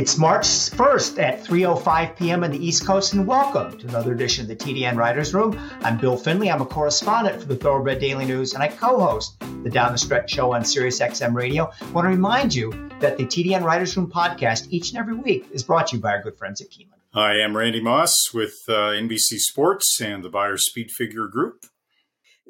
It's 0.00 0.16
March 0.16 0.46
1st 0.46 1.18
at 1.22 1.44
3:05 1.44 2.16
p.m. 2.16 2.42
on 2.42 2.52
the 2.52 2.66
East 2.66 2.86
Coast, 2.86 3.12
and 3.12 3.26
welcome 3.26 3.76
to 3.76 3.86
another 3.86 4.14
edition 4.14 4.40
of 4.40 4.48
the 4.48 4.56
TDN 4.56 4.96
Writers 4.96 5.34
Room. 5.34 5.54
I'm 5.82 5.98
Bill 5.98 6.16
Finley. 6.16 6.50
I'm 6.50 6.62
a 6.62 6.64
correspondent 6.64 7.38
for 7.38 7.46
the 7.46 7.54
Thoroughbred 7.54 7.98
Daily 7.98 8.24
News, 8.24 8.54
and 8.54 8.62
I 8.62 8.68
co-host 8.68 9.38
the 9.62 9.68
Down 9.68 9.92
the 9.92 9.98
Stretch 9.98 10.30
show 10.30 10.54
on 10.54 10.62
SiriusXM 10.62 11.34
Radio. 11.34 11.70
I 11.82 11.90
want 11.90 12.06
to 12.06 12.08
remind 12.08 12.54
you 12.54 12.72
that 13.00 13.18
the 13.18 13.26
TDN 13.26 13.62
Writers 13.62 13.94
Room 13.94 14.10
podcast 14.10 14.68
each 14.70 14.88
and 14.88 14.98
every 14.98 15.16
week 15.16 15.46
is 15.52 15.62
brought 15.62 15.88
to 15.88 15.96
you 15.96 16.02
by 16.02 16.12
our 16.12 16.22
good 16.22 16.38
friends 16.38 16.62
at 16.62 16.70
Keeneland. 16.70 17.02
Hi, 17.12 17.34
I 17.34 17.44
am 17.44 17.54
Randy 17.54 17.82
Moss 17.82 18.14
with 18.32 18.58
uh, 18.70 18.72
NBC 18.72 19.36
Sports 19.36 20.00
and 20.00 20.24
the 20.24 20.30
Beyer 20.30 20.56
Speed 20.56 20.92
Figure 20.92 21.26
Group. 21.26 21.66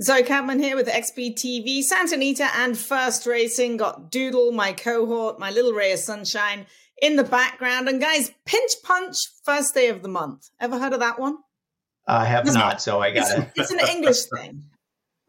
Zoe 0.00 0.22
Cadman 0.22 0.60
here 0.60 0.76
with 0.76 0.86
XBTV, 0.86 1.82
Santa 1.82 2.14
Anita, 2.14 2.48
and 2.58 2.78
First 2.78 3.26
Racing. 3.26 3.76
Got 3.76 4.12
Doodle, 4.12 4.52
my 4.52 4.72
cohort, 4.72 5.40
my 5.40 5.50
little 5.50 5.72
ray 5.72 5.92
of 5.92 5.98
sunshine 5.98 6.64
in 7.00 7.16
the 7.16 7.24
background. 7.24 7.88
And 7.88 8.00
guys, 8.00 8.30
Pinch 8.44 8.72
Punch, 8.82 9.16
first 9.44 9.74
day 9.74 9.88
of 9.88 10.02
the 10.02 10.08
month. 10.08 10.48
Ever 10.60 10.78
heard 10.78 10.92
of 10.92 11.00
that 11.00 11.18
one? 11.18 11.38
I 12.06 12.24
have 12.24 12.46
it's, 12.46 12.54
not, 12.54 12.82
so 12.82 13.00
I 13.00 13.12
got 13.12 13.22
it's, 13.22 13.30
it. 13.30 13.50
It's 13.56 13.70
an 13.70 13.80
English 13.88 14.24
thing. 14.34 14.64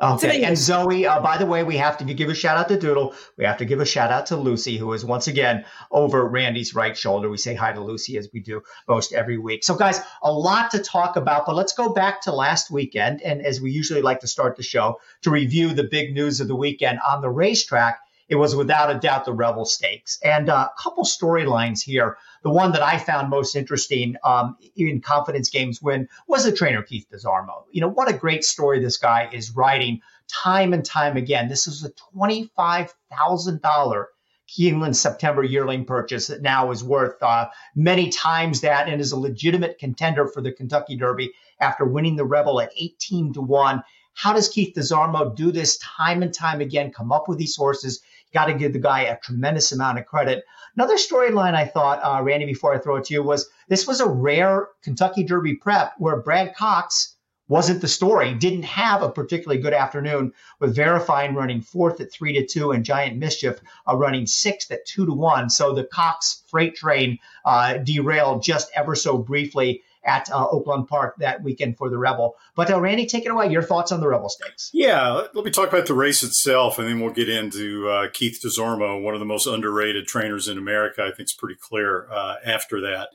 Okay, 0.02 0.44
and 0.44 0.58
Zoe, 0.58 1.06
uh, 1.06 1.22
by 1.22 1.38
the 1.38 1.46
way, 1.46 1.64
we 1.64 1.78
have 1.78 2.00
to 2.00 2.04
give 2.06 2.28
a 2.28 2.34
shout 2.34 2.58
out 2.58 2.68
to 2.70 2.80
Doodle. 2.80 3.14
We 3.38 3.46
have 3.46 3.58
to 3.58 3.66
give 3.66 3.80
a 3.82 3.86
shout 3.86 4.10
out 4.10 4.26
to 4.28 4.36
Lucy, 4.36 4.76
who 4.76 4.92
is 4.94 5.06
once 5.06 5.28
again 5.28 5.64
over 5.92 6.28
Randy's 6.28 6.74
right 6.74 6.98
shoulder. 6.98 7.30
We 7.30 7.38
say 7.38 7.54
hi 7.54 7.72
to 7.72 7.82
Lucy 7.82 8.18
as 8.18 8.28
we 8.34 8.40
do 8.40 8.64
most 8.88 9.14
every 9.14 9.38
week. 9.38 9.64
So, 9.64 9.76
guys, 9.76 10.02
a 10.24 10.32
lot 10.32 10.72
to 10.72 10.80
talk 10.80 11.18
about, 11.18 11.46
but 11.46 11.56
let's 11.56 11.74
go 11.74 11.94
back 11.94 12.22
to 12.22 12.32
last 12.32 12.72
weekend. 12.72 13.22
And 13.22 13.46
as 13.46 13.62
we 13.62 13.70
usually 13.70 14.02
like 14.02 14.22
to 14.22 14.28
start 14.28 14.58
the 14.58 14.64
show, 14.64 15.00
to 15.22 15.30
review 15.30 15.72
the 15.72 15.84
big 15.84 16.16
news 16.16 16.42
of 16.42 16.48
the 16.48 16.56
weekend 16.56 16.98
on 17.08 17.22
the 17.22 17.30
racetrack 17.30 18.00
it 18.32 18.36
was 18.36 18.56
without 18.56 18.90
a 18.90 18.98
doubt 18.98 19.26
the 19.26 19.34
rebel 19.34 19.66
Stakes. 19.66 20.18
And 20.24 20.50
uh, 20.50 20.70
a 20.74 20.82
couple 20.82 21.04
storylines 21.04 21.84
here. 21.84 22.18
The 22.44 22.50
one 22.50 22.72
that 22.72 22.82
I 22.82 22.98
found 22.98 23.30
most 23.30 23.58
interesting 23.58 24.16
um, 24.24 24.56
in 24.78 25.02
confidence 25.02 25.50
games 25.50 25.82
win 25.82 26.08
was 26.30 26.46
the 26.46 26.54
trainer 26.54 26.82
Keith 26.82 27.08
Desormo. 27.14 27.66
You 27.72 27.82
know, 27.82 27.90
what 27.90 28.10
a 28.10 28.14
great 28.14 28.46
story 28.46 28.80
this 28.80 28.96
guy 28.96 29.28
is 29.34 29.54
writing 29.54 30.00
time 30.30 30.72
and 30.72 30.86
time 30.86 31.18
again. 31.18 31.50
This 31.50 31.68
is 31.68 31.84
a 31.84 31.92
$25,000 32.18 34.06
Keeneland 34.48 34.96
September 34.96 35.44
yearling 35.44 35.84
purchase 35.84 36.28
that 36.28 36.42
now 36.42 36.72
is 36.72 36.86
worth 36.86 37.22
uh, 37.22 37.50
many 37.76 38.10
times 38.10 38.62
that 38.62 38.88
and 38.88 39.02
is 39.02 39.12
a 39.12 39.20
legitimate 39.20 39.78
contender 39.78 40.26
for 40.26 40.40
the 40.40 40.54
Kentucky 40.54 40.96
Derby 40.96 41.34
after 41.60 41.84
winning 41.84 42.16
the 42.16 42.24
Rebel 42.24 42.62
at 42.62 42.72
18 42.78 43.34
to 43.34 43.42
1. 43.42 43.84
How 44.14 44.32
does 44.32 44.48
Keith 44.48 44.74
Desormo 44.74 45.36
do 45.36 45.52
this 45.52 45.78
time 45.80 46.24
and 46.24 46.34
time 46.34 46.62
again, 46.62 46.92
come 46.92 47.12
up 47.12 47.28
with 47.28 47.38
these 47.38 47.58
horses? 47.58 48.02
Got 48.34 48.46
to 48.46 48.54
give 48.54 48.74
the 48.74 48.80
guy 48.80 49.02
a 49.02 49.20
tremendous 49.20 49.72
amount 49.72 50.00
of 50.00 50.06
credit. 50.06 50.46
Another 50.76 50.96
storyline 50.96 51.54
I 51.54 51.66
thought, 51.66 52.00
uh, 52.02 52.24
Randy, 52.24 52.46
before 52.46 52.74
I 52.74 52.80
throw 52.80 52.96
it 52.96 53.06
to 53.06 53.14
you, 53.14 53.24
was 53.24 53.50
this 53.68 53.86
was 53.86 54.00
a 54.00 54.08
rare 54.08 54.70
Kentucky 54.84 55.24
Derby 55.24 55.56
prep 55.56 55.94
where 55.98 56.22
Brad 56.22 56.56
Cox 56.56 57.16
wasn't 57.50 57.82
the 57.82 57.88
story. 57.90 58.34
Didn't 58.34 58.64
have 58.64 59.04
a 59.04 59.12
particularly 59.12 59.62
good 59.62 59.74
afternoon 59.74 60.32
with 60.62 60.74
Verifying 60.74 61.36
running 61.36 61.62
fourth 61.62 62.00
at 62.00 62.10
three 62.10 62.32
to 62.34 62.46
two 62.46 62.72
and 62.72 62.86
Giant 62.86 63.18
Mischief 63.18 63.60
uh, 63.86 63.98
running 63.98 64.26
sixth 64.26 64.72
at 64.72 64.86
two 64.86 65.06
to 65.06 65.12
one. 65.12 65.50
So 65.50 65.74
the 65.74 65.84
Cox 65.84 66.44
freight 66.48 66.76
train 66.76 67.20
uh, 67.44 67.80
derailed 67.80 68.44
just 68.44 68.72
ever 68.74 68.96
so 68.96 69.18
briefly 69.18 69.84
at 70.04 70.30
uh, 70.32 70.48
Oaklawn 70.48 70.88
Park 70.88 71.16
that 71.20 71.44
weekend 71.44 71.78
for 71.78 71.90
the 71.90 71.98
Rebel. 71.98 72.36
But 72.56 72.72
uh, 72.72 72.80
Randy, 72.80 73.06
take 73.06 73.26
it 73.26 73.32
away. 73.32 73.50
Your 73.50 73.62
thoughts 73.62 73.92
on 73.92 74.00
the 74.00 74.08
Rebel 74.08 74.30
Stakes? 74.30 74.70
Yeah, 74.74 75.28
let 75.34 75.46
me 75.46 75.52
talk 75.52 75.70
about 75.70 75.86
the 75.86 75.94
race 75.94 76.24
itself, 76.24 76.80
and 76.80 76.88
then 76.88 77.00
we'll 77.00 77.14
get 77.14 77.30
into 77.30 77.90
uh, 77.90 78.08
Keith 78.12 78.40
Desormo, 78.44 79.02
one 79.02 79.14
of 79.14 79.20
the 79.20 79.26
most 79.26 79.48
underrated 79.48 80.08
trainers 80.08 80.48
in 80.48 80.58
America. 80.58 81.04
I 81.04 81.08
think 81.08 81.22
it's 81.22 81.36
pretty 81.36 81.60
clear 81.60 82.08
uh, 82.12 82.36
after 82.46 82.82
that. 82.82 83.10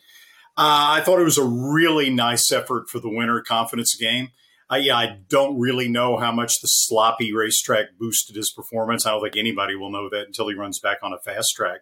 Uh, 0.59 0.97
I 0.97 1.03
thought 1.03 1.21
it 1.21 1.25
was 1.25 1.39
a 1.39 1.45
really 1.45 2.09
nice 2.09 2.51
effort 2.51 2.89
for 2.89 2.99
the 2.99 3.11
winner 3.11 3.43
confidence 3.43 3.95
game. 3.95 4.31
I, 4.69 4.79
yeah, 4.79 4.97
I 4.97 5.19
don't 5.29 5.61
really 5.61 5.89
know 5.89 6.17
how 6.17 6.33
much 6.33 6.61
the 6.61 6.67
sloppy 6.67 7.33
racetrack 7.33 7.99
boosted 7.99 8.37
his 8.37 8.53
performance. 8.53 9.07
I 9.07 9.11
don't 9.11 9.23
think 9.23 9.37
anybody 9.37 9.77
will 9.77 9.91
know 9.91 10.09
that 10.11 10.27
until 10.27 10.49
he 10.49 10.55
runs 10.55 10.81
back 10.81 10.99
on 11.03 11.13
a 11.13 11.19
fast 11.19 11.55
track. 11.55 11.81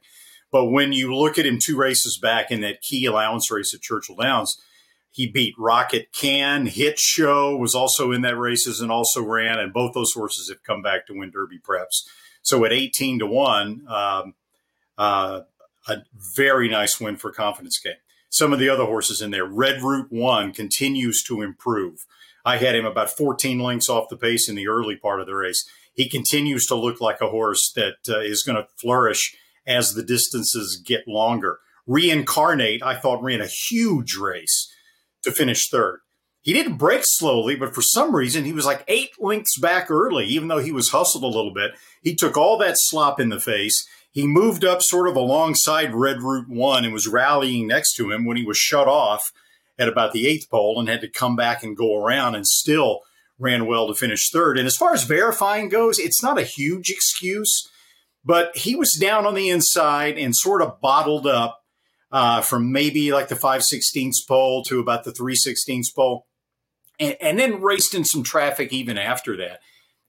But 0.50 0.66
when 0.66 0.92
you 0.92 1.14
look 1.14 1.38
at 1.38 1.46
him 1.46 1.58
two 1.58 1.76
races 1.76 2.18
back 2.20 2.50
in 2.50 2.60
that 2.60 2.82
key 2.82 3.06
allowance 3.06 3.50
race 3.50 3.72
at 3.74 3.80
Churchill 3.80 4.16
Downs, 4.16 4.60
he 5.14 5.28
beat 5.28 5.54
Rocket 5.56 6.08
Can. 6.12 6.66
Hit 6.66 6.98
Show 6.98 7.56
was 7.56 7.72
also 7.72 8.10
in 8.10 8.22
that 8.22 8.36
races 8.36 8.80
and 8.80 8.90
also 8.90 9.22
ran, 9.22 9.60
and 9.60 9.72
both 9.72 9.94
those 9.94 10.12
horses 10.12 10.48
have 10.48 10.64
come 10.64 10.82
back 10.82 11.06
to 11.06 11.16
win 11.16 11.30
Derby 11.30 11.60
preps. 11.60 12.02
So 12.42 12.64
at 12.64 12.72
18 12.72 13.20
to 13.20 13.26
1, 13.26 13.86
um, 13.88 14.34
uh, 14.98 15.42
a 15.86 15.96
very 16.36 16.68
nice 16.68 16.98
win 16.98 17.16
for 17.16 17.30
Confidence 17.30 17.78
Game. 17.78 17.94
Some 18.28 18.52
of 18.52 18.58
the 18.58 18.68
other 18.68 18.86
horses 18.86 19.22
in 19.22 19.30
there, 19.30 19.44
Red 19.46 19.82
Route 19.82 20.10
1 20.10 20.52
continues 20.52 21.22
to 21.28 21.42
improve. 21.42 22.00
I 22.44 22.56
had 22.56 22.74
him 22.74 22.84
about 22.84 23.08
14 23.08 23.60
lengths 23.60 23.88
off 23.88 24.08
the 24.10 24.16
pace 24.16 24.48
in 24.48 24.56
the 24.56 24.66
early 24.66 24.96
part 24.96 25.20
of 25.20 25.28
the 25.28 25.36
race. 25.36 25.64
He 25.94 26.08
continues 26.08 26.66
to 26.66 26.74
look 26.74 27.00
like 27.00 27.20
a 27.20 27.30
horse 27.30 27.72
that 27.76 27.98
uh, 28.08 28.18
is 28.18 28.42
going 28.42 28.56
to 28.56 28.66
flourish 28.80 29.36
as 29.64 29.94
the 29.94 30.02
distances 30.02 30.82
get 30.84 31.06
longer. 31.06 31.60
Reincarnate, 31.86 32.82
I 32.82 32.96
thought, 32.96 33.22
ran 33.22 33.40
a 33.40 33.46
huge 33.46 34.16
race 34.16 34.73
to 35.24 35.32
finish 35.32 35.68
third. 35.68 36.00
He 36.40 36.52
didn't 36.52 36.76
break 36.76 37.02
slowly, 37.04 37.56
but 37.56 37.74
for 37.74 37.80
some 37.80 38.14
reason 38.14 38.44
he 38.44 38.52
was 38.52 38.66
like 38.66 38.84
eight 38.86 39.10
lengths 39.18 39.58
back 39.58 39.90
early, 39.90 40.26
even 40.26 40.48
though 40.48 40.58
he 40.58 40.72
was 40.72 40.90
hustled 40.90 41.24
a 41.24 41.26
little 41.26 41.54
bit. 41.54 41.72
He 42.02 42.14
took 42.14 42.36
all 42.36 42.58
that 42.58 42.76
slop 42.76 43.18
in 43.18 43.30
the 43.30 43.40
face. 43.40 43.88
He 44.12 44.26
moved 44.26 44.64
up 44.64 44.82
sort 44.82 45.08
of 45.08 45.16
alongside 45.16 45.94
Red 45.94 46.22
Route 46.22 46.48
1 46.48 46.84
and 46.84 46.92
was 46.92 47.08
rallying 47.08 47.66
next 47.66 47.94
to 47.94 48.10
him 48.10 48.26
when 48.26 48.36
he 48.36 48.44
was 48.44 48.58
shut 48.58 48.86
off 48.86 49.32
at 49.78 49.88
about 49.88 50.12
the 50.12 50.26
eighth 50.26 50.50
pole 50.50 50.78
and 50.78 50.88
had 50.88 51.00
to 51.00 51.08
come 51.08 51.34
back 51.34 51.62
and 51.62 51.76
go 51.76 51.96
around 51.96 52.34
and 52.34 52.46
still 52.46 53.00
ran 53.38 53.66
well 53.66 53.88
to 53.88 53.94
finish 53.94 54.30
third. 54.30 54.58
And 54.58 54.66
as 54.66 54.76
far 54.76 54.92
as 54.92 55.04
verifying 55.04 55.70
goes, 55.70 55.98
it's 55.98 56.22
not 56.22 56.38
a 56.38 56.44
huge 56.44 56.90
excuse, 56.90 57.68
but 58.24 58.56
he 58.56 58.76
was 58.76 58.96
down 59.00 59.26
on 59.26 59.34
the 59.34 59.48
inside 59.48 60.18
and 60.18 60.36
sort 60.36 60.62
of 60.62 60.80
bottled 60.80 61.26
up 61.26 61.63
uh, 62.14 62.40
from 62.40 62.70
maybe 62.70 63.12
like 63.12 63.26
the 63.26 63.34
5 63.34 63.60
16ths 63.60 64.26
pole 64.26 64.62
to 64.62 64.78
about 64.78 65.02
the 65.02 65.12
3 65.12 65.34
16ths 65.34 65.92
pole, 65.94 66.26
and, 67.00 67.16
and 67.20 67.38
then 67.40 67.60
raced 67.60 67.92
in 67.92 68.04
some 68.04 68.22
traffic 68.22 68.72
even 68.72 68.96
after 68.96 69.36
that. 69.36 69.58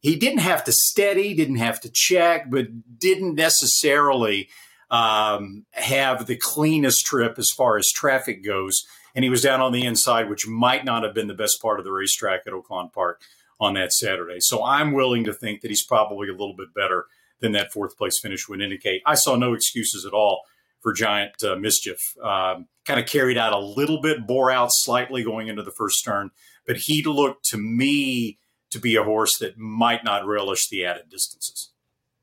He 0.02 0.16
didn't 0.16 0.40
have 0.40 0.64
to 0.66 0.72
steady, 0.72 1.34
didn't 1.34 1.56
have 1.56 1.82
to 1.82 1.90
check, 1.92 2.52
but 2.52 3.00
didn't 3.00 3.34
necessarily 3.34 4.50
um, 4.92 5.66
have 5.72 6.28
the 6.28 6.38
cleanest 6.38 7.08
trip 7.08 7.40
as 7.40 7.50
far 7.50 7.76
as 7.76 7.90
traffic 7.92 8.46
goes. 8.46 8.84
And 9.16 9.24
he 9.24 9.32
was 9.32 9.42
down 9.42 9.62
on 9.62 9.72
the 9.72 9.84
inside, 9.84 10.30
which 10.30 10.48
might 10.48 10.86
not 10.86 11.02
have 11.02 11.16
been 11.16 11.26
the 11.26 11.34
best 11.34 11.60
part 11.60 11.80
of 11.80 11.86
the 11.86 11.92
racetrack 11.92 12.42
at 12.46 12.54
Oaklawn 12.54 12.94
Park 12.94 13.20
on 13.60 13.74
that 13.74 13.92
Saturday. 13.92 14.38
So 14.42 14.64
I'm 14.64 14.92
willing 14.92 15.24
to 15.24 15.34
think 15.34 15.62
that 15.62 15.72
he's 15.72 15.84
probably 15.84 16.28
a 16.28 16.34
little 16.34 16.56
bit 16.56 16.72
better 16.76 17.08
than 17.40 17.54
that 17.54 17.74
fourth 17.74 17.98
place 17.98 18.20
finish 18.22 18.48
would 18.48 18.62
indicate. 18.62 19.02
I 19.08 19.16
saw 19.16 19.36
no 19.36 19.54
excuses 19.54 20.06
at 20.06 20.14
all 20.14 20.44
for 20.86 20.94
Giant 20.94 21.44
uh, 21.44 21.56
Mischief. 21.56 21.98
Um, 22.22 22.68
kind 22.86 23.00
of 23.00 23.08
carried 23.08 23.40
out 23.40 23.54
a 23.54 23.58
little 23.58 24.00
bit, 24.00 24.28
bore 24.28 24.52
out 24.52 24.70
slightly 24.72 25.24
going 25.24 25.48
into 25.48 25.64
the 25.64 25.72
first 25.72 26.06
turn, 26.06 26.30
but 26.68 26.78
he 26.78 27.02
looked 27.02 27.44
to 27.46 27.58
me 27.58 28.38
to 28.70 28.80
be 28.80 28.96
a 28.96 29.02
horse 29.02 29.40
that 29.40 29.58
might 29.58 30.04
not 30.04 30.28
relish 30.28 30.70
the 30.70 30.86
added 30.86 31.10
distances. 31.10 31.72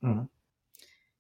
Mm-hmm. 0.05 0.27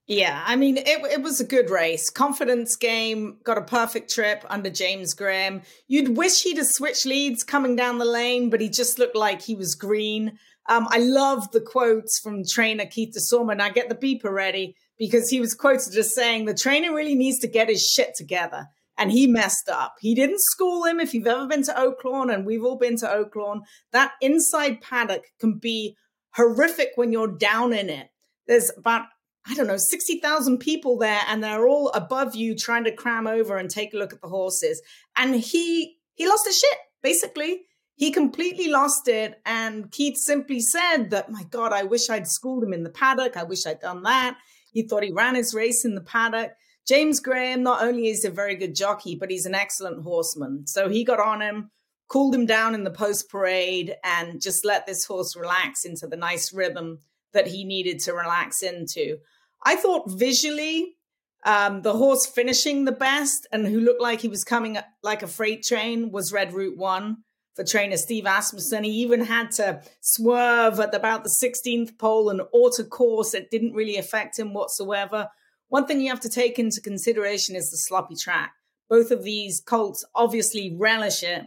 Yeah, 0.06 0.40
I 0.46 0.54
mean, 0.54 0.76
it, 0.76 0.86
it 0.86 1.22
was 1.22 1.40
a 1.40 1.44
good 1.44 1.68
race. 1.68 2.10
Confidence 2.10 2.76
game, 2.76 3.38
got 3.42 3.58
a 3.58 3.62
perfect 3.62 4.14
trip 4.14 4.44
under 4.48 4.70
James 4.70 5.12
Graham. 5.12 5.62
You'd 5.88 6.16
wish 6.16 6.44
he'd 6.44 6.58
have 6.58 6.66
switched 6.68 7.06
leads 7.06 7.42
coming 7.42 7.74
down 7.74 7.98
the 7.98 8.04
lane, 8.04 8.50
but 8.50 8.60
he 8.60 8.68
just 8.68 9.00
looked 9.00 9.16
like 9.16 9.42
he 9.42 9.56
was 9.56 9.74
green. 9.74 10.38
Um, 10.68 10.86
I 10.90 10.98
love 10.98 11.50
the 11.50 11.60
quotes 11.60 12.20
from 12.20 12.44
trainer 12.48 12.86
Keith 12.86 13.16
Desormo, 13.16 13.50
and 13.50 13.62
I 13.62 13.70
get 13.70 13.88
the 13.88 13.96
beeper 13.96 14.32
ready 14.32 14.76
because 14.98 15.30
he 15.30 15.40
was 15.40 15.54
quoted 15.54 15.96
as 15.96 16.14
saying 16.14 16.44
the 16.44 16.54
trainer 16.54 16.94
really 16.94 17.14
needs 17.14 17.38
to 17.40 17.48
get 17.48 17.68
his 17.68 17.84
shit 17.84 18.14
together. 18.16 18.66
And 18.98 19.10
he 19.10 19.26
messed 19.26 19.68
up. 19.70 19.94
He 20.00 20.14
didn't 20.14 20.40
school 20.40 20.84
him. 20.84 21.00
If 21.00 21.14
you've 21.14 21.26
ever 21.26 21.46
been 21.46 21.62
to 21.64 21.72
Oaklawn, 21.72 22.32
and 22.32 22.44
we've 22.44 22.62
all 22.62 22.76
been 22.76 22.96
to 22.98 23.06
Oaklawn, 23.06 23.62
that 23.90 24.12
inside 24.20 24.82
paddock 24.82 25.24
can 25.40 25.58
be 25.58 25.96
horrific 26.34 26.90
when 26.96 27.10
you're 27.10 27.36
down 27.36 27.72
in 27.72 27.88
it. 27.88 28.10
There's 28.46 28.70
about 28.76 29.06
I 29.44 29.54
don't 29.54 29.66
know, 29.66 29.76
60,000 29.76 30.58
people 30.58 30.98
there, 30.98 31.20
and 31.26 31.42
they're 31.42 31.66
all 31.66 31.88
above 31.90 32.36
you 32.36 32.54
trying 32.54 32.84
to 32.84 32.94
cram 32.94 33.26
over 33.26 33.56
and 33.56 33.68
take 33.68 33.92
a 33.92 33.96
look 33.96 34.12
at 34.12 34.20
the 34.20 34.28
horses. 34.28 34.80
And 35.16 35.34
he 35.34 35.96
he 36.14 36.28
lost 36.28 36.46
his 36.46 36.58
shit, 36.58 36.78
basically. 37.02 37.62
He 37.96 38.10
completely 38.10 38.68
lost 38.68 39.08
it. 39.08 39.40
And 39.44 39.90
Keith 39.90 40.16
simply 40.16 40.60
said 40.60 41.10
that, 41.10 41.30
my 41.30 41.44
God, 41.44 41.72
I 41.72 41.82
wish 41.82 42.08
I'd 42.08 42.28
schooled 42.28 42.62
him 42.62 42.72
in 42.72 42.84
the 42.84 42.90
paddock. 42.90 43.36
I 43.36 43.42
wish 43.42 43.66
I'd 43.66 43.80
done 43.80 44.02
that. 44.02 44.38
He 44.72 44.82
thought 44.82 45.02
he 45.02 45.12
ran 45.12 45.34
his 45.34 45.54
race 45.54 45.84
in 45.84 45.94
the 45.94 46.00
paddock. 46.00 46.52
James 46.86 47.20
Graham, 47.20 47.62
not 47.62 47.82
only 47.82 48.08
is 48.08 48.24
a 48.24 48.30
very 48.30 48.56
good 48.56 48.74
jockey, 48.74 49.14
but 49.14 49.30
he's 49.30 49.46
an 49.46 49.54
excellent 49.54 50.02
horseman. 50.02 50.66
So 50.66 50.88
he 50.88 51.04
got 51.04 51.20
on 51.20 51.40
him, 51.40 51.70
cooled 52.08 52.34
him 52.34 52.46
down 52.46 52.74
in 52.74 52.84
the 52.84 52.90
post 52.90 53.30
parade, 53.30 53.94
and 54.02 54.40
just 54.42 54.64
let 54.64 54.86
this 54.86 55.04
horse 55.04 55.36
relax 55.36 55.84
into 55.84 56.06
the 56.06 56.16
nice 56.16 56.52
rhythm 56.52 56.98
that 57.32 57.46
he 57.46 57.64
needed 57.64 58.00
to 58.00 58.12
relax 58.12 58.62
into. 58.62 59.18
I 59.64 59.76
thought 59.76 60.10
visually, 60.10 60.96
um, 61.44 61.82
the 61.82 61.94
horse 61.94 62.26
finishing 62.26 62.84
the 62.84 62.92
best 62.92 63.46
and 63.52 63.66
who 63.66 63.80
looked 63.80 64.02
like 64.02 64.20
he 64.20 64.28
was 64.28 64.44
coming 64.44 64.78
like 65.02 65.22
a 65.22 65.28
freight 65.28 65.62
train 65.62 66.10
was 66.10 66.32
Red 66.32 66.52
Route 66.52 66.76
One 66.76 67.18
for 67.54 67.64
trainer 67.64 67.96
Steve 67.96 68.26
Asmussen. 68.26 68.84
He 68.84 68.90
even 68.90 69.24
had 69.24 69.50
to 69.52 69.82
swerve 70.00 70.80
at 70.80 70.94
about 70.94 71.24
the 71.24 71.30
16th 71.30 71.98
pole 71.98 72.30
and 72.30 72.42
auto 72.52 72.84
course. 72.84 73.34
It 73.34 73.50
didn't 73.50 73.74
really 73.74 73.96
affect 73.96 74.38
him 74.38 74.54
whatsoever. 74.54 75.28
One 75.68 75.86
thing 75.86 76.00
you 76.00 76.10
have 76.10 76.20
to 76.20 76.28
take 76.28 76.58
into 76.58 76.80
consideration 76.80 77.56
is 77.56 77.70
the 77.70 77.76
sloppy 77.76 78.14
track. 78.14 78.52
Both 78.88 79.10
of 79.10 79.24
these 79.24 79.60
colts 79.60 80.04
obviously 80.14 80.76
relish 80.78 81.22
it. 81.22 81.44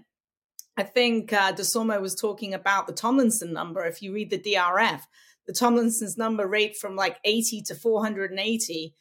I 0.78 0.84
think 0.84 1.32
uh, 1.32 1.54
DeSormo 1.54 2.02
was 2.02 2.16
talking 2.16 2.54
about 2.54 2.88
the 2.88 2.94
Tomlinson 2.94 3.54
number. 3.54 3.86
If 3.86 4.02
you 4.02 4.14
read 4.14 4.30
the 4.30 4.40
DRF, 4.40 5.02
the 5.48 5.54
Tomlinson's 5.54 6.18
number 6.18 6.48
rate 6.48 6.76
from 6.76 6.96
like 6.96 7.18
80 7.24 7.62
to 7.68 7.76
480, 7.76 8.94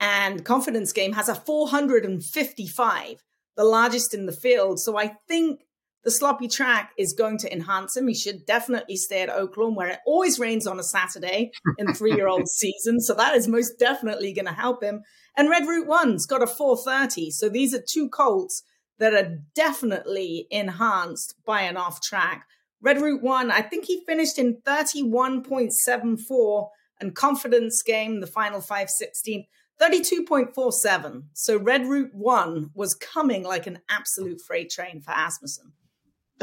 and 0.00 0.44
Confidence 0.44 0.92
Game 0.92 1.12
has 1.12 1.28
a 1.28 1.34
455, 1.34 3.22
the 3.56 3.64
largest 3.64 4.14
in 4.14 4.26
the 4.26 4.32
field. 4.32 4.80
So 4.80 4.96
I 4.96 5.14
think 5.26 5.62
the 6.08 6.12
sloppy 6.12 6.48
track 6.48 6.92
is 6.96 7.12
going 7.12 7.36
to 7.36 7.52
enhance 7.52 7.94
him. 7.94 8.08
He 8.08 8.14
should 8.14 8.46
definitely 8.46 8.96
stay 8.96 9.20
at 9.20 9.28
Oaklawn, 9.28 9.74
where 9.74 9.88
it 9.88 9.98
always 10.06 10.38
rains 10.38 10.66
on 10.66 10.80
a 10.80 10.82
Saturday 10.82 11.50
in 11.76 11.92
three 11.94 12.14
year 12.14 12.28
old 12.28 12.48
season. 12.48 12.98
So 12.98 13.12
that 13.12 13.34
is 13.34 13.46
most 13.46 13.78
definitely 13.78 14.32
going 14.32 14.46
to 14.46 14.52
help 14.52 14.82
him. 14.82 15.02
And 15.36 15.50
Red 15.50 15.68
Route 15.68 15.86
One's 15.86 16.24
got 16.24 16.42
a 16.42 16.46
430. 16.46 17.30
So 17.32 17.50
these 17.50 17.74
are 17.74 17.84
two 17.86 18.08
colts 18.08 18.62
that 18.98 19.12
are 19.12 19.36
definitely 19.54 20.46
enhanced 20.50 21.34
by 21.44 21.60
an 21.60 21.76
off 21.76 22.00
track. 22.00 22.46
Red 22.80 23.02
Route 23.02 23.22
One, 23.22 23.50
I 23.50 23.60
think 23.60 23.84
he 23.84 24.02
finished 24.06 24.38
in 24.38 24.62
31.74 24.66 26.68
and 27.02 27.14
confidence 27.14 27.82
game, 27.82 28.20
the 28.20 28.26
final 28.26 28.62
516, 28.62 29.44
32.47. 29.78 31.24
So 31.34 31.58
Red 31.58 31.86
Route 31.86 32.14
One 32.14 32.70
was 32.72 32.94
coming 32.94 33.44
like 33.44 33.66
an 33.66 33.80
absolute 33.90 34.40
freight 34.40 34.70
train 34.70 35.02
for 35.02 35.10
Asmussen. 35.10 35.74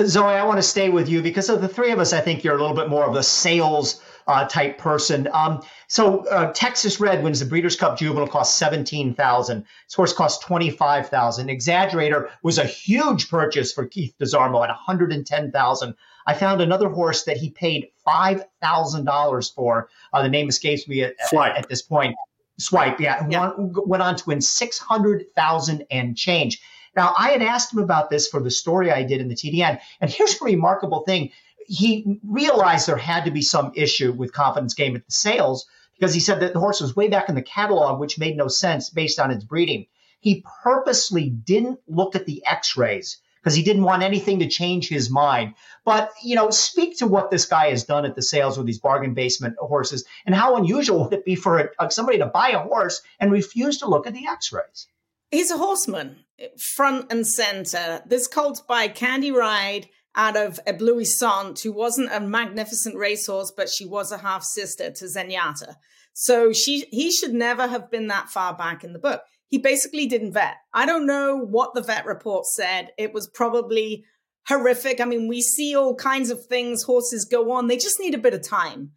Zoe, 0.04 0.26
I 0.26 0.44
want 0.44 0.58
to 0.58 0.64
stay 0.64 0.90
with 0.90 1.08
you 1.08 1.22
because 1.22 1.50
of 1.50 1.62
the 1.62 1.68
three 1.68 1.92
of 1.92 2.00
us, 2.00 2.12
I 2.12 2.20
think 2.20 2.44
you're 2.44 2.56
a 2.56 2.60
little 2.60 2.76
bit 2.76 2.90
more 2.90 3.06
of 3.06 3.16
a 3.16 3.24
sales 3.24 4.02
uh, 4.28 4.46
type 4.46 4.78
person. 4.78 5.30
Um, 5.32 5.64
so 5.88 6.28
uh, 6.28 6.52
Texas 6.52 7.00
Red 7.00 7.24
wins 7.24 7.40
the 7.40 7.46
Breeders' 7.46 7.76
Cup 7.76 7.98
Juvenile, 7.98 8.28
cost 8.28 8.58
seventeen 8.58 9.14
thousand. 9.14 9.62
This 9.88 9.94
horse 9.94 10.14
cost 10.14 10.42
twenty 10.42 10.70
five 10.70 11.10
thousand. 11.10 11.48
Exaggerator 11.48 12.30
was 12.44 12.58
a 12.58 12.66
huge 12.66 13.30
purchase 13.30 13.72
for 13.72 13.86
Keith 13.86 14.14
DeSormo 14.20 14.64
at 14.64 14.70
one 14.70 14.70
hundred 14.70 15.14
and 15.14 15.26
ten 15.26 15.52
thousand. 15.52 15.96
I 16.28 16.34
found 16.34 16.60
another 16.60 16.90
horse 16.90 17.24
that 17.26 17.38
he 17.38 17.52
paid 17.52 17.90
five 18.04 18.44
thousand 18.62 19.06
dollars 19.06 19.50
for. 19.50 19.90
Uh, 20.12 20.24
the 20.24 20.30
name 20.30 20.50
escapes 20.50 20.88
me 20.88 21.04
at, 21.04 21.16
at, 21.22 21.58
at 21.58 21.70
this 21.70 21.84
point. 21.84 22.16
Swipe, 22.58 23.00
yeah, 23.00 23.28
yeah. 23.30 23.52
Went, 23.58 23.88
went 23.88 24.04
on 24.04 24.16
to 24.16 24.24
win 24.26 24.42
six 24.42 24.80
hundred 24.80 25.26
thousand 25.36 25.86
and 25.92 26.18
change. 26.18 26.62
Now, 26.96 27.14
I 27.18 27.32
had 27.32 27.42
asked 27.42 27.74
him 27.74 27.80
about 27.80 28.10
this 28.10 28.28
for 28.28 28.40
the 28.40 28.52
story 28.52 28.92
I 28.92 29.04
did 29.04 29.20
in 29.20 29.28
the 29.28 29.36
TDN, 29.36 29.80
and 30.00 30.10
here's 30.10 30.40
a 30.42 30.46
remarkable 30.46 31.02
thing. 31.02 31.32
He 31.68 32.20
realized 32.24 32.88
there 32.88 32.96
had 32.96 33.26
to 33.26 33.32
be 33.32 33.42
some 33.42 33.72
issue 33.76 34.14
with 34.14 34.32
Confidence 34.32 34.74
Game 34.74 34.96
at 34.96 35.06
the 35.06 35.12
sales 35.12 35.66
because 35.98 36.14
he 36.14 36.20
said 36.20 36.40
that 36.42 36.54
the 36.54 36.60
horse 36.60 36.82
was 36.82 36.96
way 36.96 37.08
back 37.08 37.28
in 37.28 37.36
the 37.36 37.42
catalog, 37.42 38.00
which 38.00 38.20
made 38.20 38.38
no 38.38 38.48
sense 38.48 38.90
based 38.90 39.20
on 39.20 39.32
its 39.32 39.44
breeding. 39.44 39.88
He 40.20 40.44
purposely 40.64 41.30
didn't 41.30 41.80
look 41.88 42.16
at 42.16 42.26
the 42.26 42.46
x 42.46 42.78
rays 42.78 43.18
because 43.42 43.56
he 43.56 43.64
didn't 43.64 43.84
want 43.84 44.02
anything 44.02 44.40
to 44.40 44.48
change 44.48 44.90
his 44.90 45.10
mind. 45.10 45.54
But, 45.84 46.12
you 46.24 46.36
know, 46.36 46.50
speak 46.50 46.98
to 46.98 47.08
what 47.08 47.30
this 47.30 47.46
guy 47.46 47.70
has 47.70 47.84
done 47.84 48.06
at 48.06 48.16
the 48.16 48.22
sales 48.22 48.58
with 48.58 48.66
these 48.66 48.80
bargain 48.80 49.14
basement 49.14 49.56
horses 49.60 50.06
and 50.26 50.34
how 50.34 50.56
unusual 50.56 51.04
would 51.04 51.14
it 51.14 51.26
be 51.26 51.36
for 51.36 51.72
somebody 51.90 52.18
to 52.20 52.26
buy 52.26 52.50
a 52.50 52.60
horse 52.60 53.02
and 53.20 53.32
refuse 53.32 53.80
to 53.80 53.88
look 53.88 54.08
at 54.08 54.14
the 54.14 54.28
x 54.28 54.52
rays? 54.52 54.88
He's 55.36 55.52
a 55.52 55.58
horseman, 55.58 56.24
front 56.58 57.12
and 57.12 57.28
center. 57.28 58.02
This 58.06 58.26
colt 58.26 58.62
by 58.70 58.88
Candy 58.88 59.34
Ride 59.34 59.90
out 60.16 60.38
of 60.38 60.62
Eblouissant, 60.66 61.62
who 61.62 61.74
wasn't 61.74 62.14
a 62.14 62.22
magnificent 62.22 62.96
racehorse, 62.96 63.52
but 63.52 63.68
she 63.68 63.86
was 63.86 64.14
a 64.14 64.20
half 64.20 64.46
sister 64.46 64.92
to 64.92 65.06
Zenyatta. 65.06 65.76
So 66.14 66.54
she 66.54 66.86
he 66.90 67.12
should 67.12 67.34
never 67.34 67.68
have 67.68 67.92
been 67.92 68.08
that 68.08 68.30
far 68.30 68.56
back 68.56 68.86
in 68.86 68.94
the 68.94 69.00
book. 69.00 69.24
He 69.50 69.58
basically 69.58 70.06
didn't 70.06 70.32
vet. 70.32 70.56
I 70.74 70.86
don't 70.86 71.06
know 71.06 71.36
what 71.36 71.74
the 71.74 71.84
vet 71.84 72.06
report 72.06 72.46
said. 72.46 72.94
It 72.98 73.14
was 73.14 73.28
probably 73.28 74.06
horrific. 74.48 75.02
I 75.02 75.06
mean, 75.06 75.28
we 75.28 75.42
see 75.42 75.76
all 75.76 75.96
kinds 75.96 76.30
of 76.30 76.46
things 76.46 76.84
horses 76.84 77.26
go 77.26 77.52
on. 77.52 77.68
They 77.68 77.76
just 77.76 78.00
need 78.00 78.16
a 78.16 78.20
bit 78.26 78.34
of 78.34 78.42
time 78.42 78.92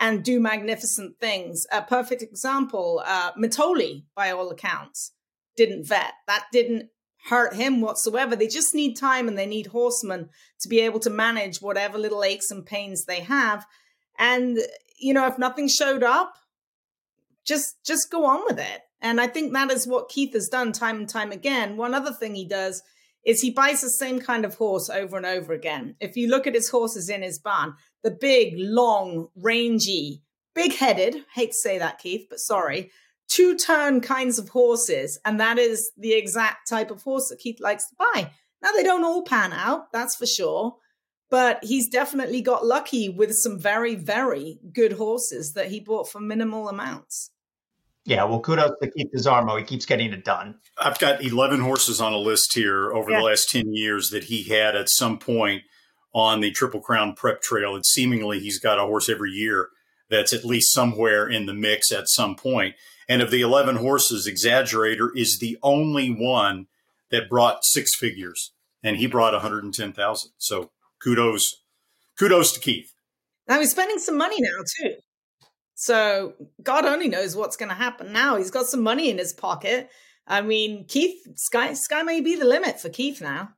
and 0.00 0.24
do 0.24 0.40
magnificent 0.40 1.20
things. 1.20 1.66
A 1.70 1.82
perfect 1.82 2.22
example, 2.22 3.02
uh, 3.04 3.32
Mitole, 3.36 4.04
by 4.16 4.30
all 4.30 4.48
accounts 4.48 5.12
didn't 5.56 5.86
vet. 5.86 6.12
That 6.26 6.44
didn't 6.52 6.88
hurt 7.28 7.54
him 7.54 7.80
whatsoever. 7.80 8.34
They 8.34 8.48
just 8.48 8.74
need 8.74 8.96
time 8.96 9.28
and 9.28 9.38
they 9.38 9.46
need 9.46 9.68
horsemen 9.68 10.28
to 10.60 10.68
be 10.68 10.80
able 10.80 11.00
to 11.00 11.10
manage 11.10 11.62
whatever 11.62 11.98
little 11.98 12.24
aches 12.24 12.50
and 12.50 12.66
pains 12.66 13.04
they 13.04 13.20
have. 13.20 13.64
And 14.18 14.58
you 14.98 15.14
know, 15.14 15.26
if 15.26 15.38
nothing 15.38 15.68
showed 15.68 16.02
up, 16.02 16.34
just 17.44 17.84
just 17.84 18.10
go 18.10 18.24
on 18.24 18.44
with 18.44 18.58
it. 18.58 18.80
And 19.00 19.20
I 19.20 19.26
think 19.26 19.52
that 19.52 19.70
is 19.70 19.86
what 19.86 20.08
Keith 20.08 20.32
has 20.34 20.48
done 20.48 20.72
time 20.72 20.98
and 20.98 21.08
time 21.08 21.32
again. 21.32 21.76
One 21.76 21.92
other 21.92 22.12
thing 22.12 22.34
he 22.34 22.46
does 22.46 22.82
is 23.24 23.40
he 23.40 23.50
buys 23.50 23.80
the 23.80 23.90
same 23.90 24.20
kind 24.20 24.44
of 24.44 24.54
horse 24.54 24.88
over 24.88 25.16
and 25.16 25.26
over 25.26 25.52
again. 25.52 25.96
If 26.00 26.16
you 26.16 26.28
look 26.28 26.46
at 26.46 26.54
his 26.54 26.70
horses 26.70 27.08
in 27.08 27.22
his 27.22 27.38
barn, 27.38 27.74
the 28.02 28.10
big, 28.10 28.54
long, 28.56 29.28
rangy, 29.36 30.22
big 30.54 30.74
headed, 30.74 31.16
hate 31.34 31.50
to 31.50 31.56
say 31.56 31.78
that, 31.78 31.98
Keith, 31.98 32.26
but 32.28 32.38
sorry, 32.38 32.90
two 33.32 33.56
turn 33.56 34.00
kinds 34.00 34.38
of 34.38 34.50
horses. 34.50 35.18
And 35.24 35.40
that 35.40 35.58
is 35.58 35.90
the 35.96 36.12
exact 36.12 36.68
type 36.68 36.90
of 36.90 37.02
horse 37.02 37.28
that 37.28 37.38
Keith 37.38 37.60
likes 37.60 37.88
to 37.88 37.94
buy. 37.98 38.30
Now, 38.62 38.72
they 38.72 38.82
don't 38.82 39.04
all 39.04 39.22
pan 39.22 39.52
out, 39.52 39.92
that's 39.92 40.16
for 40.16 40.26
sure. 40.26 40.76
But 41.30 41.64
he's 41.64 41.88
definitely 41.88 42.42
got 42.42 42.66
lucky 42.66 43.08
with 43.08 43.32
some 43.32 43.58
very, 43.58 43.94
very 43.94 44.58
good 44.72 44.92
horses 44.92 45.54
that 45.54 45.70
he 45.70 45.80
bought 45.80 46.08
for 46.10 46.20
minimal 46.20 46.68
amounts. 46.68 47.30
Yeah, 48.04 48.24
well, 48.24 48.40
kudos 48.40 48.72
to 48.82 48.90
Keith 48.90 49.08
DeSormo. 49.14 49.58
He 49.58 49.64
keeps 49.64 49.86
getting 49.86 50.12
it 50.12 50.24
done. 50.24 50.56
I've 50.76 50.98
got 50.98 51.24
11 51.24 51.60
horses 51.60 52.00
on 52.00 52.12
a 52.12 52.18
list 52.18 52.54
here 52.54 52.92
over 52.92 53.10
yeah. 53.10 53.18
the 53.18 53.24
last 53.24 53.48
10 53.48 53.72
years 53.72 54.10
that 54.10 54.24
he 54.24 54.42
had 54.42 54.76
at 54.76 54.90
some 54.90 55.18
point 55.18 55.62
on 56.12 56.40
the 56.40 56.50
Triple 56.50 56.80
Crown 56.80 57.14
prep 57.14 57.40
trail. 57.40 57.74
And 57.74 57.86
seemingly 57.86 58.40
he's 58.40 58.58
got 58.58 58.78
a 58.78 58.84
horse 58.84 59.08
every 59.08 59.30
year 59.30 59.68
that's 60.10 60.34
at 60.34 60.44
least 60.44 60.72
somewhere 60.72 61.28
in 61.28 61.46
the 61.46 61.54
mix 61.54 61.90
at 61.90 62.08
some 62.08 62.34
point. 62.34 62.74
And 63.12 63.20
of 63.20 63.30
the 63.30 63.42
11 63.42 63.76
horses, 63.76 64.26
Exaggerator 64.26 65.10
is 65.14 65.36
the 65.38 65.58
only 65.62 66.08
one 66.08 66.68
that 67.10 67.28
brought 67.28 67.62
six 67.62 67.94
figures, 67.94 68.52
and 68.82 68.96
he 68.96 69.06
brought 69.06 69.34
110,000. 69.34 70.30
So 70.38 70.70
kudos, 71.04 71.42
kudos 72.18 72.52
to 72.52 72.60
Keith. 72.60 72.94
Now 73.46 73.60
he's 73.60 73.72
spending 73.72 73.98
some 73.98 74.16
money 74.16 74.36
now 74.40 74.64
too. 74.78 74.94
So 75.74 76.32
God 76.62 76.86
only 76.86 77.10
knows 77.10 77.36
what's 77.36 77.58
going 77.58 77.68
to 77.68 77.74
happen 77.74 78.14
now. 78.14 78.36
He's 78.36 78.50
got 78.50 78.64
some 78.64 78.80
money 78.82 79.10
in 79.10 79.18
his 79.18 79.34
pocket. 79.34 79.90
I 80.26 80.40
mean, 80.40 80.86
Keith, 80.86 81.18
sky, 81.34 81.74
sky 81.74 82.02
may 82.04 82.22
be 82.22 82.34
the 82.36 82.46
limit 82.46 82.80
for 82.80 82.88
Keith 82.88 83.20
now. 83.20 83.50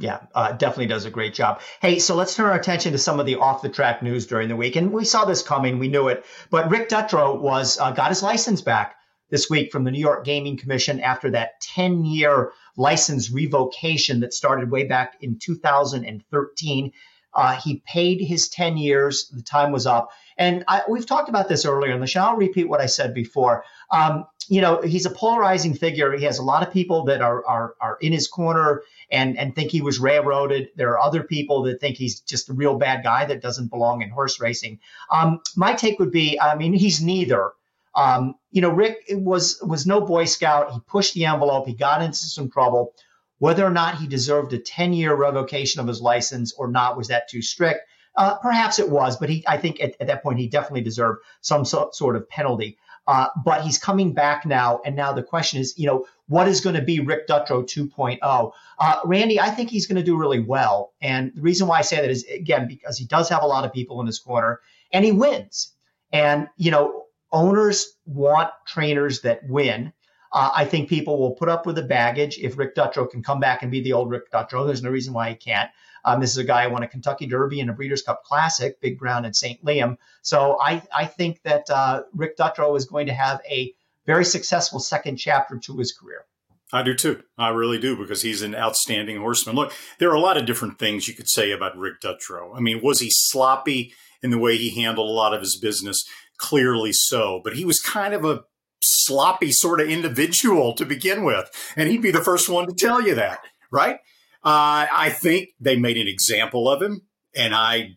Yeah, 0.00 0.20
uh, 0.34 0.52
definitely 0.52 0.86
does 0.86 1.04
a 1.04 1.10
great 1.10 1.34
job. 1.34 1.60
Hey, 1.82 1.98
so 1.98 2.14
let's 2.14 2.34
turn 2.34 2.46
our 2.46 2.58
attention 2.58 2.92
to 2.92 2.98
some 2.98 3.20
of 3.20 3.26
the 3.26 3.36
off 3.36 3.60
the 3.60 3.68
track 3.68 4.02
news 4.02 4.26
during 4.26 4.48
the 4.48 4.56
week. 4.56 4.74
And 4.76 4.94
we 4.94 5.04
saw 5.04 5.26
this 5.26 5.42
coming, 5.42 5.78
we 5.78 5.88
knew 5.88 6.08
it. 6.08 6.24
But 6.48 6.70
Rick 6.70 6.88
Dutrow 6.88 7.38
was 7.38 7.78
uh, 7.78 7.90
got 7.90 8.08
his 8.08 8.22
license 8.22 8.62
back 8.62 8.96
this 9.28 9.50
week 9.50 9.70
from 9.70 9.84
the 9.84 9.90
New 9.90 10.00
York 10.00 10.24
Gaming 10.24 10.56
Commission 10.56 11.00
after 11.00 11.30
that 11.32 11.60
10 11.60 12.06
year 12.06 12.52
license 12.78 13.30
revocation 13.30 14.20
that 14.20 14.32
started 14.32 14.70
way 14.70 14.84
back 14.84 15.18
in 15.20 15.38
2013. 15.38 16.92
Uh, 17.32 17.56
he 17.56 17.82
paid 17.86 18.20
his 18.20 18.48
10 18.48 18.76
years. 18.76 19.28
The 19.28 19.42
time 19.42 19.72
was 19.72 19.86
up. 19.86 20.10
And 20.36 20.64
I, 20.66 20.82
we've 20.88 21.06
talked 21.06 21.28
about 21.28 21.48
this 21.48 21.64
earlier 21.64 21.92
in 21.92 22.00
the 22.00 22.06
show. 22.06 22.22
I'll 22.22 22.36
repeat 22.36 22.68
what 22.68 22.80
I 22.80 22.86
said 22.86 23.14
before. 23.14 23.64
Um, 23.90 24.26
you 24.48 24.60
know, 24.60 24.80
he's 24.82 25.06
a 25.06 25.10
polarizing 25.10 25.74
figure. 25.74 26.12
He 26.16 26.24
has 26.24 26.38
a 26.38 26.42
lot 26.42 26.66
of 26.66 26.72
people 26.72 27.04
that 27.04 27.22
are, 27.22 27.46
are, 27.46 27.74
are 27.80 27.98
in 28.00 28.12
his 28.12 28.26
corner 28.26 28.82
and, 29.10 29.38
and 29.38 29.54
think 29.54 29.70
he 29.70 29.80
was 29.80 30.00
railroaded. 30.00 30.70
There 30.74 30.90
are 30.90 31.00
other 31.00 31.22
people 31.22 31.62
that 31.64 31.80
think 31.80 31.96
he's 31.96 32.20
just 32.20 32.48
a 32.48 32.52
real 32.52 32.76
bad 32.76 33.04
guy 33.04 33.26
that 33.26 33.42
doesn't 33.42 33.68
belong 33.68 34.02
in 34.02 34.10
horse 34.10 34.40
racing. 34.40 34.80
Um, 35.10 35.40
my 35.56 35.74
take 35.74 36.00
would 36.00 36.10
be, 36.10 36.40
I 36.40 36.56
mean, 36.56 36.72
he's 36.72 37.00
neither. 37.00 37.52
Um, 37.94 38.34
you 38.50 38.62
know, 38.62 38.70
Rick 38.70 39.04
was 39.10 39.60
was 39.62 39.86
no 39.86 40.00
Boy 40.00 40.24
Scout. 40.24 40.72
He 40.72 40.80
pushed 40.80 41.14
the 41.14 41.26
envelope. 41.26 41.66
He 41.66 41.74
got 41.74 42.02
into 42.02 42.18
some 42.18 42.50
trouble. 42.50 42.94
Whether 43.40 43.66
or 43.66 43.70
not 43.70 43.96
he 43.96 44.06
deserved 44.06 44.52
a 44.52 44.58
10 44.58 44.92
year 44.92 45.14
revocation 45.14 45.80
of 45.80 45.88
his 45.88 46.00
license 46.00 46.52
or 46.52 46.68
not, 46.68 46.96
was 46.96 47.08
that 47.08 47.28
too 47.28 47.42
strict? 47.42 47.80
Uh, 48.16 48.36
perhaps 48.36 48.78
it 48.78 48.90
was, 48.90 49.16
but 49.16 49.30
he, 49.30 49.42
I 49.48 49.56
think 49.56 49.80
at, 49.80 49.94
at, 49.98 50.08
that 50.08 50.22
point 50.22 50.38
he 50.38 50.46
definitely 50.46 50.82
deserved 50.82 51.20
some 51.40 51.64
so, 51.64 51.88
sort 51.92 52.16
of 52.16 52.28
penalty. 52.28 52.76
Uh, 53.06 53.28
but 53.44 53.62
he's 53.62 53.78
coming 53.78 54.12
back 54.12 54.44
now, 54.44 54.80
and 54.84 54.94
now 54.94 55.12
the 55.12 55.22
question 55.22 55.58
is, 55.58 55.74
you 55.78 55.86
know, 55.86 56.06
what 56.28 56.48
is 56.48 56.60
going 56.60 56.76
to 56.76 56.82
be 56.82 57.00
Rick 57.00 57.26
Dutrow 57.26 57.64
2.0? 57.64 58.52
Uh, 58.78 59.00
Randy, 59.04 59.40
I 59.40 59.50
think 59.50 59.70
he's 59.70 59.86
going 59.86 59.96
to 59.96 60.02
do 60.04 60.18
really 60.18 60.40
well, 60.40 60.92
and 61.00 61.32
the 61.34 61.40
reason 61.40 61.66
why 61.66 61.78
I 61.78 61.82
say 61.82 61.96
that 61.96 62.10
is 62.10 62.24
again 62.24 62.68
because 62.68 62.98
he 62.98 63.06
does 63.06 63.30
have 63.30 63.42
a 63.42 63.46
lot 63.46 63.64
of 63.64 63.72
people 63.72 64.00
in 64.00 64.06
his 64.06 64.18
corner, 64.18 64.60
and 64.92 65.04
he 65.04 65.12
wins. 65.12 65.72
And 66.12 66.48
you 66.56 66.70
know, 66.70 67.04
owners 67.32 67.96
want 68.04 68.50
trainers 68.66 69.22
that 69.22 69.48
win. 69.48 69.92
Uh, 70.32 70.50
I 70.54 70.64
think 70.64 70.88
people 70.88 71.18
will 71.18 71.32
put 71.32 71.48
up 71.48 71.66
with 71.66 71.76
the 71.76 71.82
baggage 71.82 72.38
if 72.38 72.56
Rick 72.56 72.76
Dutrow 72.76 73.10
can 73.10 73.22
come 73.22 73.40
back 73.40 73.62
and 73.62 73.70
be 73.70 73.82
the 73.82 73.92
old 73.92 74.10
Rick 74.10 74.30
Dutrow. 74.30 74.66
There's 74.66 74.82
no 74.82 74.90
reason 74.90 75.12
why 75.12 75.30
he 75.30 75.34
can't. 75.34 75.70
Um, 76.04 76.20
this 76.20 76.30
is 76.30 76.38
a 76.38 76.44
guy 76.44 76.64
who 76.64 76.72
won 76.72 76.82
a 76.82 76.88
Kentucky 76.88 77.26
Derby 77.26 77.60
and 77.60 77.68
a 77.68 77.72
Breeders' 77.72 78.02
Cup 78.02 78.24
Classic, 78.24 78.80
Big 78.80 78.98
Brown 78.98 79.24
and 79.24 79.36
St. 79.36 79.62
Liam. 79.64 79.98
So 80.22 80.58
I, 80.60 80.82
I 80.94 81.06
think 81.06 81.42
that 81.42 81.68
uh, 81.68 82.04
Rick 82.14 82.36
Dutrow 82.36 82.76
is 82.76 82.86
going 82.86 83.06
to 83.06 83.12
have 83.12 83.40
a 83.48 83.74
very 84.06 84.24
successful 84.24 84.80
second 84.80 85.16
chapter 85.16 85.58
to 85.58 85.76
his 85.76 85.92
career. 85.92 86.24
I 86.72 86.82
do 86.82 86.94
too. 86.94 87.22
I 87.36 87.48
really 87.48 87.78
do 87.78 87.96
because 87.96 88.22
he's 88.22 88.42
an 88.42 88.54
outstanding 88.54 89.18
horseman. 89.18 89.56
Look, 89.56 89.72
there 89.98 90.10
are 90.10 90.16
a 90.16 90.20
lot 90.20 90.36
of 90.36 90.46
different 90.46 90.78
things 90.78 91.08
you 91.08 91.14
could 91.14 91.28
say 91.28 91.50
about 91.50 91.76
Rick 91.76 92.00
Dutrow. 92.00 92.56
I 92.56 92.60
mean, 92.60 92.80
was 92.82 93.00
he 93.00 93.08
sloppy 93.10 93.92
in 94.22 94.30
the 94.30 94.38
way 94.38 94.56
he 94.56 94.80
handled 94.80 95.08
a 95.08 95.12
lot 95.12 95.34
of 95.34 95.40
his 95.40 95.58
business? 95.60 96.02
Clearly 96.38 96.92
so. 96.92 97.40
But 97.42 97.56
he 97.56 97.64
was 97.64 97.80
kind 97.80 98.14
of 98.14 98.24
a 98.24 98.44
sloppy 98.82 99.52
sort 99.52 99.80
of 99.80 99.88
individual 99.88 100.74
to 100.74 100.84
begin 100.84 101.24
with. 101.24 101.50
And 101.76 101.88
he'd 101.88 102.02
be 102.02 102.10
the 102.10 102.24
first 102.24 102.48
one 102.48 102.66
to 102.66 102.74
tell 102.74 103.02
you 103.02 103.14
that, 103.14 103.40
right? 103.70 103.96
Uh, 104.42 104.86
I 104.90 105.10
think 105.10 105.50
they 105.60 105.76
made 105.76 105.96
an 105.96 106.08
example 106.08 106.68
of 106.68 106.80
him. 106.80 107.02
And 107.36 107.54
I 107.54 107.96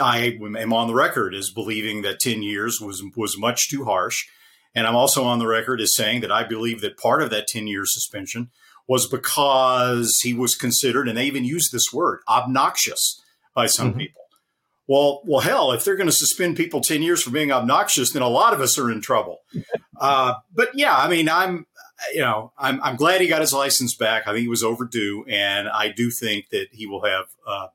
I 0.00 0.38
am 0.40 0.72
on 0.72 0.86
the 0.86 0.94
record 0.94 1.34
as 1.34 1.50
believing 1.50 2.02
that 2.02 2.20
10 2.20 2.42
years 2.42 2.80
was 2.80 3.02
was 3.16 3.38
much 3.38 3.68
too 3.68 3.84
harsh. 3.84 4.26
And 4.74 4.86
I'm 4.86 4.96
also 4.96 5.24
on 5.24 5.38
the 5.38 5.46
record 5.46 5.80
as 5.80 5.94
saying 5.94 6.20
that 6.20 6.32
I 6.32 6.44
believe 6.44 6.80
that 6.80 6.98
part 6.98 7.22
of 7.22 7.30
that 7.30 7.48
10 7.48 7.66
year 7.66 7.84
suspension 7.84 8.50
was 8.86 9.06
because 9.06 10.18
he 10.22 10.32
was 10.32 10.54
considered, 10.54 11.08
and 11.08 11.18
they 11.18 11.26
even 11.26 11.44
used 11.44 11.72
this 11.72 11.92
word, 11.92 12.20
obnoxious 12.28 13.20
by 13.54 13.66
some 13.66 13.90
mm-hmm. 13.90 13.98
people. 13.98 14.22
Well, 14.88 15.20
well, 15.26 15.40
hell, 15.40 15.72
if 15.72 15.84
they're 15.84 15.96
going 15.96 16.08
to 16.08 16.12
suspend 16.12 16.56
people 16.56 16.80
10 16.80 17.02
years 17.02 17.22
for 17.22 17.30
being 17.30 17.52
obnoxious, 17.52 18.12
then 18.12 18.22
a 18.22 18.28
lot 18.28 18.54
of 18.54 18.60
us 18.60 18.78
are 18.78 18.90
in 18.90 19.02
trouble. 19.02 19.40
uh, 20.00 20.34
but 20.54 20.70
yeah, 20.74 20.96
I 20.96 21.08
mean, 21.08 21.28
I'm, 21.28 21.66
you 22.14 22.22
know, 22.22 22.52
I'm, 22.56 22.82
I'm 22.82 22.96
glad 22.96 23.20
he 23.20 23.26
got 23.26 23.42
his 23.42 23.52
license 23.52 23.94
back. 23.94 24.26
I 24.26 24.32
think 24.32 24.42
he 24.42 24.48
was 24.48 24.64
overdue. 24.64 25.26
And 25.28 25.68
I 25.68 25.90
do 25.90 26.10
think 26.10 26.48
that 26.50 26.68
he 26.72 26.86
will 26.86 27.04
have 27.04 27.26
uh, 27.46 27.66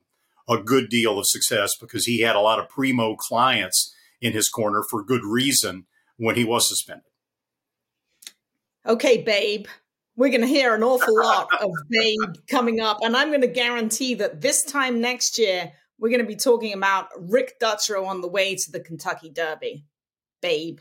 a 0.48 0.58
good 0.58 0.88
deal 0.88 1.18
of 1.18 1.26
success 1.28 1.76
because 1.80 2.04
he 2.04 2.20
had 2.20 2.34
a 2.34 2.40
lot 2.40 2.58
of 2.58 2.68
primo 2.68 3.14
clients 3.14 3.94
in 4.20 4.32
his 4.32 4.48
corner 4.48 4.82
for 4.82 5.04
good 5.04 5.24
reason 5.24 5.86
when 6.16 6.34
he 6.34 6.44
was 6.44 6.68
suspended. 6.68 7.04
Okay, 8.86 9.22
babe. 9.22 9.66
We're 10.16 10.30
going 10.30 10.40
to 10.40 10.46
hear 10.46 10.74
an 10.74 10.82
awful 10.82 11.16
lot 11.16 11.48
of 11.60 11.70
babe 11.88 12.18
coming 12.48 12.80
up. 12.80 12.98
And 13.02 13.16
I'm 13.16 13.28
going 13.28 13.40
to 13.40 13.46
guarantee 13.46 14.14
that 14.14 14.40
this 14.40 14.64
time 14.64 15.00
next 15.00 15.38
year, 15.38 15.72
we're 15.98 16.10
going 16.10 16.20
to 16.20 16.26
be 16.26 16.36
talking 16.36 16.72
about 16.72 17.08
Rick 17.18 17.58
Dutrow 17.60 18.06
on 18.06 18.20
the 18.20 18.28
way 18.28 18.54
to 18.56 18.72
the 18.72 18.80
Kentucky 18.80 19.30
Derby. 19.30 19.84
Babe. 20.42 20.80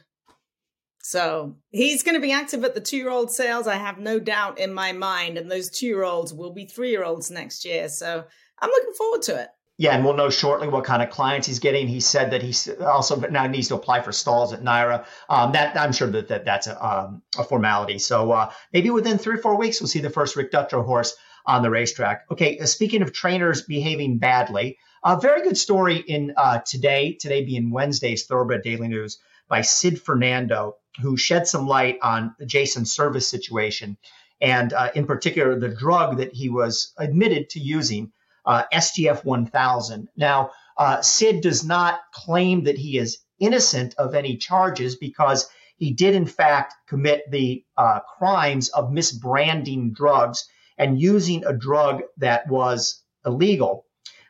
So 1.01 1.57
he's 1.69 2.03
going 2.03 2.15
to 2.15 2.21
be 2.21 2.31
active 2.31 2.63
at 2.63 2.75
the 2.75 2.81
two 2.81 2.97
year 2.97 3.09
old 3.09 3.31
sales. 3.31 3.67
I 3.67 3.75
have 3.75 3.99
no 3.99 4.19
doubt 4.19 4.59
in 4.59 4.73
my 4.73 4.93
mind. 4.93 5.37
And 5.37 5.51
those 5.51 5.69
two 5.69 5.85
year 5.85 6.03
olds 6.03 6.33
will 6.33 6.53
be 6.53 6.65
three 6.65 6.91
year 6.91 7.03
olds 7.03 7.29
next 7.29 7.65
year. 7.65 7.89
So 7.89 8.23
I'm 8.59 8.69
looking 8.69 8.93
forward 8.93 9.21
to 9.23 9.41
it. 9.41 9.49
Yeah, 9.77 9.95
and 9.95 10.05
we'll 10.05 10.13
know 10.13 10.29
shortly 10.29 10.67
what 10.67 10.85
kind 10.85 11.01
of 11.01 11.09
clients 11.09 11.47
he's 11.47 11.59
getting. 11.59 11.87
He 11.87 11.99
said 11.99 12.31
that 12.31 12.43
he 12.43 12.53
also 12.83 13.19
now 13.19 13.47
needs 13.47 13.69
to 13.69 13.75
apply 13.75 14.01
for 14.01 14.11
stalls 14.11 14.53
at 14.53 14.61
NYRA. 14.61 15.05
Um, 15.29 15.51
that 15.53 15.75
I'm 15.75 15.91
sure 15.91 16.07
that, 16.11 16.27
that 16.27 16.45
that's 16.45 16.67
a, 16.67 16.85
um, 16.85 17.23
a 17.37 17.43
formality. 17.43 17.97
So 17.97 18.31
uh, 18.31 18.51
maybe 18.71 18.91
within 18.91 19.17
three 19.17 19.35
or 19.35 19.39
four 19.39 19.57
weeks, 19.57 19.81
we'll 19.81 19.87
see 19.87 19.99
the 19.99 20.11
first 20.11 20.35
Rick 20.35 20.51
Dutrow 20.51 20.85
horse 20.85 21.15
on 21.45 21.63
the 21.63 21.71
racetrack. 21.71 22.25
Okay, 22.31 22.59
uh, 22.59 22.65
speaking 22.65 23.01
of 23.01 23.13
trainers 23.13 23.63
behaving 23.63 24.19
badly, 24.19 24.77
a 25.03 25.19
very 25.19 25.41
good 25.41 25.57
story 25.57 25.97
in 25.97 26.33
uh, 26.37 26.59
today, 26.59 27.13
today 27.13 27.43
being 27.43 27.71
Wednesday's 27.71 28.25
Thoroughbred 28.25 28.63
Daily 28.63 28.87
News 28.87 29.19
by 29.49 29.61
Sid 29.61 30.01
Fernando, 30.01 30.77
who 31.01 31.17
shed 31.17 31.47
some 31.47 31.67
light 31.67 31.97
on 32.01 32.35
the 32.39 32.45
Jason 32.45 32.85
Servis 32.85 33.27
situation, 33.27 33.97
and 34.39 34.71
uh, 34.71 34.91
in 34.95 35.05
particular 35.05 35.59
the 35.59 35.69
drug 35.69 36.17
that 36.17 36.33
he 36.33 36.49
was 36.49 36.93
admitted 36.97 37.49
to 37.49 37.59
using, 37.59 38.11
uh, 38.45 38.63
SGF 38.73 39.25
1000. 39.25 40.07
Now, 40.15 40.51
uh, 40.77 41.01
Sid 41.01 41.41
does 41.41 41.65
not 41.65 41.99
claim 42.13 42.63
that 42.63 42.77
he 42.77 42.97
is 42.97 43.19
innocent 43.39 43.95
of 43.97 44.15
any 44.15 44.37
charges 44.37 44.95
because 44.95 45.49
he 45.75 45.91
did, 45.91 46.15
in 46.15 46.25
fact, 46.25 46.75
commit 46.87 47.29
the 47.29 47.65
uh, 47.75 47.99
crimes 48.17 48.69
of 48.69 48.89
misbranding 48.91 49.93
drugs 49.93 50.47
and 50.77 50.99
using 50.99 51.45
a 51.45 51.53
drug 51.53 52.03
that 52.17 52.47
was 52.47 53.01
illegal. 53.25 53.85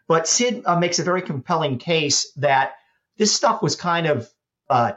But 0.08 0.28
Sid 0.28 0.64
uh, 0.66 0.80
makes 0.80 1.00
a 1.00 1.04
very 1.04 1.22
compelling 1.22 1.78
case 1.78 2.32
that 2.34 2.74
this 3.18 3.34
stuff 3.34 3.62
was 3.62 3.76
kind 3.76 4.08
of 4.08 4.30
uh, 4.70 4.94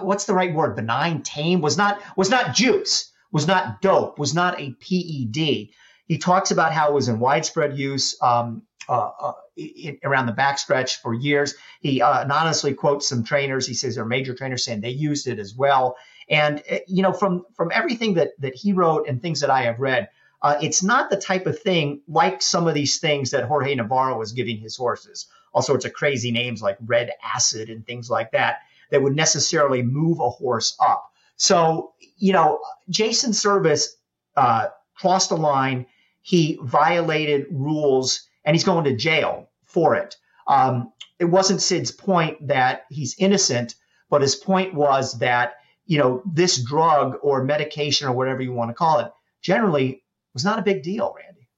what's 0.00 0.24
the 0.24 0.34
right 0.34 0.54
word? 0.54 0.76
Benign, 0.76 1.22
tame 1.22 1.60
was 1.60 1.76
not 1.76 2.00
was 2.16 2.30
not 2.30 2.54
juice, 2.54 3.12
was 3.32 3.46
not 3.46 3.80
dope, 3.80 4.18
was 4.18 4.34
not 4.34 4.60
a 4.60 4.72
PED. 4.72 5.70
He 6.06 6.18
talks 6.18 6.50
about 6.50 6.72
how 6.72 6.88
it 6.88 6.94
was 6.94 7.08
in 7.08 7.18
widespread 7.18 7.76
use 7.76 8.16
um, 8.22 8.62
uh, 8.88 9.10
uh, 9.20 9.32
in, 9.56 9.98
around 10.04 10.26
the 10.26 10.32
backstretch 10.32 11.00
for 11.00 11.12
years. 11.12 11.54
He 11.80 12.00
uh, 12.00 12.22
anonymously 12.22 12.74
quotes 12.74 13.08
some 13.08 13.24
trainers. 13.24 13.66
He 13.66 13.74
says 13.74 13.96
they're 13.96 14.04
major 14.04 14.34
trainers 14.34 14.64
saying 14.64 14.80
they 14.80 14.90
used 14.90 15.26
it 15.26 15.38
as 15.38 15.54
well. 15.54 15.96
And 16.28 16.62
uh, 16.70 16.78
you 16.86 17.02
know, 17.02 17.12
from 17.12 17.44
from 17.54 17.70
everything 17.72 18.14
that 18.14 18.30
that 18.40 18.54
he 18.54 18.72
wrote 18.72 19.08
and 19.08 19.20
things 19.20 19.40
that 19.40 19.50
I 19.50 19.62
have 19.62 19.80
read, 19.80 20.08
uh, 20.46 20.56
it's 20.62 20.80
not 20.80 21.10
the 21.10 21.16
type 21.16 21.44
of 21.46 21.58
thing 21.58 22.00
like 22.06 22.40
some 22.40 22.68
of 22.68 22.74
these 22.74 22.98
things 22.98 23.32
that 23.32 23.42
Jorge 23.46 23.74
Navarro 23.74 24.16
was 24.16 24.30
giving 24.30 24.58
his 24.58 24.76
horses, 24.76 25.26
all 25.52 25.60
sorts 25.60 25.84
of 25.84 25.92
crazy 25.92 26.30
names 26.30 26.62
like 26.62 26.78
red 26.86 27.10
acid 27.34 27.68
and 27.68 27.84
things 27.84 28.08
like 28.08 28.30
that, 28.30 28.58
that 28.92 29.02
would 29.02 29.16
necessarily 29.16 29.82
move 29.82 30.20
a 30.20 30.30
horse 30.30 30.76
up. 30.78 31.10
So, 31.34 31.94
you 32.16 32.32
know, 32.32 32.60
Jason 32.88 33.32
Servis 33.32 33.96
uh, 34.36 34.68
crossed 34.94 35.32
a 35.32 35.34
line. 35.34 35.84
He 36.22 36.60
violated 36.62 37.46
rules 37.50 38.28
and 38.44 38.54
he's 38.54 38.62
going 38.62 38.84
to 38.84 38.94
jail 38.94 39.50
for 39.64 39.96
it. 39.96 40.14
Um, 40.46 40.92
it 41.18 41.24
wasn't 41.24 41.60
Sid's 41.60 41.90
point 41.90 42.46
that 42.46 42.84
he's 42.88 43.16
innocent, 43.18 43.74
but 44.10 44.22
his 44.22 44.36
point 44.36 44.74
was 44.74 45.18
that, 45.18 45.54
you 45.86 45.98
know, 45.98 46.22
this 46.24 46.62
drug 46.62 47.16
or 47.20 47.42
medication 47.42 48.06
or 48.06 48.12
whatever 48.12 48.42
you 48.42 48.52
want 48.52 48.70
to 48.70 48.74
call 48.74 49.00
it 49.00 49.10
generally 49.42 50.04
was 50.36 50.44
not 50.44 50.58
a 50.58 50.62
big 50.62 50.82
deal, 50.82 51.14
Randy. 51.16 51.48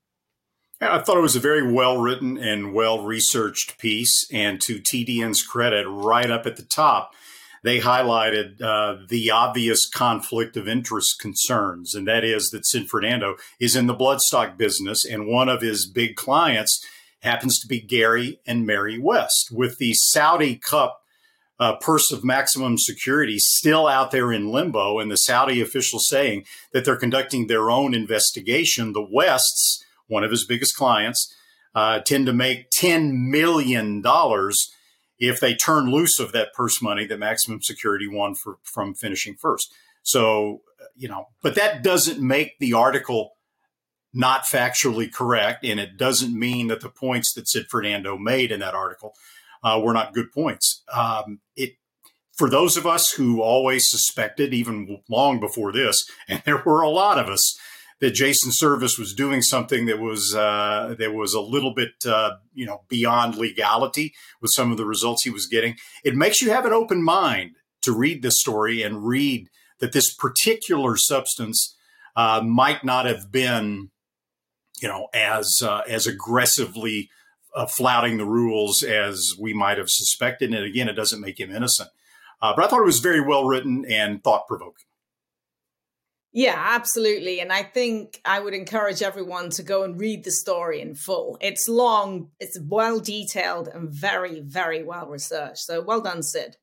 Yeah, 0.80 0.94
I 0.94 1.02
thought 1.02 1.18
it 1.18 1.22
was 1.22 1.34
a 1.34 1.40
very 1.40 1.72
well 1.72 1.98
written 1.98 2.38
and 2.38 2.72
well 2.72 3.02
researched 3.02 3.76
piece. 3.78 4.24
And 4.32 4.60
to 4.60 4.78
TDN's 4.78 5.42
credit, 5.42 5.84
right 5.88 6.30
up 6.30 6.46
at 6.46 6.54
the 6.54 6.62
top, 6.62 7.10
they 7.64 7.80
highlighted 7.80 8.62
uh, 8.62 9.04
the 9.08 9.32
obvious 9.32 9.88
conflict 9.88 10.56
of 10.56 10.68
interest 10.68 11.16
concerns, 11.20 11.92
and 11.92 12.06
that 12.06 12.22
is 12.22 12.50
that 12.50 12.64
Sid 12.64 12.88
Fernando 12.88 13.34
is 13.58 13.74
in 13.74 13.88
the 13.88 13.96
bloodstock 13.96 14.56
business, 14.56 15.04
and 15.04 15.26
one 15.26 15.48
of 15.48 15.60
his 15.60 15.90
big 15.90 16.14
clients 16.14 16.80
happens 17.22 17.58
to 17.58 17.66
be 17.66 17.80
Gary 17.80 18.38
and 18.46 18.64
Mary 18.64 18.96
West. 18.96 19.48
With 19.50 19.78
the 19.78 19.92
Saudi 19.92 20.54
Cup 20.54 20.97
uh, 21.60 21.76
purse 21.76 22.12
of 22.12 22.24
maximum 22.24 22.78
security 22.78 23.38
still 23.38 23.86
out 23.86 24.10
there 24.10 24.32
in 24.32 24.48
limbo, 24.48 24.98
and 24.98 25.10
the 25.10 25.16
Saudi 25.16 25.60
officials 25.60 26.06
saying 26.08 26.44
that 26.72 26.84
they're 26.84 26.96
conducting 26.96 27.46
their 27.46 27.70
own 27.70 27.94
investigation. 27.94 28.92
The 28.92 29.06
Wests, 29.10 29.84
one 30.06 30.24
of 30.24 30.30
his 30.30 30.44
biggest 30.44 30.76
clients, 30.76 31.34
uh, 31.74 32.00
tend 32.00 32.26
to 32.26 32.32
make 32.32 32.70
$10 32.70 33.12
million 33.28 34.02
if 35.18 35.40
they 35.40 35.54
turn 35.54 35.90
loose 35.90 36.20
of 36.20 36.32
that 36.32 36.52
purse 36.54 36.80
money 36.80 37.06
that 37.06 37.18
maximum 37.18 37.60
security 37.60 38.06
won 38.08 38.34
for, 38.34 38.58
from 38.62 38.94
finishing 38.94 39.34
first. 39.34 39.72
So, 40.02 40.62
you 40.96 41.08
know, 41.08 41.28
but 41.42 41.56
that 41.56 41.82
doesn't 41.82 42.20
make 42.20 42.58
the 42.60 42.72
article 42.72 43.32
not 44.14 44.44
factually 44.44 45.12
correct. 45.12 45.64
And 45.64 45.78
it 45.78 45.96
doesn't 45.96 46.36
mean 46.36 46.68
that 46.68 46.80
the 46.80 46.88
points 46.88 47.32
that 47.34 47.48
Sid 47.48 47.66
Fernando 47.68 48.16
made 48.16 48.50
in 48.50 48.60
that 48.60 48.74
article 48.74 49.14
uh, 49.62 49.80
were 49.82 49.92
not 49.92 50.14
good 50.14 50.32
points. 50.32 50.82
Um, 50.92 51.40
it 51.56 51.72
for 52.36 52.48
those 52.48 52.76
of 52.76 52.86
us 52.86 53.10
who 53.12 53.42
always 53.42 53.90
suspected, 53.90 54.54
even 54.54 55.00
long 55.08 55.40
before 55.40 55.72
this, 55.72 55.96
and 56.28 56.42
there 56.44 56.62
were 56.64 56.82
a 56.82 56.90
lot 56.90 57.18
of 57.18 57.28
us, 57.28 57.58
that 58.00 58.14
Jason 58.14 58.52
Servis 58.52 58.96
was 58.96 59.12
doing 59.12 59.42
something 59.42 59.86
that 59.86 59.98
was 59.98 60.34
uh, 60.34 60.94
that 60.98 61.12
was 61.12 61.34
a 61.34 61.40
little 61.40 61.74
bit 61.74 61.92
uh, 62.06 62.36
you 62.54 62.66
know 62.66 62.82
beyond 62.88 63.36
legality 63.36 64.14
with 64.40 64.50
some 64.54 64.70
of 64.70 64.76
the 64.76 64.86
results 64.86 65.24
he 65.24 65.30
was 65.30 65.46
getting. 65.46 65.76
It 66.04 66.14
makes 66.14 66.40
you 66.40 66.50
have 66.50 66.64
an 66.64 66.72
open 66.72 67.02
mind 67.02 67.56
to 67.82 67.92
read 67.92 68.22
this 68.22 68.38
story 68.38 68.82
and 68.82 69.06
read 69.06 69.48
that 69.80 69.92
this 69.92 70.12
particular 70.12 70.96
substance 70.96 71.76
uh, 72.16 72.40
might 72.44 72.84
not 72.84 73.06
have 73.06 73.30
been 73.30 73.90
you 74.80 74.88
know, 74.88 75.08
as 75.14 75.60
uh, 75.62 75.82
as 75.88 76.06
aggressively 76.06 77.10
uh, 77.58 77.66
flouting 77.66 78.18
the 78.18 78.24
rules 78.24 78.82
as 78.82 79.34
we 79.38 79.52
might 79.52 79.78
have 79.78 79.90
suspected. 79.90 80.54
And 80.54 80.64
again, 80.64 80.88
it 80.88 80.94
doesn't 80.94 81.20
make 81.20 81.40
him 81.40 81.50
innocent. 81.50 81.90
Uh, 82.40 82.52
but 82.54 82.64
I 82.64 82.68
thought 82.68 82.80
it 82.80 82.86
was 82.86 83.00
very 83.00 83.20
well 83.20 83.46
written 83.46 83.84
and 83.90 84.22
thought 84.22 84.46
provoking. 84.46 84.84
Yeah, 86.30 86.54
absolutely. 86.56 87.40
And 87.40 87.52
I 87.52 87.64
think 87.64 88.20
I 88.24 88.38
would 88.38 88.54
encourage 88.54 89.02
everyone 89.02 89.50
to 89.50 89.62
go 89.64 89.82
and 89.82 89.98
read 89.98 90.22
the 90.22 90.30
story 90.30 90.80
in 90.80 90.94
full. 90.94 91.36
It's 91.40 91.68
long, 91.68 92.30
it's 92.38 92.58
well 92.60 93.00
detailed, 93.00 93.66
and 93.66 93.90
very, 93.90 94.40
very 94.40 94.84
well 94.84 95.08
researched. 95.08 95.58
So 95.58 95.80
well 95.80 96.00
done, 96.00 96.22
Sid. 96.22 96.56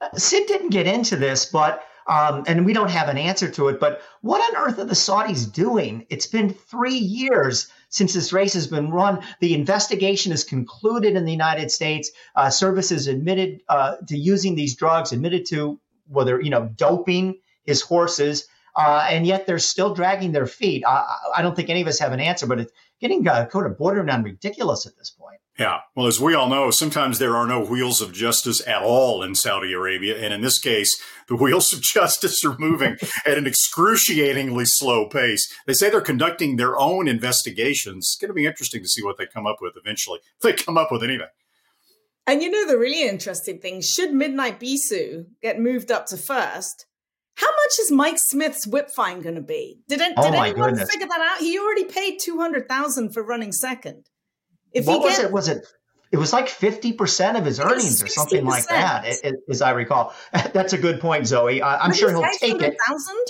Uh, 0.00 0.16
Sid 0.16 0.48
didn't 0.48 0.70
get 0.70 0.86
into 0.86 1.16
this, 1.16 1.46
but 1.46 1.82
um, 2.08 2.42
and 2.46 2.66
we 2.66 2.72
don't 2.72 2.90
have 2.90 3.08
an 3.08 3.16
answer 3.16 3.48
to 3.48 3.68
it. 3.68 3.80
But 3.80 4.02
what 4.20 4.42
on 4.50 4.66
earth 4.66 4.78
are 4.80 4.84
the 4.84 4.94
Saudis 4.94 5.50
doing? 5.50 6.04
It's 6.10 6.26
been 6.26 6.52
three 6.52 6.98
years 6.98 7.70
since 7.92 8.14
this 8.14 8.32
race 8.32 8.54
has 8.54 8.66
been 8.66 8.90
run. 8.90 9.22
The 9.40 9.54
investigation 9.54 10.32
is 10.32 10.42
concluded 10.42 11.14
in 11.14 11.24
the 11.24 11.30
United 11.30 11.70
States. 11.70 12.10
Uh, 12.34 12.50
services 12.50 13.06
admitted 13.06 13.60
uh, 13.68 13.96
to 14.08 14.16
using 14.18 14.56
these 14.56 14.74
drugs, 14.74 15.12
admitted 15.12 15.46
to 15.46 15.78
whether 16.08 16.40
you 16.40 16.50
know 16.50 16.68
doping 16.74 17.38
his 17.64 17.80
horses, 17.80 18.48
uh, 18.76 19.06
and 19.08 19.26
yet 19.26 19.46
they're 19.46 19.60
still 19.60 19.94
dragging 19.94 20.32
their 20.32 20.46
feet. 20.46 20.82
I, 20.84 21.04
I, 21.36 21.42
don't 21.42 21.54
think 21.54 21.70
any 21.70 21.82
of 21.82 21.86
us 21.86 22.00
have 22.00 22.12
an 22.12 22.20
answer, 22.20 22.46
but 22.46 22.58
it's 22.58 22.72
getting 23.00 23.26
uh, 23.28 23.46
kind 23.46 23.66
of 23.66 23.78
bordering 23.78 24.10
on 24.10 24.24
ridiculous 24.24 24.86
at 24.86 24.96
this 24.96 25.10
point. 25.10 25.38
Yeah. 25.58 25.80
Well, 25.94 26.06
as 26.06 26.18
we 26.18 26.34
all 26.34 26.48
know, 26.48 26.70
sometimes 26.70 27.18
there 27.18 27.36
are 27.36 27.46
no 27.46 27.62
wheels 27.62 28.00
of 28.00 28.12
justice 28.12 28.66
at 28.66 28.82
all 28.82 29.22
in 29.22 29.34
Saudi 29.34 29.72
Arabia. 29.74 30.18
And 30.18 30.32
in 30.32 30.40
this 30.40 30.58
case, 30.58 30.98
the 31.28 31.36
wheels 31.42 31.72
of 31.72 31.82
justice 31.82 32.42
are 32.44 32.56
moving 32.58 32.96
at 33.26 33.36
an 33.36 33.46
excruciatingly 33.46 34.64
slow 34.64 35.08
pace. 35.08 35.46
They 35.66 35.74
say 35.74 35.90
they're 35.90 36.00
conducting 36.00 36.56
their 36.56 36.78
own 36.78 37.06
investigations. 37.06 38.06
It's 38.06 38.16
going 38.20 38.30
to 38.30 38.34
be 38.34 38.46
interesting 38.46 38.82
to 38.82 38.88
see 38.88 39.02
what 39.02 39.18
they 39.18 39.26
come 39.26 39.46
up 39.46 39.58
with 39.60 39.74
eventually, 39.76 40.20
if 40.36 40.42
they 40.42 40.52
come 40.54 40.78
up 40.78 40.90
with 40.90 41.02
anything. 41.02 41.28
And 42.26 42.42
you 42.42 42.50
know, 42.50 42.66
the 42.66 42.78
really 42.78 43.06
interesting 43.06 43.58
thing 43.58 43.82
should 43.82 44.12
Midnight 44.12 44.60
Bisou 44.60 45.26
get 45.42 45.58
moved 45.58 45.90
up 45.90 46.06
to 46.06 46.16
first, 46.16 46.86
how 47.34 47.48
much 47.48 47.78
is 47.80 47.90
Mike 47.90 48.18
Smith's 48.18 48.66
whip 48.66 48.90
fine 48.90 49.20
going 49.20 49.34
to 49.34 49.42
be? 49.42 49.80
Did, 49.88 50.00
it, 50.00 50.12
oh 50.16 50.22
did 50.22 50.34
anyone 50.34 50.70
goodness. 50.70 50.90
figure 50.90 51.08
that 51.08 51.20
out? 51.20 51.40
He 51.40 51.58
already 51.58 51.84
paid 51.84 52.18
200000 52.22 53.12
for 53.12 53.22
running 53.22 53.52
second. 53.52 54.06
If 54.74 54.86
what 54.86 55.00
was 55.00 55.18
it? 55.18 55.32
Was 55.32 55.48
it? 55.48 55.66
It 56.10 56.18
was 56.18 56.32
like 56.32 56.48
fifty 56.48 56.92
percent 56.92 57.36
of 57.36 57.44
his 57.44 57.58
earnings 57.58 58.02
or 58.02 58.06
something 58.06 58.44
like 58.44 58.66
that, 58.68 59.06
it, 59.06 59.20
it, 59.24 59.34
as 59.48 59.62
I 59.62 59.70
recall. 59.70 60.14
That's 60.52 60.72
a 60.72 60.78
good 60.78 61.00
point, 61.00 61.26
Zoe. 61.26 61.62
I, 61.62 61.84
am 61.84 61.92
sure 61.92 62.10
he'll 62.10 62.22
take 62.38 62.60
it. 62.60 62.76
Thousand. 62.86 63.24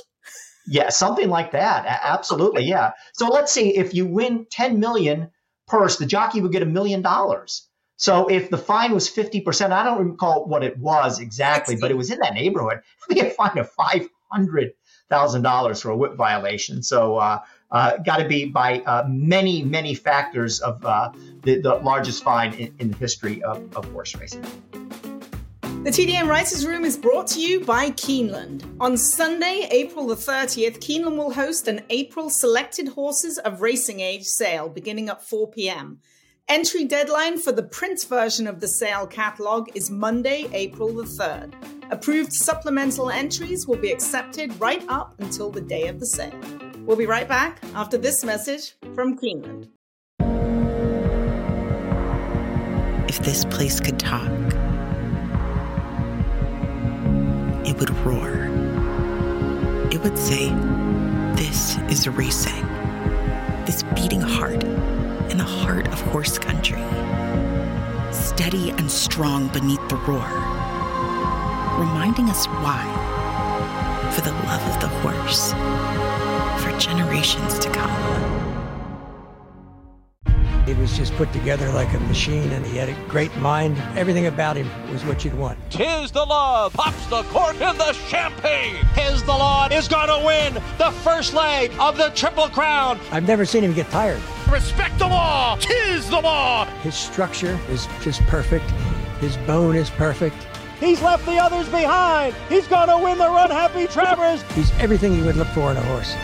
Yeah, 0.67 0.91
something 0.91 1.29
like 1.29 1.53
that. 1.53 2.01
Absolutely, 2.03 2.65
yeah. 2.65 2.93
So 3.15 3.29
let's 3.29 3.53
see. 3.53 3.77
If 3.77 3.95
you 3.95 4.07
win 4.07 4.47
ten 4.51 4.81
million 4.81 5.31
purse, 5.67 5.97
the 5.97 6.07
jockey 6.07 6.41
would 6.41 6.53
get 6.53 6.63
a 6.63 6.67
million 6.67 7.03
dollars. 7.03 7.69
So 7.97 8.27
if 8.27 8.51
the 8.51 8.59
fine 8.59 8.93
was 8.93 9.09
fifty 9.09 9.41
percent, 9.41 9.73
I 9.73 9.85
don't 9.85 10.11
recall 10.11 10.47
what 10.47 10.65
it 10.65 10.77
was 10.79 11.21
exactly, 11.21 11.77
but 11.77 11.91
it 11.91 11.97
was 11.97 12.11
in 12.11 12.19
that 12.21 12.35
neighborhood. 12.35 12.81
It'd 13.11 13.23
be 13.23 13.29
a 13.29 13.31
fine 13.31 13.59
of 13.59 13.71
five 13.71 14.09
hundred 14.31 14.73
thousand 15.09 15.43
dollars 15.43 15.81
for 15.81 15.91
a 15.91 15.97
whip 15.97 16.17
violation. 16.17 16.83
So 16.83 17.17
uh, 17.17 17.41
uh, 17.71 17.99
got 17.99 18.17
to 18.17 18.27
be 18.27 18.47
by 18.47 18.81
uh, 18.81 19.05
many, 19.09 19.63
many 19.63 19.95
factors 19.95 20.61
of 20.61 20.85
uh, 20.85 21.13
the, 21.43 21.61
the, 21.61 21.75
largest 21.77 22.23
fine 22.23 22.55
in, 22.55 22.75
in 22.79 22.91
the 22.91 22.97
history 22.97 23.43
of, 23.43 23.65
of, 23.77 23.85
horse 23.93 24.15
racing. 24.17 24.43
The 25.83 25.91
TDN 25.91 26.29
Writers 26.29 26.65
Room 26.65 26.85
is 26.85 26.97
brought 26.97 27.27
to 27.29 27.41
you 27.41 27.65
by 27.65 27.91
Keeneland. 27.91 28.65
On 28.81 28.97
Sunday, 28.97 29.67
April 29.71 30.07
the 30.07 30.15
30th, 30.15 30.79
Keeneland 30.79 31.17
will 31.17 31.33
host 31.33 31.67
an 31.67 31.83
April 31.91 32.31
Selected 32.31 32.89
Horses 32.89 33.39
of 33.39 33.61
Racing 33.63 33.99
Age 34.01 34.25
sale 34.25 34.69
beginning 34.69 35.09
at 35.09 35.23
4 35.23 35.51
p.m. 35.51 35.99
Entry 36.49 36.85
deadline 36.85 37.39
for 37.39 37.51
the 37.51 37.63
print 37.63 38.05
version 38.09 38.47
of 38.47 38.61
the 38.61 38.69
sale 38.69 39.07
catalog 39.07 39.71
is 39.75 39.91
Monday, 39.91 40.49
April 40.53 40.93
the 40.93 41.05
3rd. 41.05 41.55
Approved 41.91 42.33
supplemental 42.33 43.11
entries 43.11 43.67
will 43.67 43.77
be 43.77 43.91
accepted 43.91 44.59
right 44.61 44.85
up 44.89 45.15
until 45.19 45.51
the 45.51 45.61
day 45.61 45.89
of 45.89 45.99
the 45.99 46.07
sale. 46.07 46.39
We'll 46.85 46.97
be 46.97 47.07
right 47.07 47.29
back 47.29 47.61
after 47.75 47.97
this 47.97 48.25
message 48.25 48.77
from 48.95 49.19
Keeneland. 49.19 49.69
If 53.13 53.19
this 53.19 53.45
place 53.45 53.79
could 53.79 53.99
talk, 53.99 54.27
it 57.67 57.79
would 57.79 57.91
roar. 58.07 58.49
It 59.93 60.03
would 60.03 60.17
say, 60.17 60.49
This 61.37 61.77
is 61.91 62.09
racing. 62.09 62.65
This 63.67 63.83
beating 63.95 64.23
heart 64.23 64.65
in 64.65 65.37
the 65.37 65.45
heart 65.45 65.89
of 65.89 66.01
horse 66.01 66.39
country. 66.39 66.83
Steady 68.13 68.71
and 68.71 68.91
strong 68.91 69.49
beneath 69.49 69.87
the 69.91 69.97
roar, 69.97 70.27
reminding 71.79 72.31
us 72.31 72.47
why. 72.47 72.83
For 74.15 74.23
the 74.23 74.33
love 74.33 74.63
of 74.75 74.81
the 74.81 74.89
horse 74.89 75.53
for 76.65 76.79
generations 76.79 77.59
to 77.59 77.71
come. 77.71 78.32
He 80.67 80.75
was 80.75 80.97
just 80.97 81.13
put 81.15 81.33
together 81.33 81.69
like 81.71 81.93
a 81.93 81.99
machine 82.01 82.53
and 82.53 82.65
he 82.65 82.77
had 82.77 82.89
a 82.89 82.95
great 83.09 83.35
mind. 83.39 83.77
Everything 83.97 84.27
about 84.27 84.57
him 84.57 84.71
was 84.93 85.05
what 85.05 85.25
you'd 85.25 85.35
want. 85.35 85.59
Tiz 85.71 86.13
the 86.13 86.25
Law, 86.25 86.71
pops 86.71 87.05
the 87.07 87.23
cork 87.25 87.55
in 87.55 87.77
the 87.79 87.93
champagne. 88.09 88.77
Tiz 88.95 89.25
the 89.25 89.33
Law 89.33 89.69
is 89.73 89.89
gonna 89.89 90.25
win 90.25 90.55
the 90.79 90.93
first 91.03 91.35
leg 91.35 91.73
of 91.81 91.97
the 91.97 92.11
Triple 92.11 92.49
Crown. 92.49 93.01
I've 93.11 93.27
never 93.27 93.45
seen 93.45 93.65
him 93.65 93.75
get 93.75 93.91
tired. 93.91 94.21
Respect 94.49 94.99
the 94.99 95.09
law, 95.09 95.57
Tiz 95.57 96.09
the 96.11 96.21
Law. 96.21 96.67
His 96.83 96.95
structure 96.95 97.59
is 97.69 97.89
just 98.01 98.21
perfect. 98.23 98.71
His 99.21 99.37
bone 99.39 99.75
is 99.75 99.91
perfect. 99.91 100.37
He's 100.79 101.01
left 101.03 101.25
the 101.27 101.39
others 101.39 101.69
behind. 101.69 102.35
He's 102.49 102.69
gonna 102.69 102.99
win 102.99 103.19
the 103.19 103.29
Run 103.29 103.51
Happy 103.51 103.87
Travers. 103.87 104.43
He's 104.55 104.71
everything 104.79 105.15
you 105.15 105.25
would 105.25 105.37
look 105.37 105.49
for 105.49 105.71
in 105.71 105.77
a 105.77 105.83
horse. 105.83 106.15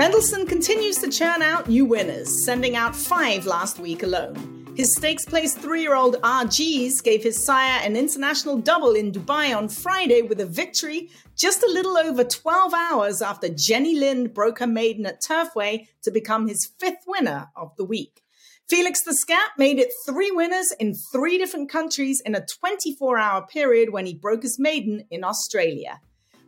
Mendelssohn 0.00 0.46
continues 0.46 0.96
to 0.96 1.10
churn 1.10 1.42
out 1.42 1.68
new 1.68 1.84
winners, 1.84 2.42
sending 2.42 2.74
out 2.74 2.96
five 2.96 3.44
last 3.44 3.78
week 3.78 4.02
alone. 4.02 4.72
His 4.74 4.94
stakes 4.94 5.26
placed 5.26 5.58
three 5.58 5.82
year 5.82 5.94
old 5.94 6.16
RGs 6.22 7.04
gave 7.04 7.22
his 7.22 7.44
sire 7.44 7.82
an 7.84 7.96
international 7.96 8.56
double 8.56 8.94
in 8.94 9.12
Dubai 9.12 9.54
on 9.54 9.68
Friday 9.68 10.22
with 10.22 10.40
a 10.40 10.46
victory 10.46 11.10
just 11.36 11.62
a 11.62 11.70
little 11.70 11.98
over 11.98 12.24
12 12.24 12.72
hours 12.72 13.20
after 13.20 13.50
Jenny 13.50 13.94
Lind 13.94 14.32
broke 14.32 14.60
her 14.60 14.66
maiden 14.66 15.04
at 15.04 15.20
Turfway 15.20 15.86
to 16.00 16.10
become 16.10 16.48
his 16.48 16.70
fifth 16.78 17.04
winner 17.06 17.50
of 17.54 17.76
the 17.76 17.84
week. 17.84 18.22
Felix 18.70 19.02
the 19.02 19.12
Scat 19.12 19.50
made 19.58 19.78
it 19.78 19.92
three 20.06 20.30
winners 20.30 20.72
in 20.80 20.94
three 20.94 21.36
different 21.36 21.68
countries 21.68 22.22
in 22.24 22.34
a 22.34 22.46
24 22.58 23.18
hour 23.18 23.46
period 23.46 23.90
when 23.90 24.06
he 24.06 24.14
broke 24.14 24.44
his 24.44 24.58
maiden 24.58 25.04
in 25.10 25.24
Australia. 25.24 26.00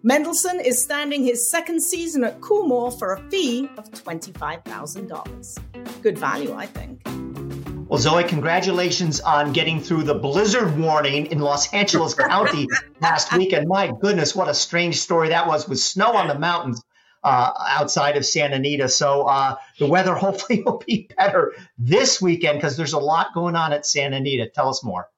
Mendelssohn 0.05 0.59
is 0.59 0.83
standing 0.83 1.23
his 1.23 1.49
second 1.49 1.81
season 1.81 2.25
at 2.25 2.41
Coolmore 2.41 2.99
for 2.99 3.13
a 3.13 3.21
fee 3.31 3.69
of 3.79 3.89
$25,000. 3.93 6.03
Good 6.03 6.19
value, 6.19 6.53
I 6.55 6.67
think. 6.67 7.03
Well, 7.89 8.01
Zoe, 8.01 8.25
congratulations 8.25 9.21
on 9.21 9.53
getting 9.53 9.81
through 9.81 10.03
the 10.03 10.15
blizzard 10.15 10.77
warning 10.77 11.27
in 11.27 11.39
Los 11.39 11.73
Angeles 11.73 12.15
County 12.15 12.67
last 13.01 13.33
weekend. 13.37 13.69
My 13.69 13.93
goodness, 14.01 14.35
what 14.35 14.49
a 14.49 14.55
strange 14.55 14.99
story 14.99 15.29
that 15.29 15.47
was 15.47 15.69
with 15.69 15.79
snow 15.79 16.17
on 16.17 16.27
the 16.27 16.37
mountains 16.37 16.83
uh, 17.23 17.53
outside 17.69 18.17
of 18.17 18.27
Santa 18.27 18.57
Anita. 18.57 18.89
So 18.89 19.23
uh, 19.23 19.55
the 19.79 19.87
weather 19.87 20.15
hopefully 20.17 20.65
will 20.65 20.83
be 20.85 21.09
better 21.17 21.55
this 21.79 22.21
weekend 22.21 22.59
because 22.59 22.77
there's 22.77 22.95
a 22.95 22.99
lot 22.99 23.29
going 23.35 23.55
on 23.55 23.73
at 23.73 23.87
Santa 23.87 24.17
Anita. 24.17 24.49
Tell 24.49 24.69
us 24.69 24.83
more. 24.83 25.09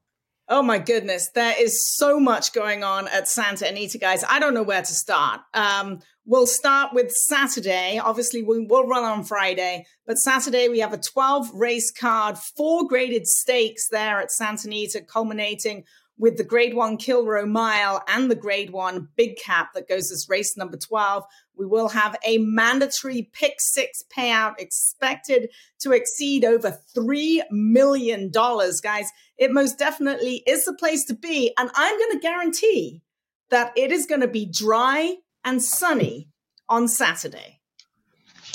Oh 0.46 0.62
my 0.62 0.78
goodness, 0.78 1.30
there 1.34 1.54
is 1.58 1.96
so 1.96 2.20
much 2.20 2.52
going 2.52 2.84
on 2.84 3.08
at 3.08 3.28
Santa 3.28 3.66
Anita, 3.66 3.96
guys. 3.96 4.22
I 4.28 4.38
don't 4.38 4.52
know 4.52 4.62
where 4.62 4.82
to 4.82 4.92
start. 4.92 5.40
Um, 5.54 6.00
we'll 6.26 6.46
start 6.46 6.92
with 6.92 7.10
Saturday. 7.12 7.98
Obviously, 7.98 8.42
we 8.42 8.66
will 8.66 8.86
run 8.86 9.04
on 9.04 9.24
Friday, 9.24 9.86
but 10.06 10.18
Saturday 10.18 10.68
we 10.68 10.80
have 10.80 10.92
a 10.92 10.98
12 10.98 11.48
race 11.54 11.90
card, 11.90 12.36
four 12.36 12.86
graded 12.86 13.26
stakes 13.26 13.88
there 13.88 14.20
at 14.20 14.30
Santa 14.30 14.68
Anita, 14.68 15.00
culminating 15.00 15.84
with 16.18 16.36
the 16.36 16.44
grade 16.44 16.74
one 16.74 16.98
Kilroe 16.98 17.46
mile 17.46 18.04
and 18.06 18.30
the 18.30 18.36
grade 18.36 18.70
one 18.70 19.08
big 19.16 19.38
cap 19.38 19.70
that 19.74 19.88
goes 19.88 20.12
as 20.12 20.28
race 20.28 20.58
number 20.58 20.76
12. 20.76 21.24
We 21.56 21.66
will 21.66 21.88
have 21.88 22.16
a 22.26 22.38
mandatory 22.38 23.30
pick 23.32 23.56
six 23.58 24.02
payout 24.14 24.54
expected 24.58 25.50
to 25.80 25.92
exceed 25.92 26.44
over 26.44 26.78
$3 26.96 27.42
million, 27.50 28.30
guys. 28.30 29.10
It 29.36 29.52
most 29.52 29.78
definitely 29.78 30.42
is 30.46 30.64
the 30.64 30.74
place 30.74 31.04
to 31.06 31.14
be. 31.14 31.52
And 31.58 31.70
I'm 31.74 31.98
going 31.98 32.12
to 32.12 32.18
guarantee 32.18 33.02
that 33.50 33.72
it 33.76 33.92
is 33.92 34.06
going 34.06 34.22
to 34.22 34.28
be 34.28 34.46
dry 34.46 35.14
and 35.44 35.62
sunny 35.62 36.28
on 36.68 36.88
Saturday. 36.88 37.60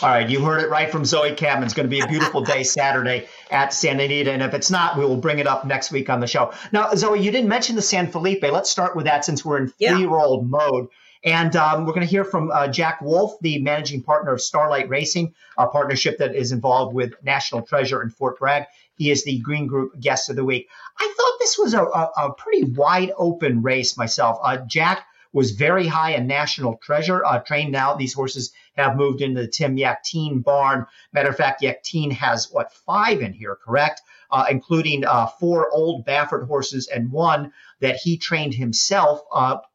All 0.02 0.10
right, 0.10 0.30
you 0.30 0.44
heard 0.44 0.64
it 0.64 0.70
right 0.70 0.90
from 0.90 1.04
Zoe 1.04 1.36
Cadman. 1.36 1.66
It's 1.66 1.74
going 1.74 1.86
to 1.86 1.90
be 1.90 2.00
a 2.00 2.08
beautiful 2.08 2.42
day 2.42 2.64
Saturday 2.64 3.28
at 3.52 3.74
Santa 3.74 4.06
Anita, 4.06 4.32
and 4.32 4.42
if 4.42 4.54
it's 4.54 4.72
not, 4.72 4.98
we 4.98 5.04
will 5.04 5.18
bring 5.18 5.40
it 5.40 5.48
up 5.48 5.66
next 5.66 5.92
week 5.92 6.10
on 6.10 6.22
the 6.22 6.28
show. 6.28 6.54
Now, 6.72 6.94
Zoe, 6.96 7.20
you 7.20 7.32
didn't 7.32 7.50
mention 7.50 7.76
the 7.76 7.82
San 7.82 8.10
Felipe. 8.10 8.44
Let's 8.44 8.70
start 8.70 8.96
with 8.96 9.06
that 9.06 9.26
since 9.26 9.44
we're 9.44 9.58
in 9.58 9.68
three-year-old 9.68 10.50
mode. 10.50 10.88
And 11.24 11.56
um, 11.56 11.86
we're 11.86 11.94
going 11.94 12.06
to 12.06 12.12
hear 12.12 12.24
from 12.24 12.50
uh, 12.52 12.68
Jack 12.70 13.02
Wolf, 13.02 13.34
the 13.42 13.60
managing 13.62 14.04
partner 14.04 14.32
of 14.32 14.42
Starlight 14.42 14.88
Racing, 14.88 15.34
a 15.58 15.68
partnership 15.68 16.18
that 16.20 16.34
is 16.34 16.52
involved 16.52 16.96
with 16.96 17.14
National 17.24 17.62
Treasure 17.62 18.02
and 18.02 18.14
Fort 18.14 18.40
Bragg. 18.40 18.66
He 18.96 19.12
is 19.12 19.24
the 19.24 19.40
Green 19.40 19.68
Group 19.68 20.00
guest 20.00 20.30
of 20.30 20.36
the 20.36 20.46
week. 20.46 20.70
I 20.98 21.14
thought 21.18 21.40
this 21.40 21.58
was 21.58 21.74
a, 21.74 21.84
a, 21.84 22.12
a 22.18 22.34
pretty 22.34 22.64
wide 22.72 23.12
open 23.18 23.62
race 23.62 23.98
myself. 23.98 24.40
Uh, 24.44 24.58
Jack 24.68 25.06
was 25.32 25.52
very 25.52 25.88
high 25.88 26.12
in 26.12 26.26
National 26.26 26.78
Treasure. 26.78 27.24
Uh, 27.24 27.40
trained 27.40 27.72
now, 27.72 27.94
these 27.94 28.14
horses 28.14 28.52
have 28.76 28.96
moved 28.96 29.22
into 29.22 29.42
the 29.42 29.48
Tim 29.48 29.76
Yakteen 29.76 30.44
barn. 30.44 30.86
Matter 31.14 31.30
of 31.30 31.38
fact, 31.38 31.62
Yakteen 31.62 32.12
has 32.14 32.50
what 32.52 32.74
five 32.74 33.22
in 33.22 33.34
here, 33.34 33.56
correct? 33.56 34.02
Uh, 34.32 34.46
including 34.50 35.06
uh, 35.06 35.28
four 35.28 35.70
old 35.72 36.06
Baffert 36.06 36.48
horses 36.48 36.88
and 36.88 37.12
one 37.12 37.52
that 37.82 37.98
he 37.98 38.18
trained 38.18 38.54
himself, 38.54 39.22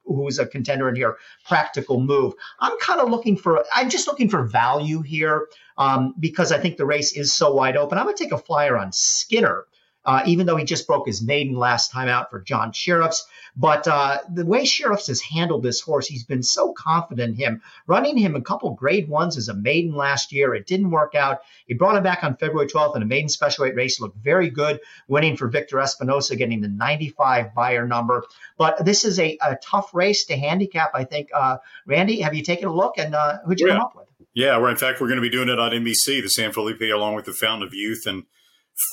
who's 0.04 0.38
a 0.38 0.46
contender 0.46 0.88
in 0.88 0.96
here. 0.96 1.16
Practical 1.46 2.00
move. 2.00 2.34
I'm 2.60 2.78
kind 2.78 3.00
of 3.00 3.10
looking 3.10 3.36
for. 3.36 3.64
I'm 3.74 3.90
just 3.90 4.06
looking 4.06 4.28
for 4.28 4.44
value 4.44 5.02
here 5.02 5.48
um, 5.78 6.14
because 6.18 6.52
I 6.52 6.58
think 6.58 6.76
the 6.76 6.86
race 6.86 7.12
is 7.12 7.32
so 7.32 7.54
wide 7.54 7.76
open. 7.76 7.98
I'm 7.98 8.04
going 8.04 8.16
to 8.16 8.22
take 8.22 8.32
a 8.32 8.38
flyer 8.38 8.76
on 8.76 8.92
Skinner. 8.92 9.66
Uh, 10.04 10.22
even 10.26 10.46
though 10.46 10.56
he 10.56 10.64
just 10.64 10.86
broke 10.86 11.06
his 11.06 11.22
maiden 11.22 11.56
last 11.56 11.90
time 11.90 12.08
out 12.08 12.30
for 12.30 12.40
John 12.40 12.72
Shirreffs. 12.72 13.22
But 13.56 13.86
uh, 13.86 14.18
the 14.32 14.44
way 14.44 14.64
Shirreffs 14.64 15.06
has 15.06 15.20
handled 15.20 15.62
this 15.62 15.80
horse, 15.80 16.06
he's 16.06 16.24
been 16.24 16.42
so 16.42 16.72
confident 16.72 17.34
in 17.38 17.44
him. 17.44 17.62
Running 17.86 18.16
him 18.16 18.34
a 18.34 18.40
couple 18.40 18.70
grade 18.74 19.08
ones 19.08 19.36
as 19.36 19.48
a 19.48 19.54
maiden 19.54 19.94
last 19.94 20.32
year, 20.32 20.54
it 20.54 20.66
didn't 20.66 20.90
work 20.90 21.14
out. 21.14 21.40
He 21.66 21.74
brought 21.74 21.96
him 21.96 22.02
back 22.02 22.24
on 22.24 22.36
February 22.36 22.66
12th 22.66 22.96
in 22.96 23.02
a 23.02 23.06
maiden 23.06 23.28
special 23.28 23.64
weight 23.64 23.76
race. 23.76 24.00
Looked 24.00 24.18
very 24.18 24.50
good, 24.50 24.80
winning 25.08 25.36
for 25.36 25.48
Victor 25.48 25.76
Espinoza, 25.76 26.36
getting 26.36 26.60
the 26.60 26.68
95 26.68 27.54
Beyer 27.54 27.86
number. 27.86 28.24
But 28.58 28.84
this 28.84 29.04
is 29.04 29.18
a, 29.18 29.38
a 29.40 29.56
tough 29.62 29.94
race 29.94 30.24
to 30.26 30.36
handicap, 30.36 30.90
I 30.94 31.04
think. 31.04 31.30
Uh, 31.32 31.58
Randy, 31.86 32.20
have 32.20 32.34
you 32.34 32.42
taken 32.42 32.68
a 32.68 32.74
look 32.74 32.98
and 32.98 33.14
uh, 33.14 33.38
who'd 33.46 33.60
you 33.60 33.68
yeah. 33.68 33.74
come 33.74 33.82
up 33.82 33.96
with? 33.96 34.04
Yeah, 34.34 34.56
well, 34.56 34.70
in 34.70 34.76
fact, 34.76 35.00
we're 35.00 35.06
going 35.06 35.20
to 35.20 35.22
be 35.22 35.30
doing 35.30 35.48
it 35.48 35.60
on 35.60 35.70
NBC, 35.70 36.20
the 36.20 36.28
San 36.28 36.52
Felipe, 36.52 36.80
along 36.80 37.14
with 37.14 37.24
the 37.24 37.32
Fountain 37.32 37.66
of 37.68 37.72
Youth 37.72 38.04
and 38.04 38.24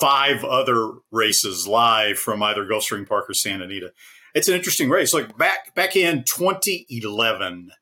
five 0.00 0.44
other 0.44 0.92
races 1.10 1.66
live 1.68 2.18
from 2.18 2.42
either 2.42 2.64
Gulfstream 2.64 3.08
Park 3.08 3.28
or 3.28 3.34
Santa 3.34 3.64
Anita 3.64 3.92
it's 4.34 4.48
an 4.48 4.54
interesting 4.54 4.88
race. 4.88 5.12
Like 5.12 5.36
back 5.36 5.74
back 5.74 5.96
in 5.96 6.24
2011, 6.24 7.66
there 7.66 7.74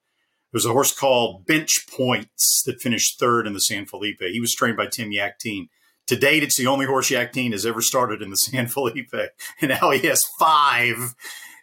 was 0.52 0.66
a 0.66 0.72
horse 0.72 0.96
called 0.96 1.46
Bench 1.46 1.86
Points 1.90 2.62
that 2.66 2.80
finished 2.80 3.18
third 3.18 3.46
in 3.46 3.52
the 3.52 3.60
San 3.60 3.86
Felipe. 3.86 4.20
He 4.20 4.40
was 4.40 4.54
trained 4.54 4.76
by 4.76 4.86
Tim 4.86 5.10
Yakteen. 5.10 5.68
To 6.08 6.16
date, 6.16 6.42
it's 6.42 6.56
the 6.56 6.66
only 6.66 6.86
horse 6.86 7.10
Yakteen 7.10 7.52
has 7.52 7.64
ever 7.64 7.80
started 7.80 8.20
in 8.20 8.30
the 8.30 8.36
San 8.36 8.66
Felipe, 8.66 9.14
and 9.60 9.68
now 9.68 9.90
he 9.90 10.06
has 10.08 10.22
five 10.38 11.14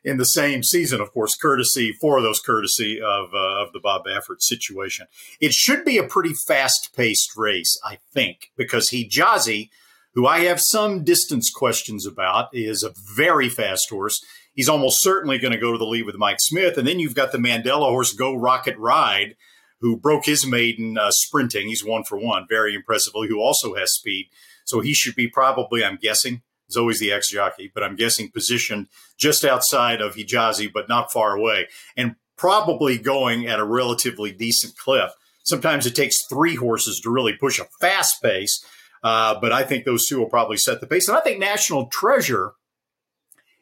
in 0.06 0.18
the 0.18 0.24
same 0.24 0.64
season. 0.64 1.02
Of 1.02 1.12
course, 1.12 1.36
courtesy 1.36 1.92
four 1.92 2.18
of 2.18 2.24
those 2.24 2.40
courtesy 2.40 3.02
of 3.02 3.34
uh, 3.34 3.64
of 3.64 3.74
the 3.74 3.82
Bob 3.82 4.06
Baffert 4.06 4.42
situation. 4.42 5.08
It 5.42 5.52
should 5.52 5.84
be 5.84 5.98
a 5.98 6.08
pretty 6.08 6.34
fast 6.48 6.92
paced 6.96 7.36
race, 7.36 7.78
I 7.84 7.98
think, 8.14 8.52
because 8.56 8.90
he 8.90 9.10
Hejazi, 9.10 9.70
who 10.18 10.28
I 10.28 10.42
have 10.42 10.60
some 10.60 11.06
distance 11.06 11.50
questions 11.50 12.06
about, 12.06 12.50
is 12.52 12.84
a 12.84 12.94
very 13.16 13.48
fast 13.48 13.90
horse 13.90 14.20
he's 14.58 14.68
almost 14.68 15.02
certainly 15.02 15.38
going 15.38 15.54
to 15.54 15.60
go 15.60 15.72
to 15.72 15.78
the 15.78 15.86
lead 15.86 16.06
with 16.06 16.18
Mike 16.18 16.40
Smith. 16.42 16.78
And 16.78 16.86
then 16.86 17.00
you've 17.00 17.16
got 17.16 17.32
the 17.32 17.38
Mandella 17.38 17.90
horse, 17.90 18.12
Go 18.12 18.36
Rocket 18.36 18.76
Ride, 18.78 19.38
who 19.80 19.96
broke 19.96 20.26
his 20.26 20.46
maiden 20.46 20.98
uh, 20.98 21.12
sprinting. 21.12 21.68
He's 21.68 21.86
one 21.86 22.04
for 22.04 22.18
one, 22.18 22.48
very 22.50 22.74
impressively, 22.74 23.30
who 23.30 23.40
also 23.40 23.76
has 23.76 23.94
speed. 23.94 24.30
So 24.66 24.82
he 24.82 24.94
should 24.94 25.16
be 25.16 25.30
probably, 25.30 25.86
I'm 25.86 26.00
guessing, 26.02 26.42
is 26.68 26.76
always 26.76 27.00
the 27.00 27.12
ex 27.12 27.30
jockey, 27.30 27.72
but 27.74 27.84
I'm 27.84 27.96
guessing 27.96 28.32
positioned 28.32 28.88
just 29.18 29.46
outside 29.46 30.02
of 30.02 30.16
Hejazi, 30.16 30.70
but 30.74 30.90
not 30.90 31.14
far 31.14 31.38
away, 31.38 31.68
and 31.96 32.16
probably 32.36 32.98
going 32.98 33.48
at 33.48 33.60
a 33.60 33.64
relatively 33.64 34.32
decent 34.32 34.76
clip. 34.76 35.12
Sometimes 35.46 35.86
it 35.86 35.96
takes 35.96 36.26
three 36.28 36.56
horses 36.56 37.00
to 37.04 37.10
really 37.10 37.34
push 37.34 37.60
a 37.60 37.68
fast 37.80 38.22
pace, 38.22 38.66
uh, 39.04 39.40
but 39.40 39.52
I 39.52 39.64
think 39.64 39.86
those 39.86 40.08
two 40.08 40.20
will 40.20 40.30
probably 40.30 40.58
set 40.58 40.82
the 40.82 40.88
pace. 40.88 41.08
And 41.08 41.18
I 41.18 41.22
think 41.22 41.40
National 41.40 41.88
Treasure 41.88 42.54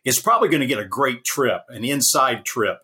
is 0.04 0.20
probably 0.20 0.50
going 0.50 0.62
to 0.62 0.68
get 0.68 0.80
a 0.80 0.88
great 0.88 1.24
trip, 1.24 1.62
an 1.70 1.84
inside 1.84 2.46
trip, 2.46 2.80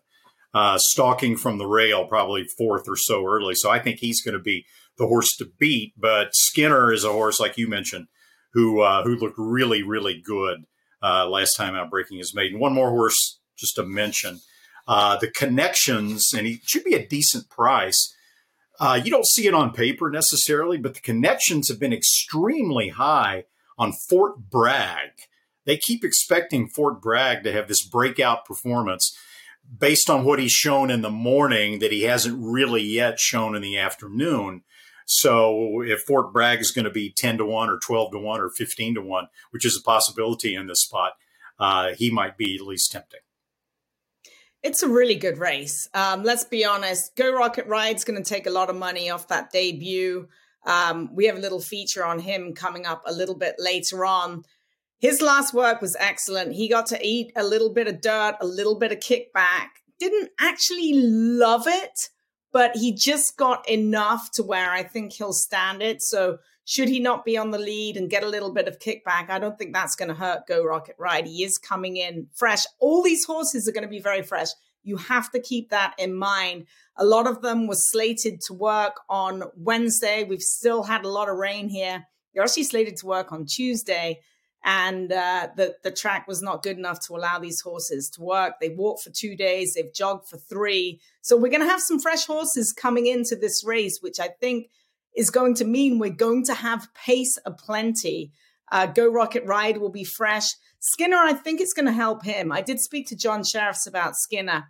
uh, 0.54 0.78
stalking 0.78 1.36
from 1.36 1.58
the 1.58 1.66
rail, 1.66 2.06
probably 2.06 2.44
fourth 2.44 2.88
or 2.88 2.96
so 2.96 3.24
early. 3.24 3.54
So 3.54 3.70
I 3.70 3.78
think 3.78 3.98
he's 3.98 4.20
going 4.20 4.36
to 4.36 4.42
be 4.42 4.66
the 4.98 5.06
horse 5.06 5.34
to 5.36 5.50
beat. 5.58 5.94
But 5.96 6.34
Skinner 6.34 6.92
is 6.92 7.04
a 7.04 7.12
horse, 7.12 7.40
like 7.40 7.56
you 7.56 7.68
mentioned, 7.68 8.08
who 8.52 8.80
uh, 8.80 9.02
who 9.04 9.16
looked 9.16 9.38
really, 9.38 9.82
really 9.82 10.20
good 10.22 10.64
uh, 11.02 11.28
last 11.28 11.54
time 11.54 11.74
out 11.74 11.90
breaking 11.90 12.18
his 12.18 12.34
maiden. 12.34 12.58
One 12.58 12.74
more 12.74 12.90
horse 12.90 13.40
just 13.56 13.76
to 13.76 13.84
mention. 13.84 14.40
Uh, 14.86 15.16
the 15.16 15.30
connections, 15.30 16.32
and 16.36 16.46
he 16.46 16.60
should 16.64 16.82
be 16.82 16.94
a 16.94 17.06
decent 17.06 17.48
price. 17.48 18.14
Uh, 18.82 19.00
you 19.02 19.12
don't 19.12 19.26
see 19.26 19.46
it 19.46 19.54
on 19.54 19.72
paper 19.72 20.10
necessarily, 20.10 20.76
but 20.76 20.94
the 20.94 21.00
connections 21.00 21.68
have 21.68 21.78
been 21.78 21.92
extremely 21.92 22.88
high 22.88 23.44
on 23.78 23.92
Fort 24.08 24.50
Bragg 24.50 25.12
they 25.64 25.76
keep 25.76 26.04
expecting 26.04 26.68
Fort 26.68 27.00
Bragg 27.00 27.44
to 27.44 27.52
have 27.52 27.68
this 27.68 27.86
breakout 27.86 28.44
performance 28.44 29.16
based 29.78 30.10
on 30.10 30.24
what 30.24 30.38
he's 30.38 30.52
shown 30.52 30.90
in 30.90 31.02
the 31.02 31.10
morning 31.10 31.78
that 31.78 31.92
he 31.92 32.02
hasn't 32.02 32.36
really 32.38 32.82
yet 32.82 33.20
shown 33.20 33.54
in 33.54 33.62
the 33.62 33.78
afternoon. 33.78 34.62
So 35.06 35.82
if 35.82 36.02
Fort 36.02 36.32
Bragg 36.32 36.60
is 36.60 36.72
going 36.72 36.84
to 36.84 36.90
be 36.90 37.14
10 37.16 37.38
to 37.38 37.44
1 37.44 37.68
or 37.68 37.78
12 37.78 38.12
to 38.12 38.18
1 38.18 38.40
or 38.40 38.50
15 38.50 38.94
to 38.96 39.02
1, 39.02 39.28
which 39.50 39.64
is 39.64 39.76
a 39.76 39.84
possibility 39.84 40.54
in 40.54 40.66
this 40.66 40.82
spot, 40.82 41.12
uh, 41.58 41.90
he 41.96 42.10
might 42.10 42.36
be 42.36 42.56
at 42.56 42.66
least 42.66 42.90
tempting. 42.90 43.20
It's 44.62 44.82
a 44.82 44.88
really 44.88 45.16
good 45.16 45.38
race. 45.38 45.88
Um, 45.92 46.22
let's 46.22 46.44
be 46.44 46.64
honest. 46.64 47.16
Go 47.16 47.34
Rocket 47.34 47.66
Ride's 47.66 48.04
going 48.04 48.22
to 48.22 48.28
take 48.28 48.46
a 48.46 48.50
lot 48.50 48.70
of 48.70 48.76
money 48.76 49.10
off 49.10 49.28
that 49.28 49.50
debut. 49.50 50.28
Um, 50.64 51.10
we 51.12 51.26
have 51.26 51.36
a 51.36 51.40
little 51.40 51.60
feature 51.60 52.04
on 52.04 52.20
him 52.20 52.54
coming 52.54 52.86
up 52.86 53.02
a 53.04 53.12
little 53.12 53.34
bit 53.34 53.56
later 53.58 54.04
on. 54.04 54.44
His 55.00 55.20
last 55.20 55.52
work 55.52 55.80
was 55.80 55.96
excellent. 55.98 56.54
He 56.54 56.68
got 56.68 56.86
to 56.86 57.04
eat 57.04 57.32
a 57.34 57.42
little 57.42 57.72
bit 57.74 57.88
of 57.88 58.00
dirt, 58.00 58.36
a 58.40 58.46
little 58.46 58.78
bit 58.78 58.92
of 58.92 58.98
kickback. 58.98 59.70
Didn't 59.98 60.30
actually 60.38 60.92
love 60.94 61.64
it, 61.66 62.10
but 62.52 62.76
he 62.76 62.92
just 62.92 63.36
got 63.36 63.68
enough 63.68 64.30
to 64.34 64.44
where 64.44 64.70
I 64.70 64.84
think 64.84 65.12
he'll 65.12 65.32
stand 65.32 65.82
it. 65.82 66.02
So, 66.02 66.38
should 66.64 66.88
he 66.88 67.00
not 67.00 67.24
be 67.24 67.36
on 67.36 67.50
the 67.50 67.58
lead 67.58 67.96
and 67.96 68.10
get 68.10 68.22
a 68.22 68.28
little 68.28 68.52
bit 68.52 68.68
of 68.68 68.78
kickback, 68.78 69.30
I 69.30 69.38
don't 69.38 69.58
think 69.58 69.72
that's 69.72 69.96
going 69.96 70.08
to 70.08 70.14
hurt 70.14 70.46
Go 70.46 70.64
Rocket 70.64 70.96
Ride. 70.98 71.26
He 71.26 71.42
is 71.42 71.58
coming 71.58 71.96
in 71.96 72.28
fresh. 72.34 72.64
All 72.78 73.02
these 73.02 73.24
horses 73.24 73.68
are 73.68 73.72
going 73.72 73.82
to 73.82 73.88
be 73.88 74.00
very 74.00 74.22
fresh. 74.22 74.48
You 74.84 74.96
have 74.96 75.30
to 75.32 75.40
keep 75.40 75.70
that 75.70 75.94
in 75.98 76.14
mind. 76.14 76.66
A 76.96 77.04
lot 77.04 77.26
of 77.26 77.42
them 77.42 77.66
were 77.66 77.76
slated 77.76 78.40
to 78.46 78.54
work 78.54 79.00
on 79.08 79.44
Wednesday. 79.56 80.24
We've 80.24 80.40
still 80.40 80.84
had 80.84 81.04
a 81.04 81.08
lot 81.08 81.28
of 81.28 81.36
rain 81.36 81.68
here. 81.68 82.06
They're 82.34 82.44
actually 82.44 82.64
slated 82.64 82.96
to 82.98 83.06
work 83.06 83.32
on 83.32 83.46
Tuesday 83.46 84.20
and 84.64 85.12
uh, 85.12 85.48
the 85.56 85.76
the 85.82 85.90
track 85.90 86.28
was 86.28 86.40
not 86.40 86.62
good 86.62 86.78
enough 86.78 87.00
to 87.06 87.14
allow 87.14 87.38
these 87.38 87.60
horses 87.60 88.08
to 88.10 88.22
work. 88.22 88.54
They 88.60 88.68
walked 88.68 89.02
for 89.02 89.10
two 89.10 89.36
days, 89.36 89.74
they've 89.74 89.92
jogged 89.92 90.28
for 90.28 90.36
three, 90.36 91.00
so 91.20 91.36
we're 91.36 91.50
going 91.50 91.62
to 91.62 91.68
have 91.68 91.80
some 91.80 91.98
fresh 91.98 92.26
horses 92.26 92.72
coming 92.72 93.06
into 93.06 93.34
this 93.34 93.64
race, 93.64 93.98
which 94.00 94.20
I 94.20 94.28
think 94.28 94.68
is 95.14 95.30
going 95.30 95.54
to 95.56 95.64
mean 95.64 95.98
we're 95.98 96.10
going 96.10 96.44
to 96.44 96.54
have 96.54 96.92
pace 96.94 97.38
aplenty. 97.44 98.32
Uh, 98.70 98.86
Go 98.86 99.10
Rocket 99.10 99.44
Ride 99.44 99.78
will 99.78 99.90
be 99.90 100.04
fresh. 100.04 100.48
Skinner, 100.80 101.18
I 101.18 101.34
think 101.34 101.60
it's 101.60 101.74
going 101.74 101.86
to 101.86 101.92
help 101.92 102.24
him. 102.24 102.50
I 102.50 102.62
did 102.62 102.80
speak 102.80 103.06
to 103.08 103.16
John 103.16 103.42
Shirreffs 103.42 103.86
about 103.86 104.16
Skinner. 104.16 104.68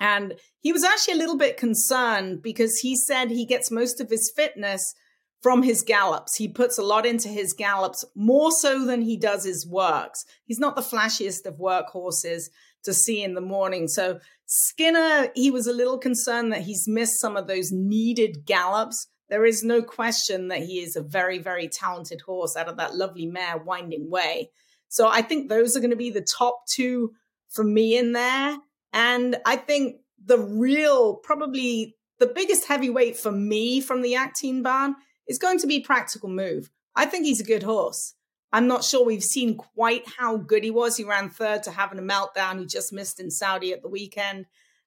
And 0.00 0.34
he 0.60 0.72
was 0.72 0.84
actually 0.84 1.14
a 1.14 1.18
little 1.18 1.36
bit 1.36 1.56
concerned 1.56 2.42
because 2.42 2.78
he 2.78 2.96
said 2.96 3.30
he 3.30 3.46
gets 3.46 3.70
most 3.70 4.00
of 4.00 4.10
his 4.10 4.32
fitness 4.34 4.94
from 5.42 5.62
his 5.62 5.82
gallops. 5.82 6.36
He 6.36 6.48
puts 6.48 6.78
a 6.78 6.82
lot 6.82 7.06
into 7.06 7.28
his 7.28 7.52
gallops, 7.52 8.04
more 8.14 8.50
so 8.50 8.84
than 8.84 9.02
he 9.02 9.16
does 9.16 9.44
his 9.44 9.66
works. 9.66 10.24
He's 10.44 10.58
not 10.58 10.76
the 10.76 10.82
flashiest 10.82 11.46
of 11.46 11.58
workhorses 11.58 12.50
to 12.84 12.92
see 12.92 13.22
in 13.22 13.34
the 13.34 13.40
morning. 13.40 13.88
So 13.88 14.20
Skinner, 14.46 15.30
he 15.34 15.50
was 15.50 15.66
a 15.66 15.72
little 15.72 15.98
concerned 15.98 16.52
that 16.52 16.62
he's 16.62 16.88
missed 16.88 17.20
some 17.20 17.36
of 17.36 17.46
those 17.46 17.70
needed 17.70 18.46
gallops. 18.46 19.06
There 19.28 19.44
is 19.44 19.62
no 19.62 19.82
question 19.82 20.48
that 20.48 20.62
he 20.62 20.80
is 20.80 20.96
a 20.96 21.02
very, 21.02 21.38
very 21.38 21.68
talented 21.68 22.20
horse 22.22 22.56
out 22.56 22.68
of 22.68 22.78
that 22.78 22.94
lovely 22.94 23.26
mare, 23.26 23.58
Winding 23.58 24.10
Way. 24.10 24.50
So 24.88 25.08
I 25.08 25.22
think 25.22 25.48
those 25.48 25.76
are 25.76 25.80
going 25.80 25.90
to 25.90 25.96
be 25.96 26.10
the 26.10 26.22
top 26.22 26.66
two 26.66 27.12
for 27.48 27.62
me 27.62 27.96
in 27.96 28.12
there. 28.12 28.56
And 28.92 29.36
I 29.44 29.56
think 29.56 29.96
the 30.24 30.38
real, 30.38 31.16
probably 31.16 31.96
the 32.18 32.26
biggest 32.26 32.66
heavyweight 32.66 33.16
for 33.16 33.30
me 33.30 33.80
from 33.80 34.02
the 34.02 34.14
Yakteen 34.14 34.62
barn 34.62 34.96
is 35.26 35.38
going 35.38 35.58
to 35.58 35.66
be 35.66 35.80
practical 35.80 36.28
move. 36.28 36.70
I 36.96 37.06
think 37.06 37.26
he's 37.26 37.40
a 37.40 37.44
good 37.44 37.62
horse. 37.62 38.14
I'm 38.50 38.66
not 38.66 38.82
sure 38.82 39.04
we've 39.04 39.22
seen 39.22 39.56
quite 39.56 40.04
how 40.18 40.38
good 40.38 40.64
he 40.64 40.70
was. 40.70 40.96
He 40.96 41.04
ran 41.04 41.28
third 41.28 41.62
to 41.64 41.70
Havnameltdown. 41.70 42.58
He 42.58 42.66
just 42.66 42.94
missed 42.94 43.20
in 43.20 43.30
Saudi 43.30 43.72
at 43.72 43.82
the 43.82 43.88
weekend. 43.88 44.46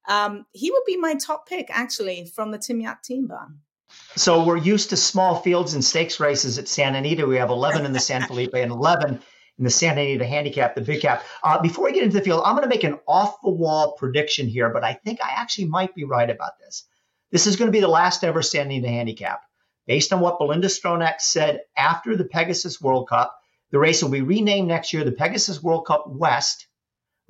Um, 0.10 0.48
he 0.52 0.72
would 0.72 0.84
be 0.88 0.98
my 0.98 1.14
top 1.14 1.48
pick, 1.48 1.68
actually, 1.70 2.26
from 2.26 2.50
the 2.50 2.58
Tim 2.58 2.82
Yakteen 2.82 3.28
barn. 3.28 3.60
So 4.15 4.43
we're 4.43 4.58
used 4.58 4.89
to 4.89 4.97
small 4.97 5.41
fields 5.41 5.74
and 5.74 5.84
stakes 5.84 6.19
races 6.19 6.58
at 6.58 6.67
Santa 6.67 6.97
Anita. 6.97 7.26
We 7.26 7.38
have 7.38 7.50
11 7.50 7.86
in 7.86 7.93
the 7.93 8.00
San 8.00 8.21
Felipe 8.28 8.54
and 8.54 8.71
11 8.71 9.21
in 9.58 9.63
the 9.63 9.69
Santa 9.69 10.02
Anita 10.02 10.26
Handicap, 10.26 10.76
the 10.76 10.82
big 10.82 11.02
cap. 11.02 11.24
Uh, 11.43 11.62
before 11.62 11.86
we 11.86 11.93
get 11.93 12.04
into 12.04 12.17
the 12.17 12.24
field, 12.24 12.41
I'm 12.45 12.56
going 12.56 12.67
to 12.67 12.76
make 12.76 12.84
an 12.84 13.00
off 13.08 13.41
the 13.41 13.50
wall 13.50 13.93
prediction 13.93 14.47
here, 14.47 14.69
but 14.69 14.84
I 14.84 14.93
think 14.93 15.19
I 15.24 15.30
actually 15.38 15.65
might 15.65 15.95
be 15.95 16.04
right 16.04 16.30
about 16.30 16.60
this. 16.60 16.86
This 17.32 17.47
is 17.47 17.56
going 17.56 17.67
to 17.67 17.71
be 17.71 17.80
the 17.80 17.88
last 17.88 18.24
ever 18.24 18.41
Santa 18.41 18.65
Anita 18.65 18.89
Handicap. 18.89 19.41
Based 19.88 20.12
on 20.12 20.19
what 20.19 20.39
Belinda 20.39 20.67
Stronach 20.67 21.21
said 21.21 21.62
after 21.78 22.15
the 22.15 22.26
Pegasus 22.26 22.82
World 22.82 23.08
Cup, 23.08 23.38
the 23.71 23.80
race 23.80 24.04
will 24.04 24.10
be 24.10 24.21
renamed 24.21 24.67
next 24.67 24.91
year 24.93 25.04
the 25.04 25.12
Pegasus 25.12 25.63
World 25.63 25.86
Cup 25.86 26.06
West 26.08 26.67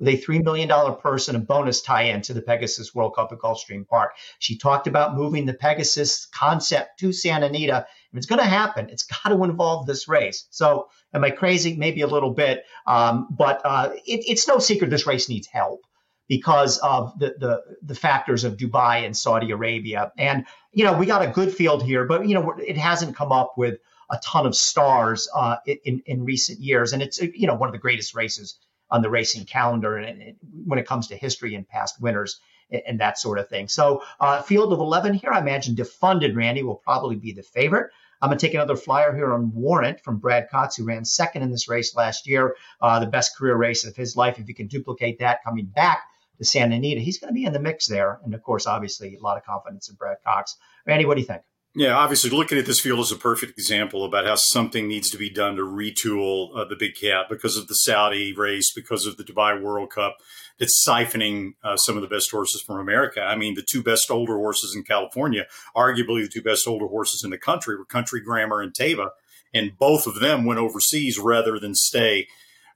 with 0.02 0.08
a 0.08 0.20
$3 0.20 0.42
million 0.42 0.68
purse 0.96 1.28
and 1.28 1.36
a 1.36 1.40
bonus 1.40 1.80
tie 1.80 2.02
in 2.02 2.20
to 2.22 2.34
the 2.34 2.42
Pegasus 2.42 2.92
World 2.92 3.14
Cup 3.14 3.30
at 3.30 3.38
Gulfstream 3.38 3.86
Park. 3.86 4.16
She 4.40 4.58
talked 4.58 4.88
about 4.88 5.14
moving 5.14 5.46
the 5.46 5.54
Pegasus 5.54 6.26
concept 6.26 6.98
to 6.98 7.12
Santa 7.12 7.46
Anita. 7.46 7.86
If 8.10 8.16
it's 8.16 8.26
going 8.26 8.40
to 8.40 8.44
happen, 8.44 8.88
it's 8.90 9.04
got 9.24 9.30
to 9.30 9.44
involve 9.44 9.86
this 9.86 10.08
race. 10.08 10.46
So, 10.50 10.88
am 11.14 11.22
I 11.22 11.30
crazy? 11.30 11.76
Maybe 11.76 12.00
a 12.00 12.08
little 12.08 12.32
bit. 12.32 12.64
Um, 12.84 13.28
but 13.30 13.60
uh, 13.64 13.90
it, 14.04 14.24
it's 14.26 14.48
no 14.48 14.58
secret 14.58 14.90
this 14.90 15.06
race 15.06 15.28
needs 15.28 15.46
help 15.46 15.82
because 16.28 16.78
of 16.78 17.16
the, 17.20 17.34
the, 17.38 17.62
the 17.82 17.94
factors 17.94 18.42
of 18.42 18.56
Dubai 18.56 19.04
and 19.06 19.16
Saudi 19.16 19.52
Arabia. 19.52 20.10
And, 20.18 20.46
you 20.72 20.84
know, 20.84 20.94
we 20.94 21.06
got 21.06 21.22
a 21.22 21.28
good 21.28 21.54
field 21.54 21.84
here, 21.84 22.06
but, 22.06 22.26
you 22.26 22.34
know, 22.34 22.54
it 22.58 22.76
hasn't 22.76 23.14
come 23.14 23.30
up 23.30 23.54
with 23.56 23.78
a 24.10 24.18
ton 24.24 24.46
of 24.46 24.56
stars 24.56 25.28
uh, 25.36 25.56
in, 25.84 26.02
in 26.06 26.24
recent 26.24 26.58
years. 26.58 26.92
And 26.92 27.02
it's, 27.02 27.20
you 27.20 27.46
know, 27.46 27.54
one 27.54 27.68
of 27.68 27.72
the 27.72 27.78
greatest 27.78 28.14
races 28.16 28.58
on 28.92 29.02
the 29.02 29.10
racing 29.10 29.46
calendar 29.46 29.96
and, 29.96 30.36
when 30.66 30.78
it 30.78 30.86
comes 30.86 31.08
to 31.08 31.16
history 31.16 31.54
and 31.54 31.66
past 31.66 32.00
winners 32.00 32.40
and, 32.70 32.82
and 32.86 33.00
that 33.00 33.18
sort 33.18 33.38
of 33.38 33.48
thing. 33.48 33.66
So, 33.66 34.02
uh, 34.20 34.42
field 34.42 34.72
of 34.72 34.78
11 34.78 35.14
here, 35.14 35.32
I 35.32 35.40
imagine 35.40 35.74
defunded 35.74 36.36
Randy 36.36 36.62
will 36.62 36.76
probably 36.76 37.16
be 37.16 37.32
the 37.32 37.42
favorite. 37.42 37.90
I'm 38.20 38.28
going 38.28 38.38
to 38.38 38.46
take 38.46 38.54
another 38.54 38.76
flyer 38.76 39.12
here 39.12 39.32
on 39.32 39.52
Warrant 39.52 40.00
from 40.00 40.18
Brad 40.18 40.48
Cox, 40.48 40.76
who 40.76 40.84
ran 40.84 41.04
second 41.04 41.42
in 41.42 41.50
this 41.50 41.68
race 41.68 41.96
last 41.96 42.28
year, 42.28 42.54
uh, 42.80 43.00
the 43.00 43.06
best 43.06 43.36
career 43.36 43.56
race 43.56 43.84
of 43.84 43.96
his 43.96 44.14
life. 44.14 44.38
If 44.38 44.46
you 44.46 44.54
can 44.54 44.68
duplicate 44.68 45.18
that 45.18 45.42
coming 45.42 45.66
back 45.66 46.04
to 46.38 46.44
Santa 46.44 46.76
Anita, 46.76 47.00
he's 47.00 47.18
going 47.18 47.30
to 47.30 47.34
be 47.34 47.46
in 47.46 47.52
the 47.52 47.58
mix 47.58 47.88
there. 47.88 48.20
And 48.24 48.32
of 48.34 48.42
course, 48.44 48.68
obviously, 48.68 49.16
a 49.16 49.20
lot 49.20 49.38
of 49.38 49.44
confidence 49.44 49.88
in 49.88 49.96
Brad 49.96 50.18
Cox. 50.24 50.56
Randy, 50.86 51.04
what 51.04 51.14
do 51.14 51.20
you 51.22 51.26
think? 51.26 51.42
Yeah, 51.74 51.96
obviously, 51.96 52.28
looking 52.28 52.58
at 52.58 52.66
this 52.66 52.80
field 52.80 53.00
is 53.00 53.12
a 53.12 53.16
perfect 53.16 53.52
example 53.52 54.04
about 54.04 54.26
how 54.26 54.34
something 54.34 54.86
needs 54.86 55.08
to 55.08 55.16
be 55.16 55.30
done 55.30 55.56
to 55.56 55.62
retool 55.62 56.54
uh, 56.54 56.66
the 56.66 56.76
big 56.76 56.94
cap 56.94 57.30
because 57.30 57.56
of 57.56 57.66
the 57.66 57.74
Saudi 57.74 58.34
race, 58.34 58.70
because 58.74 59.06
of 59.06 59.16
the 59.16 59.24
Dubai 59.24 59.60
World 59.60 59.88
Cup 59.88 60.18
that's 60.58 60.84
siphoning 60.86 61.54
uh, 61.64 61.78
some 61.78 61.96
of 61.96 62.02
the 62.02 62.14
best 62.14 62.30
horses 62.30 62.60
from 62.60 62.78
America. 62.78 63.22
I 63.22 63.36
mean, 63.36 63.54
the 63.54 63.64
two 63.66 63.82
best 63.82 64.10
older 64.10 64.36
horses 64.36 64.74
in 64.76 64.82
California, 64.82 65.46
arguably 65.74 66.22
the 66.22 66.30
two 66.30 66.42
best 66.42 66.68
older 66.68 66.86
horses 66.86 67.24
in 67.24 67.30
the 67.30 67.38
country, 67.38 67.78
were 67.78 67.86
Country 67.86 68.20
Grammar 68.20 68.60
and 68.60 68.74
Taiba, 68.74 69.08
and 69.54 69.78
both 69.78 70.06
of 70.06 70.20
them 70.20 70.44
went 70.44 70.60
overseas 70.60 71.18
rather 71.18 71.58
than 71.58 71.74
stay 71.74 72.26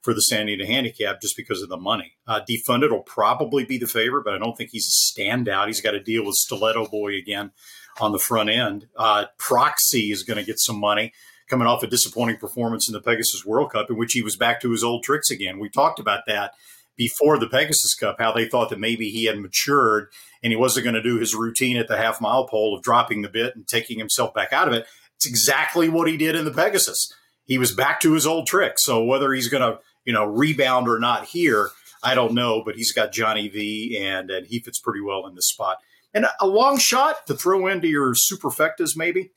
for 0.01 0.15
the 0.15 0.21
Santa 0.21 0.53
Anita 0.53 0.65
handicap 0.65 1.21
just 1.21 1.37
because 1.37 1.61
of 1.61 1.69
the 1.69 1.77
money. 1.77 2.13
Uh, 2.25 2.39
defunded 2.49 2.89
will 2.89 3.01
probably 3.01 3.63
be 3.63 3.77
the 3.77 3.85
favorite, 3.85 4.23
but 4.23 4.33
I 4.33 4.39
don't 4.39 4.57
think 4.57 4.71
he's 4.71 4.87
a 4.87 5.19
standout. 5.19 5.67
He's 5.67 5.81
got 5.81 5.91
to 5.91 6.01
deal 6.01 6.25
with 6.25 6.33
Stiletto 6.35 6.87
Boy 6.87 7.15
again 7.15 7.51
on 7.99 8.11
the 8.11 8.19
front 8.19 8.49
end. 8.49 8.87
Uh, 8.95 9.25
Proxy 9.37 10.11
is 10.11 10.23
going 10.23 10.37
to 10.37 10.43
get 10.43 10.59
some 10.59 10.79
money 10.79 11.13
coming 11.49 11.67
off 11.67 11.83
a 11.83 11.87
disappointing 11.87 12.37
performance 12.37 12.87
in 12.89 12.93
the 12.93 13.01
Pegasus 13.01 13.45
World 13.45 13.71
Cup, 13.71 13.89
in 13.89 13.97
which 13.97 14.13
he 14.13 14.21
was 14.21 14.35
back 14.35 14.61
to 14.61 14.71
his 14.71 14.83
old 14.83 15.03
tricks 15.03 15.31
again. 15.31 15.59
We 15.59 15.69
talked 15.69 15.99
about 15.99 16.23
that 16.27 16.53
before 16.97 17.37
the 17.37 17.47
Pegasus 17.47 17.95
Cup, 17.95 18.17
how 18.19 18.33
they 18.33 18.47
thought 18.47 18.69
that 18.69 18.79
maybe 18.79 19.09
he 19.09 19.25
had 19.25 19.39
matured 19.39 20.09
and 20.43 20.51
he 20.51 20.57
wasn't 20.57 20.83
going 20.83 20.95
to 20.95 21.01
do 21.01 21.19
his 21.19 21.35
routine 21.35 21.77
at 21.77 21.87
the 21.87 21.97
half 21.97 22.19
mile 22.19 22.47
pole 22.47 22.75
of 22.75 22.83
dropping 22.83 23.21
the 23.21 23.29
bit 23.29 23.55
and 23.55 23.67
taking 23.67 23.99
himself 23.99 24.33
back 24.33 24.51
out 24.51 24.67
of 24.67 24.73
it. 24.73 24.85
It's 25.15 25.27
exactly 25.27 25.89
what 25.89 26.07
he 26.07 26.17
did 26.17 26.35
in 26.35 26.45
the 26.45 26.51
Pegasus. 26.51 27.13
He 27.45 27.57
was 27.57 27.73
back 27.73 28.01
to 28.01 28.13
his 28.13 28.27
old 28.27 28.47
tricks. 28.47 28.83
So 28.83 29.03
whether 29.03 29.31
he's 29.31 29.47
going 29.47 29.61
to, 29.61 29.79
you 30.05 30.13
know, 30.13 30.25
rebound 30.25 30.89
or 30.89 30.99
not 30.99 31.25
here, 31.25 31.69
I 32.03 32.13
don't 32.13 32.33
know, 32.33 32.61
but 32.63 32.75
he's 32.75 32.91
got 32.91 33.11
Johnny 33.11 33.47
V 33.47 33.97
and, 34.01 34.29
and 34.29 34.47
he 34.47 34.59
fits 34.59 34.79
pretty 34.79 35.01
well 35.01 35.25
in 35.27 35.35
this 35.35 35.49
spot 35.49 35.77
and 36.17 36.25
a 36.41 36.47
long 36.47 36.79
shot 36.79 37.27
to 37.27 37.35
throw 37.35 37.67
into 37.67 37.87
your 37.87 38.15
superfectas, 38.15 38.97
maybe. 38.97 39.29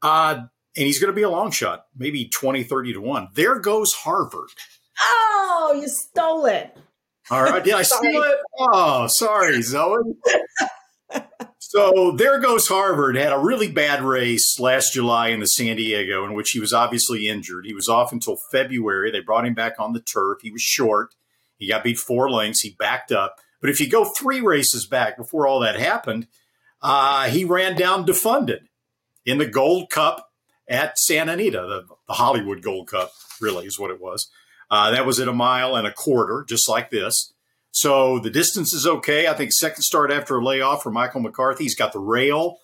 Uh, 0.00 0.44
and 0.76 0.86
he's 0.86 1.00
going 1.00 1.12
to 1.12 1.16
be 1.16 1.22
a 1.22 1.30
long 1.30 1.50
shot, 1.50 1.86
maybe 1.96 2.28
20, 2.28 2.62
30 2.62 2.92
to 2.92 3.00
1. 3.00 3.28
There 3.34 3.58
goes 3.58 3.92
Harvard. 3.92 4.50
Oh, 5.00 5.76
you 5.80 5.88
stole 5.88 6.46
it. 6.46 6.76
All 7.30 7.42
right. 7.42 7.64
Did 7.64 7.74
I 7.74 7.82
steal 7.82 8.22
it? 8.22 8.36
Oh, 8.60 9.08
sorry, 9.08 9.60
Zoe. 9.62 10.02
so 11.58 12.12
there 12.16 12.38
goes 12.38 12.68
Harvard. 12.68 13.16
Had 13.16 13.32
a 13.32 13.38
really 13.38 13.72
bad 13.72 14.02
race 14.02 14.60
last 14.60 14.92
July 14.92 15.28
in 15.28 15.40
the 15.40 15.46
San 15.46 15.76
Diego, 15.76 16.24
in 16.24 16.34
which 16.34 16.50
he 16.50 16.60
was 16.60 16.72
obviously 16.72 17.26
injured. 17.26 17.66
He 17.66 17.74
was 17.74 17.88
off 17.88 18.12
until 18.12 18.38
February. 18.52 19.10
They 19.10 19.20
brought 19.20 19.46
him 19.46 19.54
back 19.54 19.80
on 19.80 19.94
the 19.94 20.00
turf. 20.00 20.38
He 20.42 20.52
was 20.52 20.62
short. 20.62 21.14
He 21.56 21.68
got 21.68 21.82
beat 21.82 21.98
four 21.98 22.30
lengths. 22.30 22.60
He 22.60 22.76
backed 22.78 23.10
up. 23.10 23.36
But 23.64 23.70
if 23.70 23.80
you 23.80 23.88
go 23.88 24.04
three 24.04 24.42
races 24.42 24.84
back 24.84 25.16
before 25.16 25.46
all 25.46 25.60
that 25.60 25.80
happened, 25.80 26.26
uh, 26.82 27.30
he 27.30 27.46
ran 27.46 27.76
down 27.76 28.04
defunded 28.04 28.66
in 29.24 29.38
the 29.38 29.46
Gold 29.46 29.88
Cup 29.88 30.28
at 30.68 30.98
Santa 30.98 31.32
Anita, 31.32 31.62
the, 31.62 31.86
the 32.06 32.12
Hollywood 32.12 32.60
Gold 32.60 32.88
Cup, 32.88 33.12
really 33.40 33.64
is 33.64 33.78
what 33.78 33.90
it 33.90 34.02
was. 34.02 34.28
Uh, 34.70 34.90
that 34.90 35.06
was 35.06 35.18
at 35.18 35.28
a 35.28 35.32
mile 35.32 35.76
and 35.76 35.86
a 35.86 35.92
quarter, 35.94 36.44
just 36.46 36.68
like 36.68 36.90
this. 36.90 37.32
So 37.70 38.18
the 38.18 38.28
distance 38.28 38.74
is 38.74 38.86
okay. 38.86 39.28
I 39.28 39.32
think 39.32 39.50
second 39.50 39.80
start 39.80 40.12
after 40.12 40.36
a 40.36 40.44
layoff 40.44 40.82
for 40.82 40.90
Michael 40.90 41.22
McCarthy. 41.22 41.64
He's 41.64 41.74
got 41.74 41.94
the 41.94 42.00
rail. 42.00 42.58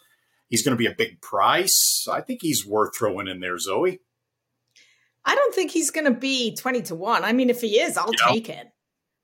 He's 0.51 0.63
going 0.63 0.77
to 0.77 0.79
be 0.79 0.85
a 0.85 0.95
big 0.95 1.23
price. 1.23 2.07
I 2.13 2.21
think 2.21 2.43
he's 2.43 2.67
worth 2.67 2.95
throwing 2.95 3.27
in 3.27 3.41
there, 3.41 3.57
Zoe. 3.57 4.01
I 5.25 5.35
don't 5.35 5.55
think 5.55 5.71
he's 5.71 5.91
going 5.91 6.05
to 6.05 6.11
be 6.11 6.55
20 6.55 6.83
to 6.83 6.95
1. 6.95 7.25
I 7.25 7.33
mean, 7.33 7.49
if 7.49 7.63
he 7.63 7.81
is, 7.81 7.97
I'll 7.97 8.13
take 8.13 8.51
it. 8.51 8.71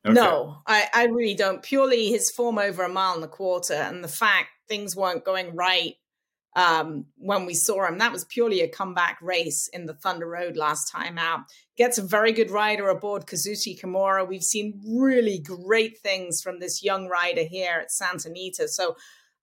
Okay. 0.06 0.14
No, 0.14 0.62
I, 0.66 0.88
I 0.94 1.04
really 1.06 1.34
don't. 1.34 1.62
Purely 1.62 2.06
his 2.06 2.30
form 2.30 2.58
over 2.58 2.84
a 2.84 2.88
mile 2.88 3.14
and 3.14 3.24
a 3.24 3.28
quarter 3.28 3.74
and 3.74 4.04
the 4.04 4.08
fact 4.08 4.48
things 4.68 4.94
weren't 4.94 5.24
going 5.24 5.54
right 5.54 5.94
um, 6.54 7.06
when 7.18 7.44
we 7.44 7.54
saw 7.54 7.86
him. 7.86 7.98
That 7.98 8.12
was 8.12 8.24
purely 8.24 8.62
a 8.62 8.68
comeback 8.68 9.18
race 9.20 9.68
in 9.72 9.86
the 9.86 9.94
Thunder 9.94 10.26
Road 10.26 10.56
last 10.56 10.90
time 10.90 11.18
out. 11.18 11.40
Gets 11.76 11.98
a 11.98 12.02
very 12.02 12.32
good 12.32 12.50
rider 12.50 12.88
aboard 12.88 13.26
Kazushi 13.26 13.78
Kimura. 13.78 14.26
We've 14.26 14.42
seen 14.42 14.80
really 14.86 15.38
great 15.38 15.98
things 15.98 16.40
from 16.40 16.58
this 16.58 16.82
young 16.82 17.08
rider 17.08 17.44
here 17.44 17.80
at 17.82 17.92
Santa 17.92 18.30
Anita. 18.30 18.68
So 18.68 18.96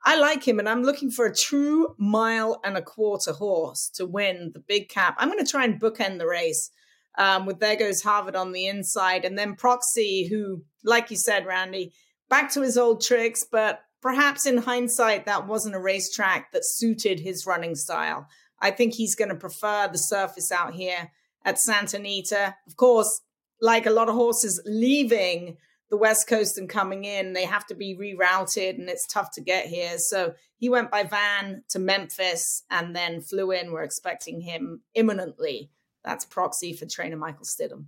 I 0.06 0.18
like 0.18 0.46
him, 0.46 0.60
and 0.60 0.68
I'm 0.68 0.84
looking 0.84 1.12
for 1.12 1.26
a 1.26 1.36
true 1.36 1.96
mile 1.98 2.60
and 2.66 2.76
a 2.76 2.82
quarter 2.82 3.32
horse 3.32 3.90
to 3.96 4.06
win 4.06 4.52
the 4.54 4.60
big 4.60 4.90
cap. 4.90 5.16
I'm 5.18 5.30
going 5.30 5.44
to 5.44 5.50
try 5.50 5.64
and 5.64 5.80
bookend 5.80 6.18
the 6.18 6.28
race 6.28 6.72
um, 7.18 7.46
with 7.46 7.60
There 7.60 7.76
Goes 7.76 8.02
Harvard 8.02 8.36
on 8.36 8.52
the 8.52 8.68
inside. 8.68 9.26
And 9.26 9.38
then 9.38 9.56
Proxy, 9.56 10.28
who, 10.28 10.64
like 10.84 11.12
you 11.12 11.18
said, 11.18 11.46
Randy, 11.46 11.94
back 12.30 12.52
to 12.54 12.62
his 12.62 12.78
old 12.78 13.02
tricks, 13.02 13.46
but 13.50 13.82
perhaps 14.02 14.46
in 14.46 14.58
hindsight, 14.58 15.26
that 15.26 15.48
wasn't 15.48 15.76
a 15.76 15.80
racetrack 15.80 16.52
that 16.52 16.66
suited 16.66 17.20
his 17.20 17.46
running 17.46 17.76
style. 17.76 18.28
I 18.60 18.72
think 18.72 18.94
he's 18.94 19.16
going 19.16 19.30
to 19.30 19.36
prefer 19.36 19.90
the 19.92 19.98
surface 19.98 20.52
out 20.52 20.74
here 20.74 21.12
at 21.46 21.60
Santa 21.60 21.98
Anita. 21.98 22.56
Of 22.68 22.76
course, 22.78 23.22
like 23.62 23.86
a 23.86 23.92
lot 23.92 24.10
of 24.10 24.16
horses 24.16 24.62
leaving 24.66 25.58
the 25.90 25.98
West 25.98 26.28
Coast 26.28 26.58
and 26.58 26.68
coming 26.68 27.04
in, 27.04 27.34
they 27.34 27.46
have 27.46 27.68
to 27.68 27.76
be 27.76 27.96
rerouted 27.96 28.80
and 28.80 28.90
it's 28.90 29.06
tough 29.06 29.32
to 29.34 29.42
get 29.42 29.68
here. 29.68 30.00
So 30.00 30.34
he 30.58 30.68
went 30.68 30.90
by 30.90 31.04
van 31.04 31.64
to 31.70 31.78
Memphis 31.78 32.64
and 32.72 32.96
then 32.96 33.22
flew 33.22 33.52
in. 33.52 33.72
We're 33.72 33.84
expecting 33.84 34.42
him 34.42 34.82
imminently 34.96 35.70
that's 36.04 36.26
proxy 36.26 36.74
for 36.74 36.86
trainer 36.86 37.18
Michael 37.18 37.46
Stidham. 37.46 37.86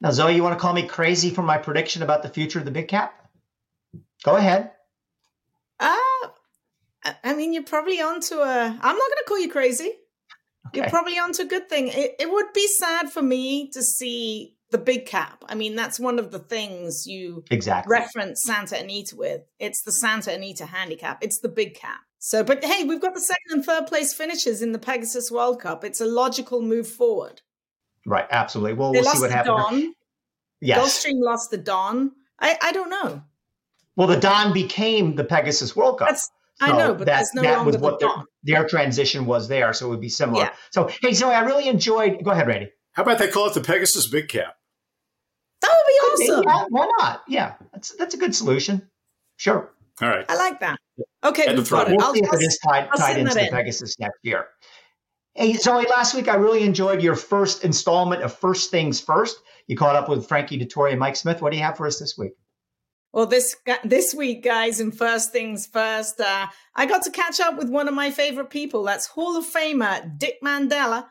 Now, 0.00 0.10
Zoe, 0.10 0.34
you 0.34 0.42
want 0.42 0.56
to 0.56 0.60
call 0.60 0.72
me 0.72 0.86
crazy 0.86 1.30
for 1.30 1.42
my 1.42 1.58
prediction 1.58 2.02
about 2.02 2.22
the 2.22 2.28
future 2.28 2.58
of 2.58 2.64
the 2.64 2.70
big 2.70 2.88
cap? 2.88 3.28
Go 4.24 4.36
ahead. 4.36 4.72
Uh, 5.78 5.96
I 7.22 7.34
mean, 7.34 7.52
you're 7.52 7.62
probably 7.62 8.00
onto 8.00 8.36
a. 8.36 8.64
I'm 8.64 8.78
not 8.80 8.82
going 8.82 9.18
to 9.18 9.24
call 9.26 9.38
you 9.38 9.50
crazy. 9.50 9.92
Okay. 10.68 10.80
You're 10.80 10.88
probably 10.88 11.18
onto 11.18 11.42
a 11.42 11.46
good 11.46 11.68
thing. 11.68 11.88
It, 11.88 12.16
it 12.18 12.30
would 12.30 12.52
be 12.52 12.66
sad 12.66 13.10
for 13.10 13.22
me 13.22 13.70
to 13.70 13.82
see 13.82 14.56
the 14.70 14.78
big 14.78 15.06
cap. 15.06 15.44
I 15.48 15.54
mean, 15.54 15.76
that's 15.76 16.00
one 16.00 16.18
of 16.18 16.32
the 16.32 16.38
things 16.38 17.06
you 17.06 17.44
exactly 17.50 17.90
reference 17.90 18.42
Santa 18.44 18.78
Anita 18.78 19.14
with. 19.14 19.42
It's 19.58 19.82
the 19.82 19.92
Santa 19.92 20.32
Anita 20.34 20.66
handicap. 20.66 21.22
It's 21.22 21.40
the 21.40 21.48
big 21.48 21.74
cap. 21.74 22.00
So, 22.26 22.42
but 22.42 22.64
hey, 22.64 22.82
we've 22.82 23.00
got 23.00 23.14
the 23.14 23.20
second 23.20 23.52
and 23.52 23.64
third 23.64 23.86
place 23.86 24.12
finishes 24.12 24.60
in 24.60 24.72
the 24.72 24.80
Pegasus 24.80 25.30
World 25.30 25.60
Cup. 25.60 25.84
It's 25.84 26.00
a 26.00 26.06
logical 26.06 26.60
move 26.60 26.88
forward. 26.88 27.40
Right, 28.04 28.26
absolutely. 28.28 28.72
Well, 28.72 28.90
they 28.90 29.00
we'll 29.00 29.12
see 29.12 29.20
what 29.20 29.30
happens. 29.30 29.62
Don. 29.70 29.94
Yes. 30.60 31.04
Gulfstream 31.06 31.20
lost 31.20 31.52
the 31.52 31.56
Don. 31.56 32.10
I, 32.40 32.58
I 32.60 32.72
don't 32.72 32.90
know. 32.90 33.22
Well, 33.94 34.08
the 34.08 34.16
Don 34.16 34.52
became 34.52 35.14
the 35.14 35.22
Pegasus 35.22 35.76
World 35.76 36.00
Cup. 36.00 36.08
That's, 36.08 36.24
so 36.56 36.66
I 36.66 36.76
know, 36.76 36.96
but 36.96 37.06
that, 37.06 37.26
no 37.32 37.42
that 37.42 37.64
was 37.64 37.78
what 37.78 38.00
the 38.00 38.08
their, 38.42 38.58
their, 38.62 38.68
transition 38.68 39.26
was 39.26 39.46
there, 39.46 39.72
so 39.72 39.86
it 39.86 39.90
would 39.90 40.00
be 40.00 40.08
similar. 40.08 40.46
Yeah. 40.46 40.52
So, 40.72 40.90
hey, 41.00 41.12
Zoe, 41.12 41.32
I 41.32 41.44
really 41.44 41.68
enjoyed. 41.68 42.24
Go 42.24 42.32
ahead, 42.32 42.48
Randy. 42.48 42.72
How 42.90 43.04
about 43.04 43.20
they 43.20 43.28
call 43.28 43.46
it 43.46 43.54
the 43.54 43.60
Pegasus 43.60 44.08
Big 44.08 44.26
Cap? 44.26 44.56
That 45.60 45.70
would 45.70 46.26
be 46.26 46.32
awesome. 46.32 46.44
Yeah, 46.44 46.64
why 46.70 46.88
not? 46.98 47.22
Yeah, 47.28 47.54
that's 47.72 47.94
that's 47.94 48.14
a 48.14 48.18
good 48.18 48.34
solution. 48.34 48.90
Sure. 49.36 49.72
All 50.02 50.08
right. 50.08 50.26
I 50.28 50.36
like 50.36 50.60
that. 50.60 50.78
Okay, 51.24 51.54
we've 51.54 51.68
got 51.68 51.88
it. 51.88 51.96
We'll 51.96 52.06
I'll, 52.06 52.14
see 52.14 52.20
if 52.22 52.32
it 52.32 52.42
is 52.42 52.58
tied, 52.64 52.88
tied 52.96 53.18
into 53.18 53.34
the 53.34 53.46
in. 53.46 53.50
Pegasus 53.50 53.98
next 53.98 54.18
year. 54.22 54.48
Hey, 55.34 55.52
Zoe, 55.54 55.86
last 55.88 56.14
week 56.14 56.28
I 56.28 56.36
really 56.36 56.62
enjoyed 56.62 57.02
your 57.02 57.14
first 57.14 57.64
installment 57.64 58.22
of 58.22 58.34
First 58.34 58.70
Things 58.70 59.00
First. 59.00 59.38
You 59.66 59.76
caught 59.76 59.96
up 59.96 60.08
with 60.08 60.26
Frankie 60.26 60.58
Dettori 60.58 60.90
and 60.90 61.00
Mike 61.00 61.16
Smith. 61.16 61.42
What 61.42 61.50
do 61.50 61.58
you 61.58 61.62
have 61.62 61.76
for 61.76 61.86
us 61.86 61.98
this 61.98 62.16
week? 62.16 62.32
Well, 63.12 63.26
this 63.26 63.56
this 63.82 64.14
week, 64.14 64.44
guys, 64.44 64.80
and 64.80 64.96
first 64.96 65.32
things 65.32 65.66
first, 65.66 66.20
uh, 66.20 66.48
I 66.74 66.86
got 66.86 67.02
to 67.04 67.10
catch 67.10 67.40
up 67.40 67.56
with 67.56 67.70
one 67.70 67.88
of 67.88 67.94
my 67.94 68.10
favorite 68.10 68.50
people. 68.50 68.82
That's 68.84 69.06
Hall 69.06 69.36
of 69.38 69.46
Famer 69.46 70.18
Dick 70.18 70.36
Mandella, 70.44 71.06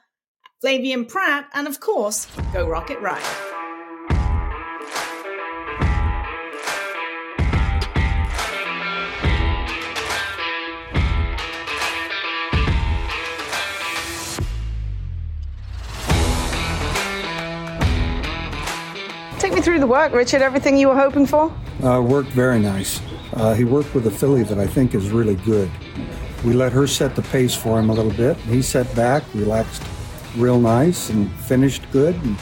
Flavien 0.63 1.08
Prat, 1.08 1.50
and 1.54 1.67
of 1.67 1.80
course, 1.80 2.28
Go 2.54 2.67
Rocket 2.67 3.00
Ride. 3.00 3.54
Through 19.65 19.80
the 19.80 19.88
work, 19.88 20.13
Richard. 20.13 20.43
Everything 20.43 20.78
you 20.78 20.88
were 20.88 20.95
hoping 20.95 21.25
for? 21.25 21.51
Uh, 21.84 21.99
worked 21.99 22.30
very 22.30 22.60
nice. 22.60 23.01
Uh, 23.34 23.56
he 23.56 23.63
worked 23.63 23.95
with 23.95 24.06
a 24.06 24.12
filly 24.12 24.43
that 24.43 24.60
I 24.60 24.67
think 24.67 24.93
is 24.93 25.10
really 25.10 25.38
good. 25.38 25.71
We 26.45 26.54
let 26.54 26.71
her 26.71 26.86
set 26.86 27.15
the 27.15 27.23
pace 27.23 27.56
for 27.56 27.80
him 27.80 27.89
a 27.89 27.93
little 27.93 28.13
bit. 28.13 28.38
He 28.38 28.62
sat 28.62 28.95
back, 28.95 29.23
relaxed 29.34 29.82
real 30.38 30.60
nice, 30.60 31.10
and 31.10 31.32
finished 31.32 31.82
good. 31.91 32.13
And, 32.13 32.38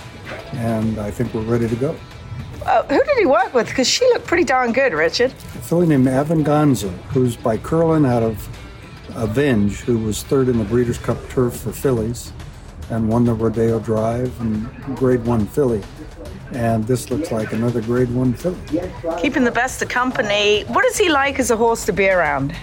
and 0.52 1.00
I 1.00 1.12
think 1.12 1.34
we're 1.34 1.44
ready 1.44 1.70
to 1.70 1.76
go. 1.78 1.96
Uh, 2.66 2.84
who 2.88 3.02
did 3.02 3.18
he 3.18 3.26
work 3.26 3.54
with? 3.54 3.70
Because 3.70 3.88
she 3.88 4.04
looked 4.08 4.28
pretty 4.28 4.44
darn 4.44 4.74
good, 4.74 4.92
Richard. 4.92 5.32
A 5.32 5.62
filly 5.62 5.88
named 5.88 6.08
Avenganza, 6.08 6.92
who's 7.14 7.38
by 7.38 7.56
Curlin 7.56 8.06
out 8.06 8.24
of 8.24 8.50
Avenge, 9.16 9.80
who 9.80 9.98
was 9.98 10.24
third 10.24 10.50
in 10.50 10.58
the 10.58 10.66
Breeders' 10.66 10.98
Cup 10.98 11.18
Turf 11.30 11.56
for 11.56 11.72
fillies 11.72 12.34
and 12.90 13.08
won 13.08 13.24
the 13.24 13.34
Rodeo 13.34 13.80
Drive 13.80 14.38
and 14.42 14.98
Grade 14.98 15.24
1 15.24 15.48
filly 15.48 15.82
and 16.56 16.86
this 16.86 17.10
looks 17.10 17.32
like 17.32 17.54
another 17.54 17.82
grade 17.82 18.10
one 18.14 18.34
filly. 18.34 18.58
Keeping 19.20 19.44
the 19.44 19.52
best 19.52 19.82
of 19.82 19.90
company. 19.90 20.64
What 20.68 20.86
is 20.86 20.98
he 20.98 21.10
like 21.10 21.40
as 21.40 21.52
a 21.52 21.58
horse 21.58 21.86
to 21.86 21.94
be 21.94 22.10
around? 22.10 22.56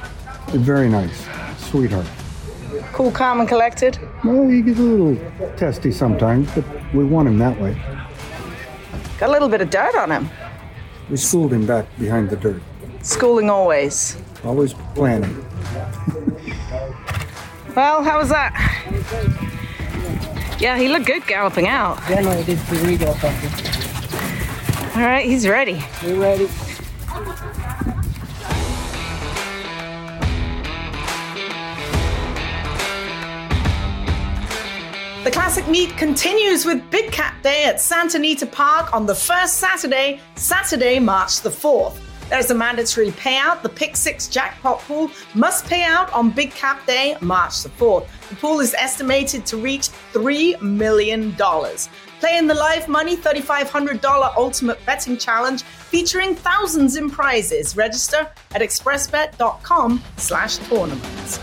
Very 0.48 0.88
nice, 0.88 1.26
sweetheart. 1.58 2.06
Cool, 2.92 3.10
calm, 3.10 3.40
and 3.40 3.48
collected? 3.48 3.98
Well, 4.24 4.48
he 4.48 4.62
gets 4.62 4.78
a 4.78 4.82
little 4.82 5.16
testy 5.56 5.90
sometimes, 5.92 6.50
but 6.54 6.64
we 6.94 7.04
want 7.04 7.28
him 7.28 7.38
that 7.38 7.60
way. 7.60 7.80
Got 9.18 9.28
a 9.28 9.32
little 9.32 9.48
bit 9.48 9.60
of 9.60 9.70
dirt 9.70 9.94
on 9.96 10.10
him. 10.10 10.30
We 11.08 11.16
schooled 11.16 11.52
him 11.52 11.66
back 11.66 11.86
behind 11.98 12.30
the 12.30 12.36
dirt. 12.36 12.62
Schooling 13.02 13.50
always. 13.50 14.16
Always 14.44 14.74
planning. 14.94 15.34
well, 17.74 18.02
how 18.02 18.18
was 18.18 18.28
that? 18.28 18.52
Yeah, 20.60 20.76
he 20.78 20.88
looked 20.88 21.06
good 21.06 21.26
galloping 21.26 21.68
out. 21.68 21.98
Yeah, 22.08 22.20
no, 22.20 22.30
he 22.32 22.44
did 22.44 22.58
pretty 22.66 23.02
well, 23.02 23.14
all 24.94 25.02
right, 25.02 25.24
he's 25.24 25.46
ready. 25.46 25.82
We're 26.02 26.20
ready. 26.20 26.48
The 35.22 35.30
classic 35.30 35.68
meet 35.68 35.96
continues 35.96 36.64
with 36.64 36.88
Big 36.90 37.12
Cap 37.12 37.42
Day 37.42 37.64
at 37.64 37.80
Santa 37.80 38.16
Anita 38.16 38.46
Park 38.46 38.92
on 38.92 39.06
the 39.06 39.14
first 39.14 39.58
Saturday, 39.58 40.18
Saturday, 40.34 40.98
March 40.98 41.42
the 41.42 41.50
4th. 41.50 41.98
There's 42.30 42.50
a 42.50 42.54
mandatory 42.54 43.10
payout. 43.10 43.60
The 43.62 43.68
Pick 43.68 43.96
Six 43.96 44.28
jackpot 44.28 44.78
pool 44.80 45.10
must 45.34 45.66
pay 45.66 45.84
out 45.84 46.12
on 46.12 46.30
Big 46.30 46.52
Cap 46.52 46.86
Day, 46.86 47.16
March 47.20 47.62
the 47.62 47.68
4th. 47.68 48.06
The 48.28 48.36
pool 48.36 48.60
is 48.60 48.72
estimated 48.74 49.44
to 49.46 49.56
reach 49.56 49.88
$3 50.12 50.60
million. 50.62 51.36
Play 52.20 52.36
in 52.36 52.46
the 52.46 52.54
live 52.54 52.86
money 52.86 53.16
$3,500 53.16 54.36
ultimate 54.36 54.78
betting 54.84 55.16
challenge 55.16 55.62
featuring 55.62 56.34
thousands 56.34 56.96
in 56.96 57.10
prizes. 57.10 57.78
Register 57.78 58.30
at 58.54 58.60
expressbet.com 58.60 60.02
slash 60.18 60.58
tournaments. 60.58 61.40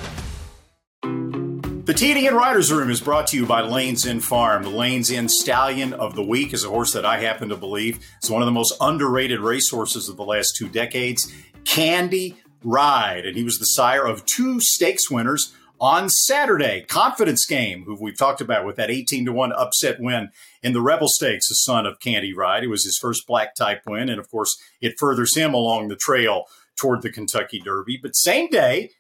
The 1.88 1.94
TDN 1.94 2.34
Writers 2.34 2.72
Room 2.72 2.92
is 2.92 3.02
brought 3.02 3.28
to 3.28 3.38
you 3.38 3.48
by 3.48 3.62
Lanes 3.62 4.06
End 4.06 4.24
Farm. 4.24 4.62
The 4.62 4.70
Lanes 4.70 5.10
End 5.10 5.32
Stallion 5.32 5.94
of 5.94 6.16
the 6.16 6.24
Week 6.24 6.54
is 6.54 6.64
a 6.64 6.70
horse 6.70 6.94
that 6.94 7.06
I 7.06 7.22
happen 7.22 7.50
to 7.50 7.58
believe 7.58 8.06
is 8.22 8.30
one 8.30 8.44
of 8.44 8.46
the 8.46 8.52
most 8.52 8.76
underrated 8.80 9.40
racehorses 9.40 10.10
of 10.10 10.18
the 10.18 10.26
last 10.26 10.56
two 10.58 10.70
decades, 10.70 11.34
Candy 11.66 12.38
Ride. 12.64 13.26
And 13.26 13.36
he 13.36 13.44
was 13.44 13.58
the 13.58 13.66
sire 13.66 14.06
of 14.06 14.26
two 14.26 14.60
stakes 14.60 15.10
winners 15.10 15.56
on 15.80 16.10
Saturday. 16.10 16.86
Confidence 16.88 17.46
Game, 17.46 17.84
who 17.84 17.98
we've 18.00 18.18
talked 18.18 18.42
about 18.42 18.66
with 18.66 18.76
that 18.78 18.92
18 18.92 19.26
to 19.26 19.32
1 19.32 19.52
upset 19.54 20.00
win 20.00 20.30
in 20.64 20.74
the 20.74 20.82
Rebel 20.82 21.08
Stakes, 21.08 21.50
the 21.50 21.56
son 21.56 21.86
of 21.86 22.00
Candy 22.00 22.34
Ride. 22.34 22.64
It 22.64 22.70
was 22.70 22.84
his 22.84 22.98
first 22.98 23.28
black 23.28 23.56
type 23.56 23.82
win. 23.88 24.10
And 24.10 24.20
of 24.20 24.30
course, 24.30 24.58
it 24.82 25.00
furthers 25.00 25.36
him 25.36 25.54
along 25.54 25.88
the 25.88 25.96
trail 25.96 26.46
toward 26.76 27.02
the 27.02 27.12
Kentucky 27.12 27.60
Derby. 27.60 28.00
But 28.02 28.16
same 28.16 28.50
day, 28.50 28.92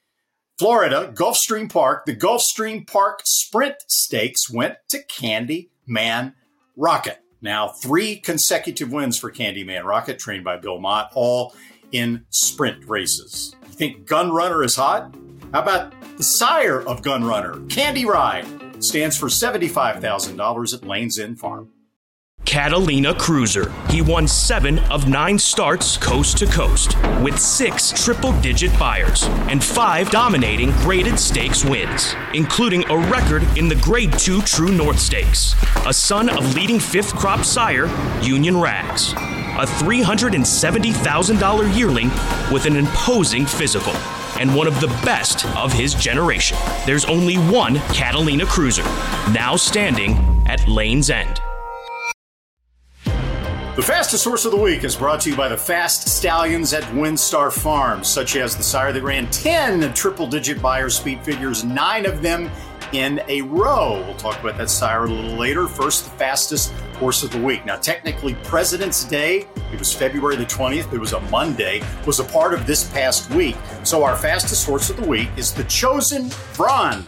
Florida, 0.57 1.11
Gulfstream 1.13 1.71
Park, 1.71 2.05
the 2.05 2.15
Gulfstream 2.15 2.87
Park 2.87 3.21
Sprint 3.25 3.75
Stakes 3.87 4.49
went 4.49 4.75
to 4.89 5.03
Candyman 5.03 6.33
Rocket. 6.75 7.19
Now, 7.41 7.67
three 7.67 8.15
consecutive 8.15 8.91
wins 8.91 9.19
for 9.19 9.31
Candyman 9.31 9.83
Rocket, 9.83 10.17
trained 10.17 10.43
by 10.43 10.57
Bill 10.57 10.79
Mott, 10.79 11.11
all 11.13 11.55
in 11.91 12.25
sprint 12.31 12.87
races. 12.89 13.55
You 13.67 13.73
think 13.73 14.05
Gun 14.07 14.31
Runner 14.31 14.63
is 14.63 14.75
hot? 14.75 15.15
How 15.53 15.61
about 15.61 15.93
the 16.17 16.23
sire 16.23 16.81
of 16.81 17.03
Gun 17.03 17.23
Runner, 17.23 17.61
Candy 17.69 18.05
Ride? 18.05 18.45
Stands 18.83 19.17
for 19.17 19.27
$75,000 19.27 20.73
at 20.73 20.83
Lane's 20.83 21.19
End 21.19 21.39
Farm. 21.39 21.69
Catalina 22.45 23.13
Cruiser. 23.13 23.71
He 23.89 24.01
won 24.01 24.25
seven 24.27 24.79
of 24.79 25.07
nine 25.09 25.37
starts 25.37 25.97
coast 25.97 26.37
to 26.37 26.45
coast, 26.45 26.95
with 27.21 27.37
six 27.37 27.91
triple 28.03 28.31
digit 28.41 28.71
Beyers 28.79 29.25
and 29.49 29.61
five 29.63 30.09
dominating 30.11 30.71
graded 30.83 31.19
stakes 31.19 31.65
wins, 31.65 32.15
including 32.33 32.89
a 32.89 32.97
record 32.97 33.43
in 33.57 33.67
the 33.67 33.75
Grade 33.75 34.17
2 34.17 34.41
True 34.43 34.71
North 34.71 34.99
Stakes. 34.99 35.55
A 35.85 35.93
son 35.93 36.29
of 36.29 36.55
leading 36.55 36.79
fifth 36.79 37.13
crop 37.15 37.43
sire, 37.43 37.89
Union 38.21 38.57
Rags. 38.59 39.11
A 39.11 39.65
$370,000 39.65 41.77
yearling 41.77 42.09
with 42.51 42.65
an 42.65 42.77
imposing 42.77 43.45
physical 43.45 43.93
and 44.39 44.55
one 44.55 44.67
of 44.67 44.79
the 44.81 44.87
best 45.03 45.45
of 45.55 45.73
his 45.73 45.93
generation. 45.93 46.57
There's 46.85 47.05
only 47.05 47.35
one 47.35 47.75
Catalina 47.93 48.45
Cruiser, 48.45 48.83
now 49.31 49.55
standing 49.55 50.13
at 50.47 50.67
Lane's 50.67 51.09
End. 51.09 51.41
The 53.77 53.83
fastest 53.83 54.25
horse 54.25 54.43
of 54.43 54.49
the 54.49 54.57
week 54.57 54.83
is 54.83 54.95
brought 54.95 55.21
to 55.21 55.29
you 55.29 55.35
by 55.35 55.47
the 55.47 55.55
fast 55.55 56.09
stallions 56.09 56.73
at 56.73 56.81
WinStar 56.85 57.53
Farms, 57.53 58.07
such 58.07 58.35
as 58.35 58.57
the 58.57 58.63
sire 58.63 58.91
that 58.91 59.03
ran 59.03 59.29
10 59.29 59.93
triple 59.93 60.25
digit 60.25 60.59
Beyer 60.59 60.89
speed 60.89 61.23
figures, 61.23 61.63
nine 61.63 62.07
of 62.07 62.23
them 62.23 62.49
in 62.93 63.21
a 63.27 63.41
row. 63.41 64.03
We'll 64.05 64.15
talk 64.15 64.39
about 64.39 64.57
that 64.57 64.69
sire 64.69 65.05
a 65.05 65.09
little 65.09 65.37
later. 65.37 65.67
First, 65.67 66.05
the 66.05 66.11
fastest 66.11 66.71
horse 66.99 67.23
of 67.23 67.31
the 67.31 67.41
week. 67.41 67.65
Now, 67.65 67.77
technically, 67.77 68.35
President's 68.43 69.03
Day, 69.03 69.47
it 69.71 69.79
was 69.79 69.93
February 69.93 70.35
the 70.35 70.45
20th, 70.45 70.91
it 70.93 70.99
was 70.99 71.13
a 71.13 71.19
Monday, 71.21 71.81
was 72.05 72.19
a 72.19 72.23
part 72.23 72.53
of 72.53 72.65
this 72.65 72.89
past 72.91 73.29
week. 73.31 73.55
So, 73.83 74.03
our 74.03 74.15
fastest 74.15 74.65
horse 74.65 74.89
of 74.89 74.97
the 74.97 75.07
week 75.07 75.29
is 75.37 75.53
the 75.53 75.63
Chosen 75.65 76.25
Vron, 76.53 77.07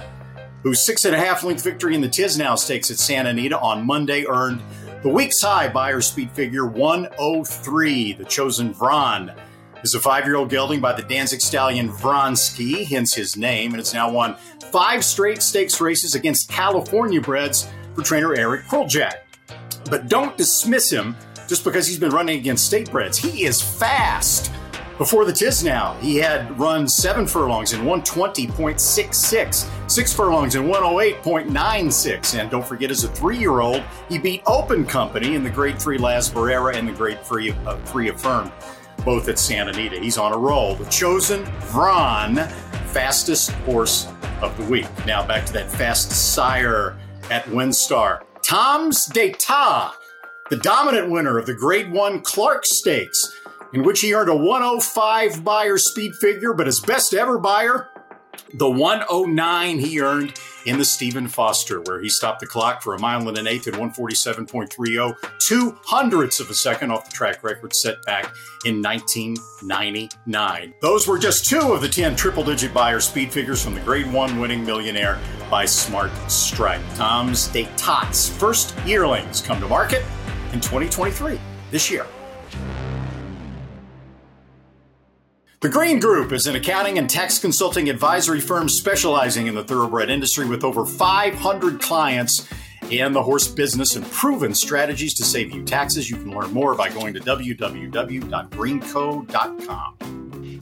whose 0.63 0.81
six 0.81 1.05
and 1.05 1.15
a 1.15 1.19
half 1.19 1.43
length 1.43 1.63
victory 1.63 1.95
in 1.95 2.01
the 2.01 2.09
Tiznow 2.09 2.57
Stakes 2.57 2.91
at 2.91 2.97
Santa 2.97 3.29
Anita 3.29 3.59
on 3.59 3.85
Monday 3.85 4.25
earned 4.25 4.61
the 5.01 5.09
week's 5.09 5.41
high 5.41 5.69
Beyer 5.69 6.01
speed 6.01 6.31
figure 6.31 6.65
103. 6.65 8.13
The 8.13 8.25
Chosen 8.25 8.73
Vron 8.73 9.35
is 9.83 9.93
a 9.93 9.99
five 9.99 10.25
year 10.25 10.35
old 10.35 10.49
gelding 10.49 10.79
by 10.79 10.93
the 10.93 11.01
Danzig 11.01 11.41
stallion 11.41 11.89
Vronsky, 11.89 12.85
hence 12.85 13.13
his 13.13 13.37
name, 13.37 13.71
and 13.71 13.79
it's 13.79 13.93
now 13.93 14.11
won 14.11 14.35
five 14.71 15.03
straight 15.03 15.41
stakes 15.41 15.79
races 15.81 16.15
against 16.15 16.49
California 16.49 17.21
breds 17.21 17.69
for 17.95 18.01
trainer 18.01 18.35
Eric 18.35 18.65
Kruljac. 18.65 19.13
But 19.89 20.07
don't 20.07 20.37
dismiss 20.37 20.89
him 20.89 21.15
just 21.47 21.63
because 21.63 21.87
he's 21.87 21.99
been 21.99 22.11
running 22.11 22.37
against 22.37 22.65
state 22.65 22.91
breds. 22.91 23.17
He 23.17 23.45
is 23.45 23.61
fast. 23.61 24.51
Before 24.99 25.23
the 25.23 25.31
Tiznow, 25.31 25.97
he 26.01 26.17
had 26.17 26.59
run 26.59 26.85
seven 26.85 27.25
furlongs 27.25 27.71
in 27.71 27.83
120.66, 27.83 29.89
six 29.89 30.13
furlongs 30.13 30.55
in 30.55 30.63
108.96. 30.63 32.37
And 32.37 32.51
don't 32.51 32.67
forget, 32.67 32.91
as 32.91 33.05
a 33.05 33.07
three 33.07 33.37
year 33.37 33.61
old, 33.61 33.81
he 34.09 34.17
beat 34.17 34.43
Open 34.45 34.85
Company 34.85 35.35
in 35.35 35.43
the 35.45 35.49
Grade 35.49 35.79
3 35.79 35.99
Laz 35.99 36.29
Barrera 36.29 36.75
and 36.75 36.85
the 36.85 36.91
Grade 36.91 37.23
3, 37.23 37.51
uh, 37.65 37.77
3 37.77 38.09
Affirmed, 38.09 38.51
both 39.03 39.27
at 39.29 39.39
Santa 39.39 39.71
Anita. 39.71 39.99
He's 39.99 40.17
on 40.17 40.33
a 40.33 40.37
roll. 40.37 40.75
The 40.75 40.85
chosen 40.85 41.43
Vron, 41.71 42.49
fastest 42.87 43.51
horse 43.51 44.07
of 44.41 44.55
the 44.57 44.63
week. 44.65 44.87
Now 45.05 45.25
back 45.25 45.45
to 45.45 45.53
that 45.53 45.69
fast 45.69 46.11
sire 46.11 46.97
at 47.29 47.43
WinStar. 47.45 48.21
Tom's 48.43 49.05
d'Etat, 49.05 49.93
the 50.49 50.57
dominant 50.57 51.09
winner 51.11 51.37
of 51.37 51.45
the 51.45 51.53
Grade 51.53 51.91
1 51.91 52.21
Clark 52.21 52.65
Stakes, 52.65 53.35
in 53.73 53.83
which 53.83 54.01
he 54.01 54.13
earned 54.13 54.29
a 54.29 54.35
105 54.35 55.43
Beyer 55.43 55.77
speed 55.77 56.13
figure, 56.15 56.53
but 56.53 56.65
his 56.65 56.79
best 56.79 57.13
ever 57.13 57.37
Beyer, 57.37 57.89
the 58.53 58.69
109 58.69 59.79
he 59.79 60.01
earned 60.01 60.39
in 60.65 60.77
the 60.77 60.85
Stephen 60.85 61.27
Foster, 61.27 61.81
where 61.81 62.01
he 62.01 62.09
stopped 62.09 62.39
the 62.39 62.47
clock 62.47 62.81
for 62.81 62.95
a 62.95 62.99
mile 62.99 63.27
and 63.27 63.37
an 63.37 63.47
eighth 63.47 63.67
in 63.67 63.73
147.30, 63.75 65.15
two 65.39 65.77
hundredths 65.83 66.39
of 66.39 66.49
a 66.49 66.53
second 66.53 66.91
off 66.91 67.09
the 67.09 67.11
track 67.11 67.43
record 67.43 67.73
set 67.75 68.03
back 68.05 68.33
in 68.65 68.81
1999. 68.81 70.73
Those 70.81 71.07
were 71.07 71.17
just 71.17 71.45
two 71.45 71.73
of 71.73 71.81
the 71.81 71.89
10 71.89 72.15
triple 72.15 72.43
digit 72.43 72.73
Beyer 72.73 72.99
speed 72.99 73.31
figures 73.31 73.63
from 73.63 73.75
the 73.75 73.81
Grade 73.81 74.11
1 74.11 74.39
winning 74.39 74.65
millionaire 74.65 75.19
by 75.49 75.65
Smart 75.65 76.11
Strike. 76.29 76.81
Tom's 76.95 77.47
D'Etat's 77.47 78.29
first 78.29 78.75
yearlings 78.85 79.41
come 79.41 79.59
to 79.59 79.67
market 79.67 80.03
in 80.53 80.59
2023, 80.59 81.39
this 81.71 81.89
year. 81.91 82.05
The 85.61 85.67
Green 85.67 85.99
Group 85.99 86.31
is 86.31 86.47
an 86.47 86.55
accounting 86.55 86.97
and 86.97 87.09
tax 87.09 87.37
consulting 87.37 87.89
advisory 87.89 88.39
firm 88.39 88.69
specializing 88.69 89.47
in 89.47 89.55
the 89.55 89.63
thoroughbred 89.65 90.09
industry 90.09 90.47
with 90.47 90.63
over 90.63 90.85
500 90.85 91.81
clients 91.81 92.47
in 92.89 93.11
the 93.11 93.21
horse 93.21 93.45
business 93.45 93.97
and 93.97 94.09
proven 94.09 94.53
strategies 94.53 95.15
to 95.15 95.25
save 95.25 95.51
you 95.51 95.65
taxes. 95.65 96.09
You 96.09 96.15
can 96.15 96.31
learn 96.31 96.53
more 96.53 96.75
by 96.75 96.87
going 96.87 97.13
to 97.13 97.19
www.greenco.com. 97.19 97.89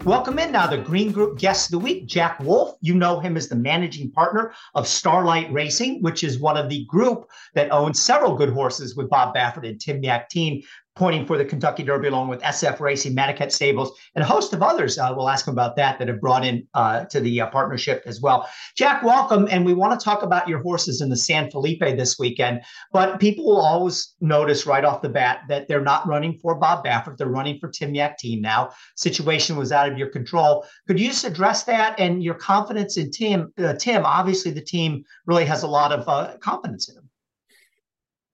Welcome 0.04 0.40
in 0.40 0.52
now 0.52 0.66
the 0.66 0.78
Green 0.78 1.12
Group 1.12 1.38
guest 1.38 1.68
of 1.68 1.72
the 1.74 1.80
week, 1.80 2.08
Jack 2.08 2.40
Wolf. 2.40 2.78
You 2.82 2.96
know 2.96 3.20
him 3.20 3.38
as 3.38 3.50
the 3.50 3.56
managing 3.56 4.10
partner 4.10 4.54
of 4.74 4.88
Starlight 4.88 5.52
Racing, 5.52 6.02
which 6.02 6.24
is 6.24 6.40
one 6.40 6.58
of 6.58 6.70
the 6.70 6.86
group 6.86 7.30
that 7.54 7.72
owns 7.72 8.02
several 8.02 8.34
good 8.36 8.50
horses 8.50 8.96
with 8.96 9.10
Bob 9.10 9.36
Baffert 9.36 9.68
and 9.68 9.80
Tim 9.80 10.02
Yakteen 10.02 10.64
pointing 10.98 11.26
for 11.26 11.38
the 11.38 11.46
Kentucky 11.46 11.84
Derby 11.84 12.08
along 12.08 12.28
with 12.28 12.42
SF 12.42 12.80
Racing, 12.80 13.16
Madaket 13.16 13.52
Stables, 13.52 13.98
and 14.16 14.24
a 14.24 14.28
host 14.28 14.52
of 14.52 14.64
others. 14.64 14.98
Uh, 14.98 15.14
we'll 15.16 15.30
ask 15.30 15.48
him 15.48 15.54
about 15.54 15.76
that 15.76 16.00
that 16.00 16.08
have 16.08 16.20
brought 16.20 16.44
in 16.44 16.68
uh, 16.74 17.06
to 17.06 17.20
the 17.20 17.42
uh, 17.42 17.50
partnership 17.52 18.02
as 18.08 18.20
well. 18.20 18.50
Jack, 18.76 19.04
welcome. 19.04 19.48
And 19.52 19.64
we 19.64 19.76
want 19.76 19.98
to 19.98 20.04
talk 20.04 20.24
about 20.24 20.48
your 20.48 20.60
horses 20.60 21.02
in 21.02 21.10
the 21.10 21.16
San 21.16 21.52
Felipe 21.52 21.80
this 21.80 22.18
weekend. 22.18 22.62
But 22.92 23.20
people 23.20 23.46
will 23.46 23.62
always 23.62 24.16
notice 24.22 24.66
right 24.66 24.84
off 24.84 25.04
the 25.04 25.10
bat 25.10 25.42
that 25.50 25.68
they're 25.68 25.82
not 25.82 26.08
running 26.08 26.40
for 26.40 26.56
Bob 26.56 26.84
Baffert. 26.84 27.18
They're 27.18 27.28
running 27.28 27.60
for 27.60 27.70
Tim 27.70 27.94
Yakteen 27.94 28.42
now. 28.42 28.72
Situation 28.96 29.56
was 29.56 29.72
out 29.72 29.92
of 29.92 30.00
your 30.00 30.10
control. 30.10 30.66
Could 30.88 31.00
you 31.00 31.10
just 31.10 31.26
address 31.26 31.64
that 31.66 32.00
and 32.00 32.24
your 32.24 32.36
confidence 32.36 32.98
in 32.98 33.12
Tim? 33.12 33.54
Uh, 33.58 33.74
Tim, 33.74 34.04
obviously 34.04 34.52
the 34.52 34.62
team 34.62 35.04
really 35.28 35.46
has 35.46 35.62
a 35.62 35.68
lot 35.68 35.92
of 35.92 36.10
uh, 36.10 36.38
confidence 36.40 36.90
in 36.90 36.98
him. 36.98 37.10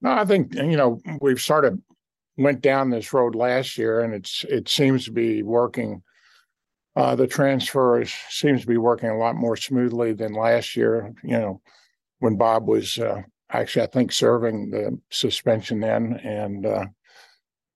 No, 0.01 0.11
I 0.11 0.25
think 0.25 0.53
you 0.53 0.77
know 0.77 0.99
we've 1.21 1.41
started 1.41 1.81
went 2.37 2.61
down 2.61 2.89
this 2.89 3.13
road 3.13 3.35
last 3.35 3.77
year, 3.77 4.01
and 4.01 4.13
it's 4.13 4.45
it 4.49 4.69
seems 4.69 5.05
to 5.05 5.11
be 5.11 5.43
working. 5.43 6.01
Uh, 6.95 7.15
the 7.15 7.27
transfer 7.27 8.03
seems 8.29 8.61
to 8.61 8.67
be 8.67 8.77
working 8.77 9.09
a 9.09 9.17
lot 9.17 9.35
more 9.35 9.55
smoothly 9.55 10.13
than 10.13 10.33
last 10.33 10.75
year. 10.75 11.13
You 11.23 11.39
know, 11.39 11.61
when 12.19 12.37
Bob 12.37 12.67
was 12.67 12.97
uh, 12.97 13.21
actually, 13.49 13.83
I 13.83 13.87
think, 13.87 14.11
serving 14.11 14.69
the 14.69 14.99
suspension 15.09 15.79
then, 15.79 16.19
and 16.23 16.65
uh, 16.65 16.85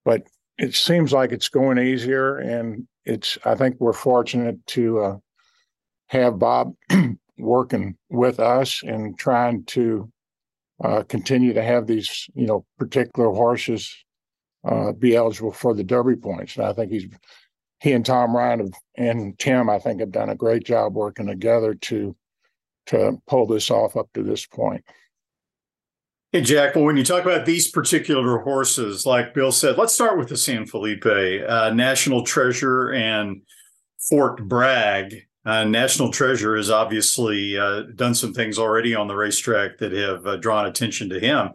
but 0.06 0.24
it 0.58 0.76
seems 0.76 1.14
like 1.14 1.32
it's 1.32 1.50
going 1.50 1.78
easier, 1.78 2.38
and 2.38 2.88
it's. 3.06 3.38
I 3.46 3.56
think 3.56 3.78
we're 3.80 3.94
fortunate 3.94 4.66
to 4.68 5.00
uh, 5.00 5.18
have 6.08 6.40
Bob 6.40 6.74
working 7.38 7.96
with 8.10 8.40
us 8.40 8.82
and 8.84 9.18
trying 9.18 9.64
to 9.66 10.12
uh, 10.84 11.04
continue 11.04 11.54
to 11.54 11.64
have 11.64 11.88
these, 11.88 12.28
you 12.36 12.46
know, 12.46 12.66
particular 12.78 13.30
horses 13.30 13.94
uh, 14.68 14.92
be 14.92 15.16
eligible 15.16 15.52
for 15.52 15.74
the 15.74 15.84
Derby 15.84 16.16
points. 16.16 16.58
And 16.58 16.66
I 16.66 16.74
think 16.74 16.92
he's 16.92 17.08
he 17.80 17.94
and 17.94 18.06
Tom 18.06 18.36
Ryan 18.36 18.60
have, 18.60 18.74
and 18.96 19.38
Tim, 19.38 19.70
I 19.70 19.80
think, 19.80 20.00
have 20.00 20.12
done 20.12 20.30
a 20.30 20.36
great 20.36 20.64
job 20.64 20.96
working 20.96 21.28
together 21.28 21.76
to 21.76 22.16
to 22.88 23.22
pull 23.28 23.46
this 23.46 23.70
off 23.70 23.96
up 23.96 24.10
to 24.14 24.24
this 24.24 24.46
point. 24.46 24.84
Hey, 26.32 26.42
Jack. 26.42 26.76
Well, 26.76 26.86
when 26.86 26.98
you 26.98 27.06
talk 27.06 27.24
about 27.24 27.46
these 27.46 27.70
particular 27.70 28.40
horses, 28.40 29.06
like 29.06 29.34
Bill 29.34 29.52
said, 29.52 29.78
let's 29.78 29.94
start 29.94 30.18
with 30.18 30.30
the 30.30 30.38
San 30.38 30.66
Felipe, 30.66 31.06
uh, 31.06 31.72
National 31.74 32.24
Treasure 32.24 32.92
and 32.92 33.42
Fort 34.10 34.48
Bragg. 34.48 35.16
Uh, 35.46 35.64
National 35.64 36.12
Treasure 36.12 36.58
has 36.58 36.70
obviously 36.70 37.58
uh, 37.58 37.84
done 37.96 38.14
some 38.14 38.34
things 38.34 38.60
already 38.60 38.94
on 38.94 39.08
the 39.08 39.16
racetrack 39.16 39.78
that 39.78 39.94
have 39.94 40.26
uh, 40.28 40.36
drawn 40.38 40.66
attention 40.66 41.08
to 41.10 41.20
him. 41.20 41.52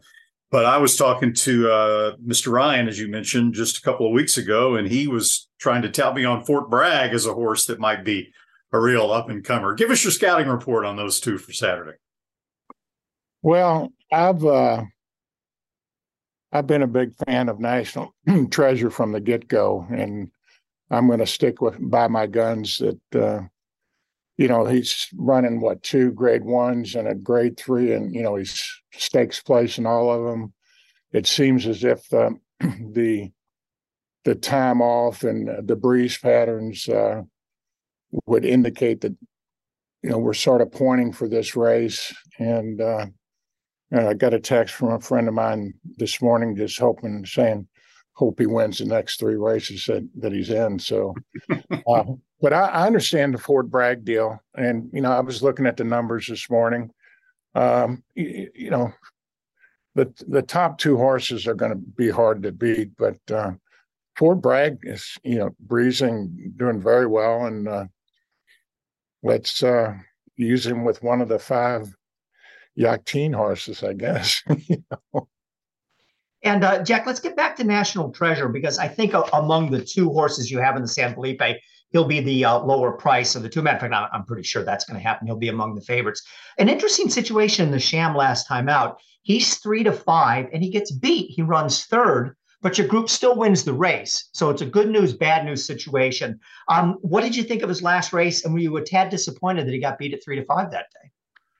But 0.52 0.66
I 0.66 0.76
was 0.76 0.96
talking 0.96 1.32
to 1.32 1.72
uh, 1.72 2.16
Mr. 2.16 2.52
Ryan, 2.52 2.86
as 2.86 3.00
you 3.00 3.08
mentioned, 3.08 3.54
just 3.54 3.78
a 3.78 3.80
couple 3.80 4.06
of 4.06 4.12
weeks 4.12 4.36
ago, 4.36 4.74
and 4.76 4.86
he 4.86 5.08
was 5.08 5.48
trying 5.58 5.80
to 5.80 5.88
tell 5.88 6.12
me 6.12 6.26
on 6.26 6.44
Fort 6.44 6.68
Bragg 6.68 7.14
as 7.14 7.24
a 7.24 7.32
horse 7.32 7.64
that 7.66 7.80
might 7.80 8.04
be 8.04 8.30
a 8.70 8.78
real 8.78 9.10
up 9.10 9.30
and 9.30 9.42
comer. 9.42 9.74
Give 9.74 9.90
us 9.90 10.04
your 10.04 10.10
scouting 10.10 10.48
report 10.48 10.84
on 10.84 10.96
those 10.96 11.20
two 11.20 11.38
for 11.38 11.54
Saturday. 11.54 11.96
Well, 13.40 13.94
I've 14.12 14.44
uh, 14.44 14.82
I've 16.52 16.66
been 16.66 16.82
a 16.82 16.86
big 16.86 17.14
fan 17.26 17.48
of 17.48 17.58
National 17.58 18.14
Treasure 18.50 18.90
from 18.90 19.12
the 19.12 19.20
get 19.20 19.48
go, 19.48 19.86
and 19.90 20.30
I'm 20.90 21.06
going 21.06 21.20
to 21.20 21.26
stick 21.26 21.62
with 21.62 21.78
by 21.80 22.08
my 22.08 22.26
guns 22.26 22.76
that 22.76 23.18
uh, 23.18 23.40
you 24.36 24.48
know, 24.48 24.64
he's 24.64 25.08
running 25.16 25.60
what 25.60 25.82
two 25.82 26.12
grade 26.12 26.44
ones 26.44 26.94
and 26.94 27.06
a 27.06 27.14
grade 27.14 27.58
three, 27.58 27.92
and 27.92 28.14
you 28.14 28.22
know, 28.22 28.36
he's 28.36 28.64
stakes 28.92 29.40
place 29.40 29.78
in 29.78 29.86
all 29.86 30.10
of 30.10 30.24
them. 30.24 30.52
It 31.12 31.26
seems 31.26 31.66
as 31.66 31.84
if 31.84 32.08
the 32.08 32.38
the, 32.60 33.30
the 34.24 34.34
time 34.34 34.80
off 34.80 35.24
and 35.24 35.66
the 35.66 35.76
breeze 35.76 36.16
patterns 36.16 36.88
uh, 36.88 37.22
would 38.26 38.44
indicate 38.44 39.02
that 39.02 39.16
you 40.02 40.10
know 40.10 40.18
we're 40.18 40.34
sort 40.34 40.62
of 40.62 40.72
pointing 40.72 41.12
for 41.12 41.28
this 41.28 41.54
race. 41.56 42.14
And, 42.38 42.80
uh, 42.80 43.06
I 43.94 44.14
got 44.14 44.32
a 44.32 44.40
text 44.40 44.74
from 44.74 44.92
a 44.92 45.00
friend 45.00 45.28
of 45.28 45.34
mine 45.34 45.74
this 45.98 46.22
morning, 46.22 46.56
just 46.56 46.78
hoping, 46.78 47.26
saying, 47.26 47.68
"Hope 48.14 48.40
he 48.40 48.46
wins 48.46 48.78
the 48.78 48.86
next 48.86 49.20
three 49.20 49.36
races 49.36 49.84
that 49.86 50.08
that 50.16 50.32
he's 50.32 50.50
in." 50.50 50.78
So. 50.78 51.14
Uh, 51.86 52.04
but 52.42 52.52
I, 52.52 52.66
I, 52.66 52.86
understand 52.86 53.32
the 53.32 53.38
Fort 53.38 53.70
Bragg 53.70 54.04
deal, 54.04 54.42
and 54.56 54.90
you 54.92 55.00
know 55.00 55.12
I 55.12 55.20
was 55.20 55.42
looking 55.42 55.66
at 55.66 55.76
the 55.76 55.84
numbers 55.84 56.26
this 56.26 56.50
morning. 56.50 56.90
Um, 57.54 58.02
you, 58.14 58.50
you, 58.54 58.70
know, 58.70 58.92
the 59.94 60.12
the 60.26 60.42
top 60.42 60.78
two 60.78 60.96
horses 60.96 61.46
are 61.46 61.54
going 61.54 61.70
to 61.70 61.78
be 61.78 62.10
hard 62.10 62.42
to 62.42 62.50
beat, 62.50 62.90
but 62.98 63.18
uh, 63.30 63.52
Fort 64.16 64.42
Bragg 64.42 64.78
is 64.82 65.16
you 65.22 65.38
know 65.38 65.50
breezing, 65.60 66.52
doing 66.56 66.82
very 66.82 67.06
well, 67.06 67.46
and 67.46 67.68
uh, 67.68 67.84
let's 69.22 69.62
uh, 69.62 69.94
use 70.36 70.66
him 70.66 70.84
with 70.84 71.02
one 71.02 71.20
of 71.22 71.28
the 71.28 71.38
five 71.38 71.94
Yakteen 72.76 73.34
horses, 73.34 73.84
I 73.84 73.92
guess. 73.92 74.42
you 74.66 74.82
know? 74.90 75.28
And 76.42 76.64
uh, 76.64 76.82
Jack, 76.82 77.06
let's 77.06 77.20
get 77.20 77.36
back 77.36 77.54
to 77.56 77.64
National 77.64 78.10
Treasure 78.10 78.48
because 78.48 78.78
I 78.78 78.88
think 78.88 79.14
uh, 79.14 79.22
among 79.32 79.70
the 79.70 79.84
two 79.84 80.10
horses 80.10 80.50
you 80.50 80.58
have 80.58 80.74
in 80.74 80.82
the 80.82 80.88
San 80.88 81.14
Felipe, 81.14 81.40
he'll 81.92 82.04
be 82.04 82.20
the 82.20 82.44
uh, 82.44 82.58
lower 82.58 82.92
price 82.92 83.34
of 83.36 83.42
the 83.42 83.48
two. 83.48 83.62
Matter 83.62 83.86
of 83.86 83.90
fact, 83.90 84.10
I'm 84.12 84.24
pretty 84.24 84.42
sure 84.42 84.64
that's 84.64 84.84
going 84.84 84.98
to 84.98 85.06
happen. 85.06 85.26
He'll 85.26 85.36
be 85.36 85.48
among 85.48 85.74
the 85.74 85.80
favorites. 85.80 86.22
An 86.58 86.68
interesting 86.68 87.08
situation 87.08 87.66
in 87.66 87.70
the 87.70 87.78
Sham 87.78 88.16
last 88.16 88.46
time 88.46 88.68
out. 88.68 89.00
He's 89.22 89.58
three 89.58 89.84
to 89.84 89.92
five, 89.92 90.48
and 90.52 90.62
he 90.62 90.70
gets 90.70 90.90
beat. 90.90 91.30
He 91.30 91.42
runs 91.42 91.84
third, 91.84 92.34
but 92.60 92.76
your 92.76 92.88
group 92.88 93.08
still 93.08 93.36
wins 93.36 93.64
the 93.64 93.72
race. 93.72 94.28
So 94.32 94.50
it's 94.50 94.62
a 94.62 94.66
good 94.66 94.88
news, 94.88 95.12
bad 95.12 95.44
news 95.44 95.64
situation. 95.64 96.40
Um, 96.68 96.98
what 97.02 97.22
did 97.22 97.36
you 97.36 97.44
think 97.44 97.62
of 97.62 97.68
his 97.68 97.82
last 97.82 98.12
race? 98.12 98.44
And 98.44 98.52
were 98.52 98.60
you 98.60 98.76
a 98.78 98.82
tad 98.82 99.10
disappointed 99.10 99.66
that 99.66 99.72
he 99.72 99.78
got 99.78 99.98
beat 99.98 100.14
at 100.14 100.24
three 100.24 100.36
to 100.36 100.44
five 100.44 100.72
that 100.72 100.86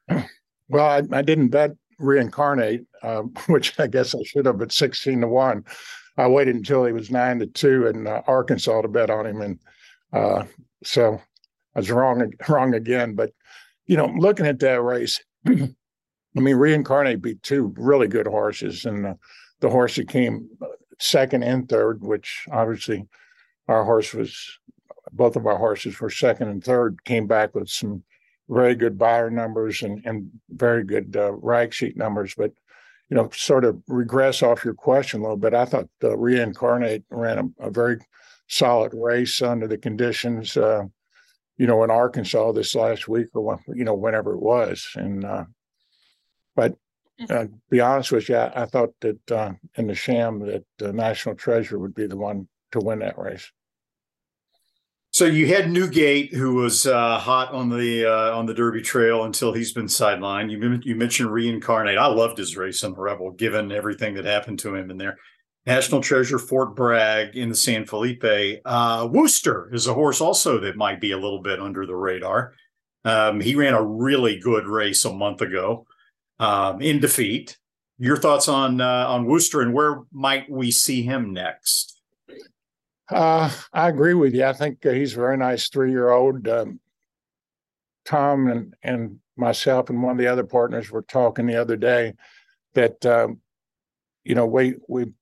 day? 0.09 0.25
Well, 0.69 0.87
I, 0.87 1.19
I 1.19 1.21
didn't 1.21 1.49
bet 1.49 1.73
reincarnate, 1.99 2.87
uh, 3.03 3.23
which 3.47 3.79
I 3.79 3.87
guess 3.87 4.15
I 4.15 4.23
should 4.25 4.47
have 4.47 4.63
at 4.63 4.73
16 4.73 5.21
to 5.21 5.29
1. 5.29 5.65
I 6.17 6.27
waited 6.29 6.57
until 6.57 6.87
he 6.87 6.93
was 6.93 7.11
9 7.11 7.41
to 7.41 7.47
2 7.47 7.87
in 7.89 8.07
uh, 8.07 8.23
Arkansas 8.27 8.81
to 8.81 8.89
bet 8.89 9.11
on 9.11 9.27
him. 9.27 9.43
And 9.43 9.59
uh, 10.13 10.45
so 10.85 11.21
I 11.75 11.79
was 11.79 11.91
wrong 11.91 12.33
wrong 12.49 12.75
again. 12.75 13.15
But 13.15 13.33
you 13.87 13.97
know, 13.97 14.07
looking 14.07 14.47
at 14.47 14.59
that 14.61 14.83
race, 14.83 15.21
I 15.47 15.75
mean, 16.35 16.57
reincarnate 16.57 17.23
beat 17.23 17.43
two 17.43 17.75
really 17.77 18.09
good 18.09 18.27
horses, 18.27 18.85
and 18.85 19.07
uh, 19.07 19.15
the 19.61 19.71
horse 19.71 19.97
that 19.97 20.09
came 20.09 20.49
second 20.99 21.43
and 21.43 21.69
third, 21.69 22.03
which 22.03 22.47
obviously 22.51 23.07
our 23.69 23.85
horse 23.85 24.15
was 24.15 24.59
both 25.13 25.37
of 25.37 25.47
our 25.47 25.59
horses 25.59 26.01
were 26.01 26.11
second 26.11 26.49
and 26.49 26.65
third, 26.65 27.05
came 27.05 27.27
back 27.27 27.55
with 27.55 27.69
some 27.69 28.03
very 28.49 28.75
good 28.75 28.99
Beyer 28.99 29.31
numbers 29.31 29.83
and, 29.83 30.01
and 30.05 30.31
very 30.51 30.85
good 30.85 31.17
uh, 31.17 31.33
rag 31.33 31.73
sheet 31.73 31.97
numbers. 31.97 32.35
But, 32.37 32.53
you 33.09 33.17
know, 33.17 33.29
sort 33.33 33.65
of 33.65 33.83
regress 33.89 34.43
off 34.43 34.65
your 34.65 34.75
question 34.75 35.21
a 35.21 35.23
little 35.25 35.37
bit. 35.37 35.55
I 35.55 35.65
thought 35.65 35.89
the 36.01 36.17
reincarnate 36.17 37.05
ran 37.11 37.39
a, 37.61 37.67
a 37.67 37.71
very 37.71 37.99
solid 38.53 38.93
race 38.95 39.41
under 39.41 39.67
the 39.67 39.79
conditions, 39.79 40.57
uh, 40.59 40.83
you 41.57 41.67
know, 41.67 41.83
in 41.85 41.91
Arkansas 41.91 42.53
this 42.53 42.75
last 42.75 43.09
week 43.09 43.29
or 43.35 43.43
when, 43.43 43.59
you 43.75 43.85
know, 43.85 43.95
whenever 43.95 44.35
it 44.35 44.43
was. 44.43 44.87
And, 44.95 45.25
uh, 45.25 45.45
but 46.55 46.77
uh, 47.31 47.47
be 47.71 47.81
honest 47.81 48.13
with 48.13 48.29
you, 48.29 48.37
I, 48.37 48.63
I 48.63 48.67
thought 48.67 48.91
that 49.01 49.31
uh, 49.31 49.53
in 49.77 49.87
the 49.87 49.95
sham 49.95 50.41
that 50.41 50.95
National 50.95 51.35
Treasure 51.35 51.79
would 51.79 51.95
be 51.95 52.07
the 52.07 52.17
one 52.17 52.47
to 52.73 52.81
win 52.81 52.99
that 52.99 53.19
race. 53.19 53.51
So 55.13 55.27
you 55.27 55.47
had 55.47 55.71
Newgate, 55.71 56.35
who 56.35 56.55
was 56.55 56.87
uh, 56.87 57.19
hot 57.19 57.53
on 57.53 57.69
the 57.69 58.07
uh, 58.07 58.35
on 58.35 58.47
the 58.47 58.55
Derby 58.55 58.81
Trail 58.81 59.25
until 59.25 59.53
he's 59.53 59.73
been 59.73 59.87
sidelined. 59.87 60.51
You 60.51 60.81
you 60.85 60.97
mentioned 60.97 61.31
Reincarnate. 61.31 61.99
I 61.99 62.07
loved 62.07 62.39
his 62.39 62.57
race 62.57 62.83
on 62.83 62.95
the 62.95 63.01
Rebel, 63.01 63.31
given 63.33 63.73
everything 63.73 64.15
that 64.15 64.25
happened 64.25 64.59
to 64.61 64.75
him 64.75 64.91
in 64.91 64.97
there. 64.97 65.19
National 65.67 66.01
Treasure 66.01 66.39
Fort 66.39 66.75
Bragg 66.75 67.37
in 67.37 67.49
the 67.49 67.55
San 67.55 67.87
Felipe. 67.87 68.61
Uh, 68.65 69.09
Wooster 69.11 69.73
is 69.73 69.87
a 69.87 69.95
horse 69.95 70.21
also 70.21 70.59
that 70.61 70.77
might 70.77 71.01
be 71.01 71.13
a 71.13 71.19
little 71.19 71.41
bit 71.41 71.61
under 71.61 71.87
the 71.87 71.95
radar. 71.95 72.55
Um, 73.05 73.41
he 73.41 73.55
ran 73.55 73.75
a 73.75 73.83
really 73.83 74.39
good 74.39 74.67
race 74.67 75.05
a 75.05 75.13
month 75.13 75.41
ago 75.41 75.87
um, 76.41 76.81
in 76.81 77.01
defeat. 77.01 77.59
Your 77.99 78.17
thoughts 78.17 78.49
on 78.49 78.81
uh, 78.81 79.07
on 79.09 79.27
Wooster 79.27 79.61
and 79.61 79.73
where 79.73 80.01
might 80.13 80.51
we 80.51 80.71
see 80.73 81.03
him 81.03 81.33
next? 81.33 82.01
Uh, 83.09 83.51
I 83.73 83.89
agree 83.89 84.15
with 84.15 84.35
you. 84.35 84.45
I 84.45 84.53
think 84.53 84.85
uh, 84.87 84.91
he's 84.91 85.13
a 85.13 85.21
very 85.21 85.37
nice 85.37 85.69
three 85.69 85.91
year 85.91 86.11
old. 86.11 86.49
Um, 86.49 86.81
Tom 88.05 88.49
and, 88.49 88.75
and 88.83 89.21
myself 89.37 89.91
and 89.91 90.03
one 90.03 90.13
of 90.13 90.19
the 90.19 90.27
other 90.27 90.45
partners 90.45 90.91
were 90.91 91.03
talking 91.03 91.47
the 91.47 91.61
other 91.61 91.77
day 91.77 92.15
that, 92.75 93.05
um, 93.07 93.41
you 94.25 94.35
know, 94.35 94.47
we, 94.47 94.75
we 94.89 95.13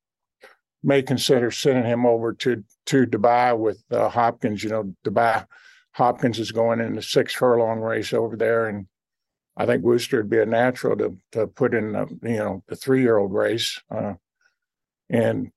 may 0.82 1.02
consider 1.02 1.50
sending 1.50 1.84
him 1.84 2.06
over 2.06 2.32
to, 2.32 2.64
to 2.86 3.06
Dubai 3.06 3.56
with 3.56 3.82
uh, 3.90 4.08
Hopkins. 4.08 4.64
You 4.64 4.70
know, 4.70 4.94
Dubai 5.04 5.46
Hopkins 5.92 6.38
is 6.38 6.52
going 6.52 6.80
in 6.80 6.94
the 6.94 7.02
six 7.02 7.34
furlong 7.34 7.80
race 7.80 8.12
over 8.12 8.36
there. 8.36 8.68
And 8.68 8.86
I 9.56 9.66
think 9.66 9.84
Wooster 9.84 10.18
would 10.18 10.30
be 10.30 10.38
a 10.38 10.46
natural 10.46 10.96
to, 10.96 11.16
to 11.32 11.46
put 11.46 11.74
in, 11.74 11.92
the, 11.92 12.06
you 12.22 12.38
know, 12.38 12.62
the 12.68 12.76
three 12.76 13.02
year 13.02 13.18
old 13.18 13.32
race. 13.32 13.80
Uh, 13.90 14.14
and 15.10 15.50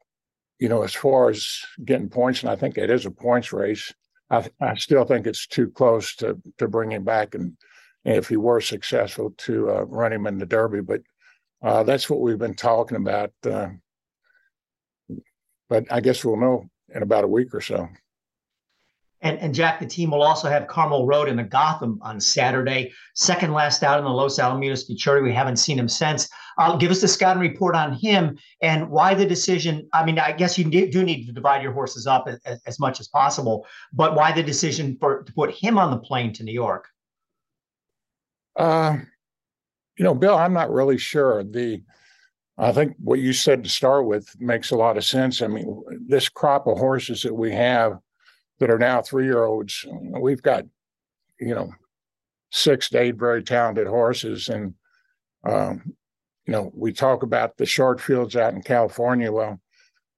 you 0.59 0.69
know, 0.69 0.83
as 0.83 0.93
far 0.93 1.29
as 1.29 1.59
getting 1.83 2.07
points, 2.07 2.41
and 2.41 2.49
I 2.49 2.55
think 2.55 2.77
it 2.77 2.89
is 2.89 3.05
a 3.05 3.11
points 3.11 3.51
race, 3.51 3.93
I, 4.29 4.49
I 4.61 4.75
still 4.75 5.03
think 5.03 5.27
it's 5.27 5.45
too 5.45 5.69
close 5.69 6.15
to 6.15 6.41
to 6.57 6.69
bring 6.69 6.91
him 6.91 7.03
back, 7.03 7.35
and, 7.35 7.57
and 8.05 8.15
if 8.15 8.29
he 8.29 8.37
were 8.37 8.61
successful, 8.61 9.33
to 9.39 9.69
uh, 9.69 9.81
run 9.83 10.13
him 10.13 10.25
in 10.25 10.37
the 10.37 10.45
Derby. 10.45 10.79
But 10.79 11.01
uh, 11.61 11.83
that's 11.83 12.09
what 12.09 12.21
we've 12.21 12.37
been 12.37 12.55
talking 12.55 12.95
about. 12.95 13.31
But 15.69 15.85
I 15.91 16.01
guess 16.01 16.23
we'll 16.23 16.37
know 16.37 16.69
in 16.93 17.03
about 17.03 17.23
a 17.23 17.27
week 17.27 17.53
or 17.53 17.61
so. 17.61 17.87
And, 19.23 19.39
and 19.39 19.55
Jack, 19.55 19.79
the 19.79 19.85
team 19.85 20.11
will 20.11 20.21
also 20.21 20.49
have 20.49 20.67
Carmel 20.67 21.07
Road 21.07 21.29
in 21.29 21.37
the 21.37 21.43
Gotham 21.43 21.97
on 22.01 22.19
Saturday. 22.19 22.91
Second 23.15 23.53
last 23.53 23.81
out 23.81 23.97
in 23.97 24.03
the 24.03 24.11
Los 24.11 24.37
Alamitos 24.37 24.85
Futurity. 24.85 25.23
We 25.23 25.33
haven't 25.33 25.55
seen 25.55 25.79
him 25.79 25.87
since. 25.87 26.29
Uh, 26.57 26.75
give 26.75 26.91
us 26.91 26.99
the 26.99 27.07
scouting 27.07 27.41
report 27.41 27.73
on 27.73 27.93
him 27.93 28.37
and 28.61 28.89
why 28.89 29.13
the 29.13 29.25
decision. 29.25 29.87
I 29.93 30.03
mean, 30.03 30.19
I 30.19 30.33
guess 30.33 30.57
you 30.57 30.65
do 30.65 31.03
need 31.03 31.25
to 31.25 31.31
divide 31.31 31.63
your 31.63 31.71
horses 31.71 32.05
up 32.05 32.27
as, 32.27 32.61
as 32.67 32.79
much 32.81 32.99
as 32.99 33.07
possible, 33.07 33.65
but 33.93 34.13
why 34.13 34.33
the 34.33 34.43
decision 34.43 34.97
for 34.99 35.23
to 35.23 35.33
put 35.33 35.51
him 35.51 35.77
on 35.77 35.89
the 35.89 35.97
plane 35.97 36.33
to 36.33 36.43
New 36.43 36.53
York? 36.53 36.89
Uh, 38.57 38.97
you 39.97 40.03
know, 40.03 40.13
Bill, 40.13 40.35
I'm 40.35 40.53
not 40.53 40.69
really 40.69 40.97
sure. 40.97 41.45
The 41.45 41.81
I 42.57 42.71
think 42.71 42.95
what 42.99 43.19
you 43.19 43.33
said 43.33 43.63
to 43.63 43.69
start 43.69 44.05
with 44.05 44.27
makes 44.39 44.71
a 44.71 44.75
lot 44.75 44.97
of 44.97 45.03
sense. 45.03 45.41
I 45.41 45.47
mean, 45.47 45.83
this 46.07 46.29
crop 46.29 46.67
of 46.67 46.77
horses 46.77 47.23
that 47.23 47.33
we 47.33 47.51
have 47.51 47.97
that 48.59 48.69
are 48.69 48.77
now 48.77 49.01
three 49.01 49.25
year 49.25 49.43
olds. 49.43 49.85
We've 49.89 50.41
got, 50.41 50.65
you 51.39 51.55
know, 51.55 51.71
six 52.51 52.89
to 52.89 52.99
eight 52.99 53.15
very 53.15 53.43
talented 53.43 53.87
horses. 53.87 54.49
And, 54.49 54.75
um, 55.43 55.95
you 56.45 56.51
know, 56.51 56.71
we 56.75 56.93
talk 56.93 57.23
about 57.23 57.57
the 57.57 57.65
short 57.65 57.99
fields 57.99 58.35
out 58.35 58.53
in 58.53 58.61
California. 58.61 59.31
Well, 59.31 59.59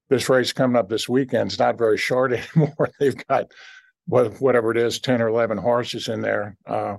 this 0.10 0.28
race 0.30 0.52
coming 0.52 0.76
up 0.76 0.90
this 0.90 1.08
weekend 1.08 1.52
is 1.52 1.60
not 1.60 1.78
very 1.78 1.98
short 1.98 2.34
anymore. 2.56 2.90
They've 3.00 3.28
got 3.28 3.52
whatever 4.08 4.72
it 4.72 4.78
is, 4.78 5.00
10 5.00 5.22
or 5.22 5.30
11 5.30 5.58
horses 5.58 6.08
in 6.10 6.22
there. 6.22 6.58
Uh, 6.68 6.98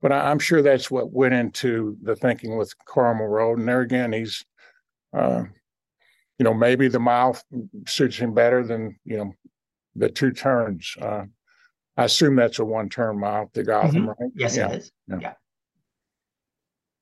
but 0.00 0.12
I, 0.12 0.30
am 0.30 0.38
sure 0.38 0.62
that's 0.62 0.90
what 0.90 1.12
went 1.12 1.34
into 1.34 1.96
the 2.02 2.16
thinking 2.16 2.56
with 2.56 2.72
Carmel 2.86 3.26
Road. 3.26 3.58
And 3.58 3.68
there 3.68 3.80
again, 3.80 4.12
he's, 4.12 4.44
uh, 5.16 5.44
you 6.38 6.44
know, 6.44 6.54
maybe 6.54 6.88
the 6.88 7.00
mile 7.00 7.38
suits 7.86 8.16
him 8.16 8.34
better 8.34 8.64
than, 8.64 8.98
you 9.04 9.16
know, 9.16 9.32
the 9.94 10.10
two 10.10 10.30
turns. 10.30 10.94
Uh, 11.00 11.24
I 11.96 12.04
assume 12.04 12.36
that's 12.36 12.58
a 12.58 12.64
one 12.64 12.88
turn 12.88 13.18
mile 13.18 13.50
to 13.54 13.62
Gotham, 13.62 14.02
mm-hmm. 14.02 14.08
right? 14.08 14.32
Yes, 14.34 14.56
yeah. 14.56 14.68
it 14.68 14.76
is. 14.76 14.92
Yeah. 15.08 15.18
yeah. 15.20 15.32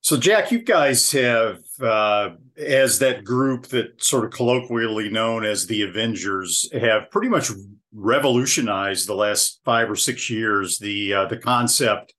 So, 0.02 0.18
Jack, 0.18 0.52
you 0.52 0.58
guys 0.58 1.10
have, 1.12 1.60
uh, 1.80 2.30
as 2.58 2.98
that 2.98 3.24
group 3.24 3.68
that 3.68 4.04
sort 4.04 4.26
of 4.26 4.32
colloquially 4.32 5.08
known 5.08 5.44
as 5.44 5.66
the 5.66 5.82
Avengers, 5.82 6.68
have 6.74 7.10
pretty 7.10 7.28
much 7.28 7.50
revolutionized 7.92 9.08
the 9.08 9.14
last 9.14 9.60
five 9.64 9.90
or 9.90 9.96
six 9.96 10.28
years 10.28 10.78
the 10.78 11.14
uh, 11.14 11.26
the 11.26 11.38
concept 11.38 12.12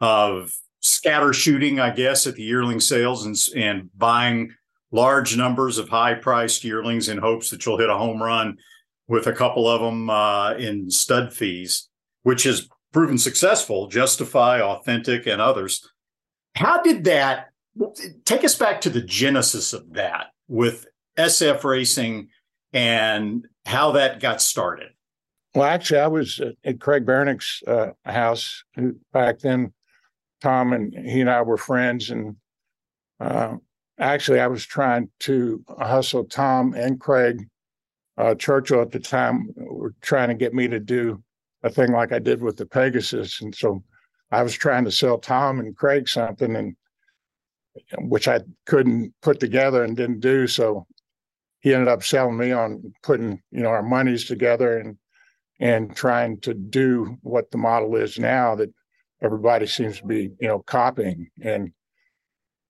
of 0.00 0.52
scatter 0.80 1.32
shooting, 1.32 1.80
I 1.80 1.90
guess, 1.90 2.26
at 2.26 2.34
the 2.36 2.42
yearling 2.42 2.80
sales 2.80 3.26
and 3.26 3.36
and 3.56 3.90
buying 3.96 4.54
large 4.94 5.36
numbers 5.36 5.76
of 5.76 5.88
high 5.88 6.14
priced 6.14 6.62
yearlings 6.62 7.08
in 7.08 7.18
hopes 7.18 7.50
that 7.50 7.66
you'll 7.66 7.78
hit 7.78 7.90
a 7.90 7.98
home 7.98 8.22
run 8.22 8.56
with 9.08 9.26
a 9.26 9.32
couple 9.32 9.68
of 9.68 9.80
them 9.80 10.08
uh, 10.08 10.54
in 10.54 10.88
stud 10.88 11.32
fees, 11.32 11.88
which 12.22 12.44
has 12.44 12.68
proven 12.92 13.18
successful, 13.18 13.88
Justify, 13.88 14.60
Authentic, 14.60 15.26
and 15.26 15.42
others. 15.42 15.86
How 16.54 16.80
did 16.80 17.02
that 17.04 17.48
take 18.24 18.44
us 18.44 18.54
back 18.54 18.80
to 18.82 18.90
the 18.90 19.02
genesis 19.02 19.72
of 19.72 19.94
that 19.94 20.28
with 20.46 20.86
SF 21.18 21.64
Racing 21.64 22.28
and 22.72 23.48
how 23.66 23.92
that 23.92 24.20
got 24.20 24.40
started? 24.40 24.90
Well, 25.56 25.64
actually, 25.64 26.00
I 26.00 26.06
was 26.06 26.40
at 26.64 26.80
Craig 26.80 27.04
Bernick's 27.04 27.62
uh, 27.66 27.90
house 28.04 28.62
back 29.12 29.40
then. 29.40 29.72
Tom 30.40 30.72
and 30.72 30.94
he 30.94 31.20
and 31.20 31.30
I 31.30 31.42
were 31.42 31.56
friends, 31.56 32.10
and 32.10 32.36
uh, 33.18 33.54
actually, 33.98 34.40
I 34.40 34.46
was 34.46 34.64
trying 34.64 35.10
to 35.20 35.64
hustle 35.78 36.24
Tom 36.24 36.74
and 36.74 37.00
Craig 37.00 37.46
uh, 38.16 38.34
Churchill 38.34 38.82
at 38.82 38.92
the 38.92 39.00
time 39.00 39.48
were 39.56 39.94
trying 40.00 40.28
to 40.28 40.34
get 40.34 40.54
me 40.54 40.68
to 40.68 40.78
do 40.78 41.22
a 41.62 41.70
thing 41.70 41.92
like 41.92 42.12
I 42.12 42.18
did 42.18 42.42
with 42.42 42.56
the 42.56 42.66
Pegasus, 42.66 43.40
and 43.40 43.54
so 43.54 43.82
I 44.30 44.42
was 44.42 44.54
trying 44.54 44.84
to 44.84 44.92
sell 44.92 45.18
Tom 45.18 45.60
and 45.60 45.76
Craig 45.76 46.08
something, 46.08 46.54
and 46.54 46.76
which 47.98 48.28
I 48.28 48.40
couldn't 48.66 49.12
put 49.22 49.40
together 49.40 49.82
and 49.82 49.96
didn't 49.96 50.20
do. 50.20 50.46
So 50.46 50.86
he 51.60 51.72
ended 51.72 51.88
up 51.88 52.04
selling 52.04 52.36
me 52.36 52.52
on 52.52 52.92
putting 53.02 53.40
you 53.50 53.62
know 53.62 53.70
our 53.70 53.82
monies 53.82 54.24
together 54.24 54.78
and 54.78 54.96
and 55.60 55.96
trying 55.96 56.38
to 56.40 56.54
do 56.54 57.16
what 57.22 57.50
the 57.50 57.58
model 57.58 57.96
is 57.96 58.18
now 58.18 58.54
that 58.54 58.72
everybody 59.22 59.66
seems 59.66 59.98
to 59.98 60.06
be 60.06 60.30
you 60.40 60.48
know 60.48 60.60
copying 60.60 61.30
and 61.42 61.72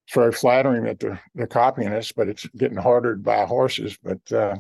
it's 0.07 0.15
very 0.15 0.33
flattering 0.33 0.85
that 0.85 1.01
they're, 1.01 1.21
they're 1.35 1.47
copying 1.47 1.93
us 1.93 2.13
but 2.13 2.29
it's 2.29 2.47
getting 2.57 2.77
harder 2.77 3.15
to 3.15 3.21
buy 3.21 3.45
horses. 3.45 3.99
But 4.03 4.33
uh, 4.33 4.57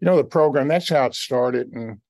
you 0.00 0.06
know 0.06 0.16
the 0.16 0.24
program 0.24 0.68
that's 0.68 0.88
how 0.88 1.06
it 1.06 1.14
started. 1.14 1.72
And 1.72 2.00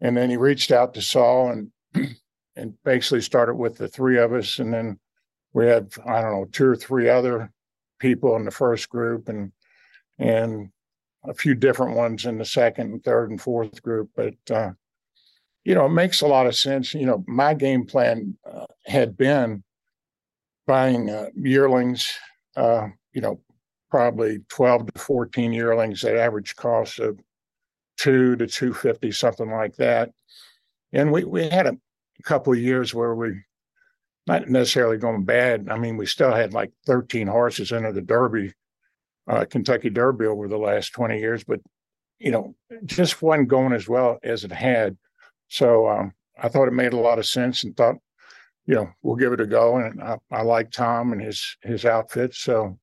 and 0.00 0.16
then 0.16 0.30
he 0.30 0.36
reached 0.36 0.70
out 0.70 0.94
to 0.94 1.02
Sol 1.02 1.50
and 1.50 1.70
and 2.56 2.74
basically 2.84 3.20
started 3.20 3.54
with 3.54 3.76
the 3.78 3.88
three 3.88 4.18
of 4.18 4.32
us. 4.32 4.58
And 4.58 4.72
then 4.72 4.98
we 5.52 5.66
had 5.66 5.92
i 6.06 6.20
don't 6.20 6.32
know 6.32 6.46
two 6.50 6.66
or 6.66 6.76
three 6.76 7.08
other 7.08 7.50
people 8.00 8.36
in 8.36 8.44
the 8.44 8.50
first 8.50 8.88
group 8.88 9.28
and 9.28 9.52
and 10.18 10.70
a 11.24 11.32
few 11.32 11.54
different 11.54 11.96
ones 11.96 12.26
in 12.26 12.36
the 12.36 12.44
second 12.44 12.92
and 12.92 13.02
third 13.02 13.30
and 13.30 13.40
fourth 13.40 13.82
group. 13.82 14.10
But 14.14 14.34
uh, 14.50 14.72
you 15.64 15.74
know 15.74 15.86
it 15.86 15.90
makes 15.90 16.20
a 16.20 16.26
lot 16.26 16.46
of 16.46 16.54
sense. 16.54 16.92
You 16.92 17.06
know 17.06 17.24
my 17.26 17.54
game 17.54 17.86
plan 17.86 18.36
uh, 18.44 18.66
had 18.86 19.16
been 19.16 19.64
buying 20.66 21.10
uh, 21.10 21.28
yearlings 21.34 22.12
uh, 22.56 22.88
you 23.12 23.20
know 23.20 23.40
probably 23.94 24.40
12 24.48 24.92
to 24.92 25.00
14 25.00 25.52
yearlings 25.52 26.02
at 26.02 26.16
average 26.16 26.56
cost 26.56 26.98
of 26.98 27.16
two 27.96 28.34
to 28.36 28.46
250, 28.46 29.12
something 29.12 29.50
like 29.50 29.76
that. 29.76 30.10
And 30.92 31.12
we, 31.12 31.22
we 31.22 31.48
had 31.48 31.68
a 31.68 31.76
couple 32.24 32.52
of 32.52 32.58
years 32.58 32.92
where 32.92 33.14
we, 33.14 33.42
not 34.26 34.48
necessarily 34.48 34.96
going 34.96 35.22
bad. 35.24 35.68
I 35.70 35.78
mean, 35.78 35.96
we 35.96 36.06
still 36.06 36.32
had 36.32 36.52
like 36.52 36.72
13 36.86 37.26
horses 37.26 37.72
into 37.72 37.92
the 37.92 38.02
Derby, 38.02 38.52
uh, 39.28 39.44
Kentucky 39.44 39.90
Derby 39.90 40.26
over 40.26 40.48
the 40.48 40.58
last 40.58 40.90
20 40.90 41.20
years, 41.20 41.44
but, 41.44 41.60
you 42.18 42.30
know, 42.30 42.54
just 42.84 43.22
wasn't 43.22 43.48
going 43.48 43.72
as 43.72 43.88
well 43.88 44.18
as 44.22 44.44
it 44.44 44.52
had. 44.52 44.96
So 45.48 45.88
um, 45.88 46.14
I 46.36 46.48
thought 46.48 46.68
it 46.68 46.72
made 46.72 46.94
a 46.94 46.98
lot 46.98 47.18
of 47.18 47.26
sense 47.26 47.62
and 47.62 47.76
thought, 47.76 47.96
you 48.66 48.74
know, 48.74 48.88
we'll 49.02 49.16
give 49.16 49.32
it 49.32 49.40
a 49.40 49.46
go. 49.46 49.76
And 49.76 50.02
I, 50.02 50.16
I 50.30 50.42
like 50.42 50.70
Tom 50.70 51.12
and 51.12 51.20
his 51.20 51.56
his 51.62 51.84
outfit. 51.84 52.34
So 52.34 52.78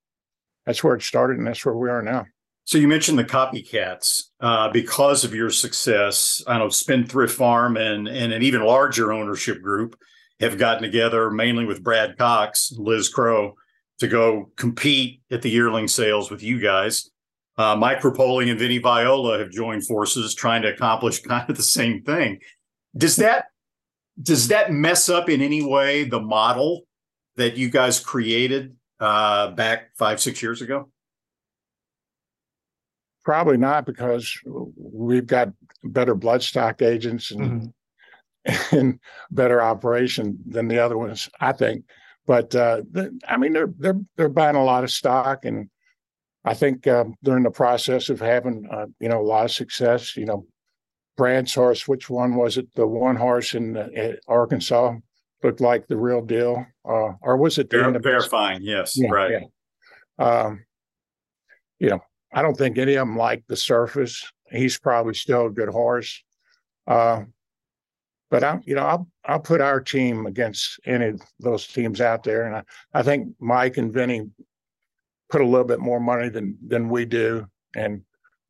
that's 0.66 0.84
where 0.84 0.96
it 0.96 1.02
started, 1.02 1.38
and 1.38 1.48
that's 1.48 1.66
where 1.66 1.76
we 1.76 1.90
are 1.90 2.02
now. 2.02 2.26
So 2.64 2.78
you 2.78 2.88
mentioned 2.88 3.18
the 3.18 3.24
copycats 3.24 4.24
uh, 4.40 4.70
because 4.70 5.24
of 5.24 5.34
your 5.34 5.50
success. 5.50 6.44
I 6.48 6.60
know 6.60 6.70
Spendthrift 6.70 7.36
Farm 7.36 7.78
and 7.78 8.08
and 8.08 8.32
an 8.32 8.44
even 8.44 8.64
larger 8.64 9.12
ownership 9.12 9.62
group 9.62 9.96
have 10.40 10.58
gotten 10.58 10.84
together, 10.84 11.30
mainly 11.30 11.66
with 11.66 11.84
Brad 11.84 12.18
Cox, 12.18 12.72
Liz 12.78 13.10
Crow, 13.10 13.56
to 14.00 14.08
go 14.08 14.52
compete 14.56 15.22
at 15.32 15.42
the 15.42 15.50
yearling 15.50 15.88
sales 15.88 16.32
with 16.32 16.42
you 16.42 16.60
guys. 16.60 17.10
Uh, 17.58 17.76
Mike 17.76 18.02
Repole 18.02 18.50
and 18.50 18.60
Vinnie 18.60 18.80
Viola 18.80 19.38
have 19.38 19.52
joined 19.52 19.86
forces, 19.86 20.34
trying 20.34 20.62
to 20.64 20.74
accomplish 20.74 21.20
kind 21.24 21.50
of 21.50 21.58
the 21.58 21.64
same 21.64 22.02
thing. 22.04 22.40
Does 22.96 23.18
that 23.18 23.46
does 24.20 24.48
that 24.48 24.72
mess 24.72 25.10
up 25.10 25.30
in 25.30 25.42
any 25.42 25.64
way 25.64 26.04
the 26.04 26.20
model 26.20 26.82
that 27.36 27.58
you 27.58 27.70
guys 27.70 28.00
created 28.00 28.76
uh, 29.00 29.52
back 29.52 29.96
five 29.98 30.20
six 30.20 30.42
years 30.42 30.62
ago? 30.62 30.90
Probably 33.24 33.58
not 33.58 33.86
because 33.86 34.36
we've 34.76 35.28
got 35.28 35.50
better 35.84 36.16
bloodstock 36.16 36.82
agents 36.82 37.32
and 37.32 37.42
mm-hmm. 37.42 37.68
and 38.72 39.00
better 39.30 39.62
operation 39.62 40.40
than 40.48 40.68
the 40.68 40.80
other 40.80 40.98
ones, 40.98 41.30
I 41.40 41.52
think. 41.52 41.86
But 42.26 42.56
uh, 42.56 42.82
I 43.28 43.38
mean, 43.38 43.54
they're 43.54 43.74
they're 43.78 44.00
they're 44.16 44.30
buying 44.30 44.56
a 44.56 44.64
lot 44.64 44.84
of 44.84 44.92
stock, 44.92 45.46
and 45.46 45.70
I 46.46 46.54
think 46.54 46.88
uh, 46.88 47.06
they're 47.22 47.38
in 47.38 47.44
the 47.44 47.52
process 47.52 48.10
of 48.10 48.20
having 48.20 48.68
uh, 48.72 48.88
you 49.00 49.10
know 49.10 49.22
a 49.22 49.24
lot 49.24 49.46
of 49.46 49.52
success. 49.52 50.16
You 50.16 50.26
know, 50.26 50.46
Brad's 51.22 51.54
horse, 51.54 51.88
which 51.88 52.10
one 52.10 52.34
was 52.34 52.58
it? 52.58 52.74
The 52.74 52.88
one 52.88 53.16
horse 53.16 53.54
in 53.54 53.78
uh, 53.78 54.14
Arkansas 54.28 54.96
looked 55.44 55.62
like 55.62 55.86
the 55.86 55.96
real 55.96 56.24
deal, 56.26 56.66
uh, 56.84 57.12
or 57.22 57.38
was 57.38 57.60
it 57.60 57.70
the 57.70 57.78
Ver- 57.78 58.00
verifying? 58.00 58.64
Yes, 58.64 58.94
yeah, 58.96 59.12
right. 59.12 59.32
Yeah. 60.18 60.26
Um, 60.26 60.66
you 61.78 61.90
know, 61.92 62.00
I 62.34 62.42
don't 62.42 62.58
think 62.58 62.80
any 62.80 62.96
of 62.96 63.08
them 63.08 63.20
like 63.20 63.44
the 63.48 63.56
surface. 63.56 64.28
He's 64.50 64.80
probably 64.80 65.14
still 65.14 65.46
a 65.46 65.52
good 65.52 65.70
horse. 65.70 66.24
Uh, 66.88 67.26
but 68.32 68.44
I, 68.44 68.60
you 68.64 68.74
know, 68.74 68.88
I'll 68.88 69.08
I'll 69.24 69.40
put 69.40 69.62
our 69.62 69.80
team 69.80 70.26
against 70.26 70.80
any 70.88 71.10
of 71.10 71.22
those 71.40 71.68
teams 71.68 72.02
out 72.02 72.24
there, 72.24 72.48
and 72.48 72.56
I, 72.56 72.64
I 72.96 73.04
think 73.04 73.28
Mike 73.40 73.78
and 73.78 73.94
Vinny 73.94 74.28
put 75.30 75.42
a 75.42 75.46
little 75.46 75.68
bit 75.68 75.82
more 75.82 76.00
money 76.00 76.30
than 76.30 76.58
than 76.66 76.90
we 76.90 77.06
do, 77.06 77.46
and 77.76 78.02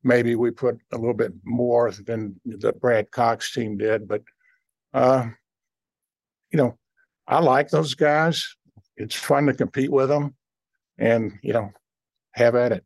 maybe 0.04 0.34
we 0.34 0.50
put 0.50 0.78
a 0.92 0.96
little 0.96 1.14
bit 1.14 1.32
more 1.44 1.90
than 1.90 2.40
the 2.44 2.72
Brad 2.72 3.10
Cox 3.10 3.52
team 3.52 3.76
did. 3.76 4.08
But 4.08 4.22
uh, 4.94 5.26
you 6.50 6.56
know, 6.58 6.78
I 7.26 7.40
like 7.40 7.70
those 7.70 7.94
guys. 7.94 8.44
It's 8.96 9.14
fun 9.14 9.46
to 9.46 9.54
compete 9.54 9.90
with 9.90 10.08
them, 10.08 10.34
and 10.98 11.32
you 11.42 11.52
know, 11.52 11.70
have 12.32 12.54
at 12.54 12.72
it. 12.72 12.84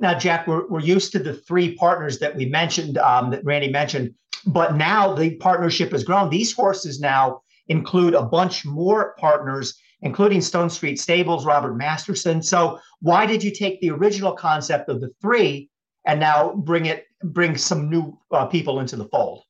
Now, 0.00 0.18
Jack, 0.18 0.46
we're, 0.46 0.68
we're 0.68 0.80
used 0.80 1.12
to 1.12 1.18
the 1.18 1.34
three 1.34 1.74
partners 1.74 2.18
that 2.18 2.36
we 2.36 2.46
mentioned, 2.46 2.98
um, 2.98 3.30
that 3.30 3.44
Randy 3.44 3.70
mentioned, 3.70 4.14
but 4.46 4.76
now 4.76 5.14
the 5.14 5.36
partnership 5.36 5.90
has 5.92 6.04
grown. 6.04 6.30
These 6.30 6.52
horses 6.52 7.00
now 7.00 7.40
include 7.68 8.14
a 8.14 8.22
bunch 8.22 8.64
more 8.64 9.14
partners, 9.18 9.74
including 10.02 10.42
Stone 10.42 10.70
Street 10.70 11.00
Stables, 11.00 11.46
Robert 11.46 11.74
Masterson. 11.74 12.42
So, 12.42 12.78
why 13.00 13.26
did 13.26 13.42
you 13.42 13.52
take 13.52 13.80
the 13.80 13.90
original 13.90 14.32
concept 14.32 14.88
of 14.88 15.00
the 15.00 15.10
three 15.20 15.69
and 16.06 16.20
now 16.20 16.54
bring 16.54 16.86
it, 16.86 17.06
bring 17.22 17.56
some 17.56 17.90
new 17.90 18.18
uh, 18.30 18.46
people 18.46 18.80
into 18.80 18.96
the 18.96 19.06
fold? 19.06 19.44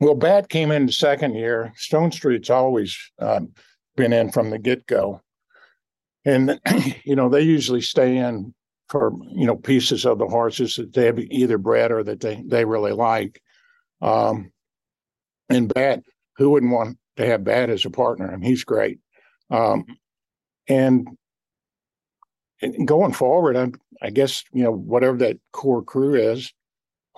Well, 0.00 0.14
Bat 0.14 0.48
came 0.48 0.70
in 0.70 0.86
the 0.86 0.92
second 0.92 1.34
year. 1.34 1.72
Stone 1.76 2.12
Street's 2.12 2.50
always 2.50 2.96
um, 3.18 3.52
been 3.96 4.12
in 4.12 4.30
from 4.30 4.50
the 4.50 4.58
get 4.58 4.86
go. 4.86 5.22
And, 6.24 6.60
you 7.04 7.16
know, 7.16 7.28
they 7.28 7.42
usually 7.42 7.80
stay 7.80 8.16
in 8.16 8.54
for 8.88 9.12
you 9.30 9.46
know 9.46 9.56
pieces 9.56 10.06
of 10.06 10.18
the 10.18 10.26
horses 10.26 10.76
that 10.76 10.92
they 10.94 11.04
have 11.04 11.18
either 11.18 11.58
bred 11.58 11.92
or 11.92 12.02
that 12.02 12.20
they 12.20 12.42
they 12.46 12.64
really 12.64 12.92
like. 12.92 13.42
Um, 14.00 14.50
and 15.48 15.72
Bat, 15.72 16.04
who 16.36 16.50
wouldn't 16.50 16.72
want 16.72 16.98
to 17.16 17.26
have 17.26 17.44
Bat 17.44 17.70
as 17.70 17.84
a 17.84 17.90
partner? 17.90 18.30
I 18.30 18.36
mean, 18.36 18.48
he's 18.48 18.64
great. 18.64 18.98
Um, 19.50 19.84
and, 20.68 21.08
and 22.60 22.86
going 22.86 23.12
forward, 23.12 23.56
I, 23.56 23.70
I 24.02 24.10
guess 24.10 24.44
you 24.52 24.64
know 24.64 24.72
whatever 24.72 25.16
that 25.18 25.38
core 25.52 25.82
crew 25.82 26.14
is, 26.14 26.52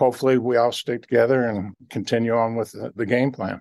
hopefully 0.00 0.38
we 0.38 0.56
all 0.56 0.72
stick 0.72 1.02
together 1.02 1.46
and 1.46 1.74
continue 1.90 2.34
on 2.34 2.56
with 2.56 2.74
the, 2.96 3.06
game 3.06 3.30
plan. 3.30 3.60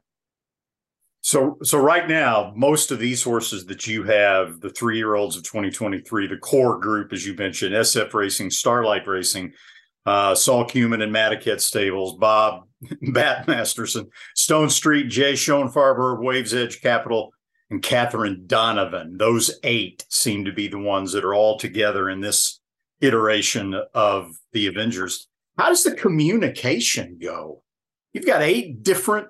So, 1.19 1.57
so 1.63 1.77
right 1.77 2.07
now, 2.07 2.53
most 2.55 2.91
of 2.91 2.99
these 2.99 3.21
horses 3.21 3.65
that 3.65 3.85
you 3.87 4.03
have, 4.03 4.61
the 4.61 4.69
three 4.69 4.95
year 4.95 5.15
olds 5.15 5.35
of 5.35 5.43
2023, 5.43 6.27
the 6.27 6.37
core 6.37 6.79
group, 6.79 7.11
as 7.11 7.25
you 7.27 7.35
mentioned, 7.35 7.75
SF 7.75 8.13
Racing, 8.13 8.51
Starlight 8.51 9.05
Racing, 9.05 9.51
uh, 10.05 10.33
Sol 10.33 10.65
Kumin 10.65 11.03
and 11.03 11.13
Madaket 11.13 11.59
Stables, 11.59 12.17
Bob 12.17 12.63
Bat 13.01 13.47
Masterson, 13.49 14.07
Stone 14.33 14.69
Street, 14.69 15.09
Jay 15.09 15.33
Schoenfarber, 15.33 16.23
Waves 16.23 16.53
Edge 16.53 16.81
Capital, 16.81 17.33
and 17.69 17.83
Catherine 17.83 18.45
Donovan. 18.47 19.17
Those 19.17 19.59
eight 19.63 20.05
seem 20.09 20.45
to 20.45 20.53
be 20.53 20.69
the 20.69 20.79
ones 20.79 21.11
that 21.11 21.25
are 21.25 21.33
all 21.33 21.59
together 21.59 22.09
in 22.09 22.21
this 22.21 22.58
iteration 23.01 23.79
of 23.93 24.31
the 24.53 24.67
Avengers. 24.67 25.27
How 25.57 25.69
does 25.69 25.83
the 25.83 25.95
communication 25.95 27.17
go? 27.21 27.63
You've 28.13 28.25
got 28.25 28.41
eight 28.41 28.83
different 28.83 29.27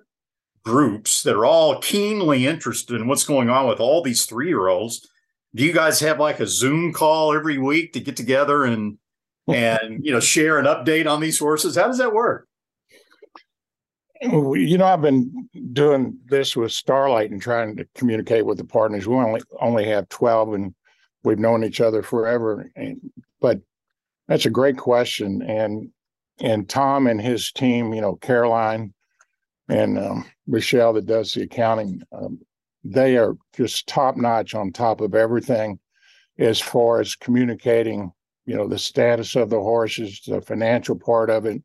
groups 0.63 1.24
that 1.24 1.36
are 1.36 1.45
all 1.45 1.80
keenly 1.80 2.45
interested 2.45 2.95
in 2.95 3.07
what's 3.07 3.24
going 3.24 3.49
on 3.49 3.67
with 3.67 3.80
all 3.80 4.01
these 4.01 4.26
three 4.26 4.47
year 4.47 4.67
olds. 4.67 5.07
Do 5.55 5.63
you 5.63 5.74
guys 5.74 5.99
have 5.99 6.20
like 6.20 6.39
a 6.39 6.47
Zoom 6.47 6.93
call 6.93 7.34
every 7.34 7.57
week 7.57 7.93
to 7.93 7.99
get 7.99 8.15
together 8.15 8.65
and 8.65 8.97
and 9.47 10.05
you 10.05 10.11
know 10.11 10.20
share 10.20 10.59
an 10.59 10.65
update 10.65 11.09
on 11.09 11.20
these 11.20 11.39
horses? 11.39 11.76
How 11.76 11.88
does 11.88 11.97
that 11.97 12.13
work? 12.13 12.47
You 14.22 14.78
know, 14.78 14.86
I've 14.86 15.01
been 15.01 15.49
doing 15.72 16.17
this 16.26 16.55
with 16.55 16.74
Starlight 16.74 17.32
and 17.32 17.41
trying 17.41 17.78
to 17.78 17.88
communicate 17.95 18.45
with 18.45 18.57
the 18.57 18.65
partners. 18.65 19.07
We 19.07 19.15
only 19.15 19.41
only 19.61 19.86
have 19.86 20.09
twelve, 20.09 20.53
and 20.53 20.76
we've 21.24 21.39
known 21.39 21.63
each 21.63 21.82
other 21.82 22.03
forever. 22.03 22.70
And, 22.76 22.99
but 23.41 23.59
that's 24.27 24.45
a 24.45 24.51
great 24.51 24.77
question, 24.77 25.41
and 25.41 25.89
and 26.39 26.69
Tom 26.69 27.07
and 27.07 27.21
his 27.21 27.51
team, 27.51 27.93
you 27.93 28.01
know, 28.01 28.15
Caroline 28.15 28.93
and 29.67 29.97
um, 29.99 30.25
Michelle 30.47 30.93
that 30.93 31.05
does 31.05 31.33
the 31.33 31.43
accounting. 31.43 32.01
Um, 32.11 32.39
they 32.83 33.17
are 33.17 33.35
just 33.53 33.87
top 33.87 34.15
notch 34.15 34.55
on 34.55 34.71
top 34.71 35.01
of 35.01 35.15
everything 35.15 35.79
as 36.37 36.59
far 36.59 37.01
as 37.01 37.15
communicating, 37.15 38.11
you 38.45 38.55
know, 38.55 38.67
the 38.67 38.79
status 38.79 39.35
of 39.35 39.49
the 39.49 39.59
horses, 39.59 40.21
the 40.25 40.41
financial 40.41 40.97
part 40.97 41.29
of 41.29 41.45
it. 41.45 41.61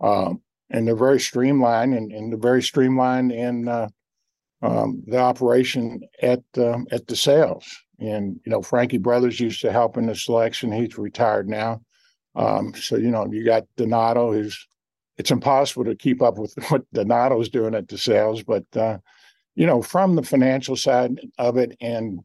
Um, 0.00 0.40
and 0.70 0.86
they're 0.86 0.96
very 0.96 1.20
streamlined 1.20 1.94
and, 1.94 2.10
and 2.10 2.32
they're 2.32 2.38
very 2.38 2.62
streamlined 2.62 3.32
in 3.32 3.68
uh, 3.68 3.88
um, 4.62 5.02
the 5.06 5.18
operation 5.18 6.00
at 6.22 6.42
um, 6.56 6.86
at 6.90 7.06
the 7.06 7.16
sales. 7.16 7.66
And 7.98 8.38
you 8.44 8.50
know, 8.50 8.62
Frankie 8.62 8.98
Brothers 8.98 9.40
used 9.40 9.60
to 9.62 9.72
help 9.72 9.96
in 9.96 10.06
the 10.06 10.14
selection. 10.14 10.72
He's 10.72 10.98
retired 10.98 11.48
now. 11.48 11.80
Um, 12.34 12.74
so 12.74 12.96
you 12.96 13.10
know, 13.10 13.26
you 13.30 13.44
got 13.44 13.64
Donato, 13.76 14.32
who's 14.32 14.66
it's 15.16 15.30
impossible 15.30 15.84
to 15.84 15.94
keep 15.94 16.22
up 16.22 16.38
with 16.38 16.54
what 16.68 16.84
Donato's 16.92 17.48
doing 17.48 17.74
at 17.74 17.88
the 17.88 17.98
sales, 17.98 18.42
but 18.42 18.64
uh, 18.76 18.98
you 19.54 19.66
know, 19.66 19.80
from 19.82 20.16
the 20.16 20.22
financial 20.22 20.76
side 20.76 21.18
of 21.38 21.56
it 21.56 21.76
and 21.80 22.20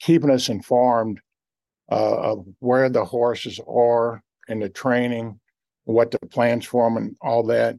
keeping 0.00 0.30
us 0.30 0.48
informed 0.48 1.20
uh, 1.92 2.16
of 2.16 2.46
where 2.60 2.88
the 2.88 3.04
horses 3.04 3.60
are 3.68 4.22
in 4.48 4.60
the 4.60 4.70
training, 4.70 5.38
what 5.84 6.10
the 6.10 6.18
plans 6.30 6.64
for 6.64 6.88
them, 6.88 6.96
and 6.96 7.16
all 7.20 7.42
that. 7.44 7.76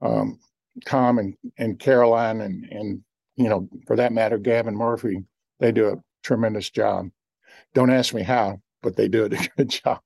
Um, 0.00 0.38
Tom 0.86 1.18
and, 1.18 1.36
and 1.58 1.78
Caroline 1.78 2.40
and 2.40 2.64
and 2.70 3.02
you 3.36 3.48
know, 3.48 3.68
for 3.86 3.96
that 3.96 4.12
matter, 4.12 4.38
Gavin 4.38 4.76
Murphy, 4.76 5.24
they 5.58 5.72
do 5.72 6.02
tremendous 6.22 6.70
job. 6.70 7.08
Don't 7.74 7.90
ask 7.90 8.14
me 8.14 8.22
how, 8.22 8.60
but 8.82 8.96
they 8.96 9.08
do 9.08 9.24
a 9.24 9.28
good 9.56 9.68
job. 9.68 10.00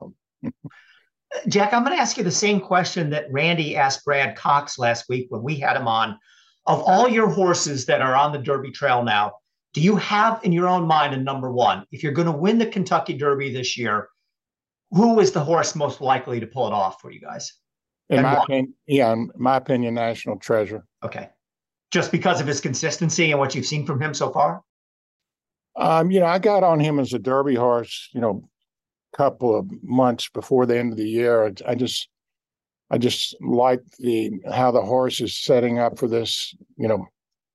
Jack, 1.48 1.72
I'm 1.72 1.84
going 1.84 1.96
to 1.96 2.00
ask 2.00 2.16
you 2.16 2.24
the 2.24 2.30
same 2.30 2.60
question 2.60 3.10
that 3.10 3.30
Randy 3.30 3.76
asked 3.76 4.04
Brad 4.04 4.36
Cox 4.36 4.78
last 4.78 5.08
week 5.08 5.26
when 5.30 5.42
we 5.42 5.56
had 5.56 5.76
him 5.76 5.88
on. 5.88 6.18
Of 6.66 6.82
all 6.82 7.08
your 7.08 7.28
horses 7.28 7.86
that 7.86 8.00
are 8.00 8.14
on 8.14 8.32
the 8.32 8.38
Derby 8.38 8.70
Trail 8.70 9.04
now, 9.04 9.34
do 9.72 9.80
you 9.80 9.96
have 9.96 10.40
in 10.42 10.52
your 10.52 10.66
own 10.66 10.86
mind 10.86 11.14
a 11.14 11.18
number 11.18 11.52
one? 11.52 11.84
If 11.92 12.02
you're 12.02 12.12
going 12.12 12.26
to 12.26 12.32
win 12.32 12.58
the 12.58 12.66
Kentucky 12.66 13.14
Derby 13.14 13.52
this 13.52 13.76
year, 13.76 14.08
who 14.90 15.20
is 15.20 15.32
the 15.32 15.44
horse 15.44 15.74
most 15.74 16.00
likely 16.00 16.40
to 16.40 16.46
pull 16.46 16.66
it 16.66 16.72
off 16.72 17.00
for 17.00 17.10
you 17.10 17.20
guys? 17.20 17.52
In 18.08 18.22
my 18.22 18.36
opinion, 18.42 18.74
yeah, 18.86 19.12
in 19.12 19.30
my 19.36 19.56
opinion, 19.56 19.94
National 19.94 20.38
Treasure. 20.38 20.84
Okay, 21.04 21.28
just 21.90 22.12
because 22.12 22.40
of 22.40 22.46
his 22.46 22.60
consistency 22.60 23.32
and 23.32 23.40
what 23.40 23.54
you've 23.54 23.66
seen 23.66 23.84
from 23.84 24.00
him 24.00 24.14
so 24.14 24.30
far. 24.30 24.62
Um, 25.76 26.10
you 26.10 26.20
know, 26.20 26.26
I 26.26 26.38
got 26.38 26.62
on 26.62 26.80
him 26.80 26.98
as 26.98 27.12
a 27.12 27.18
Derby 27.18 27.54
horse. 27.54 28.08
You 28.12 28.20
know, 28.20 28.48
couple 29.16 29.58
of 29.58 29.66
months 29.82 30.28
before 30.28 30.66
the 30.66 30.78
end 30.78 30.92
of 30.92 30.98
the 30.98 31.08
year. 31.08 31.52
I 31.66 31.74
just 31.74 32.08
I 32.90 32.98
just 32.98 33.34
like 33.40 33.80
the 33.98 34.30
how 34.52 34.70
the 34.70 34.82
horse 34.82 35.20
is 35.20 35.36
setting 35.36 35.78
up 35.78 35.98
for 35.98 36.06
this, 36.06 36.54
you 36.76 36.86
know, 36.86 37.06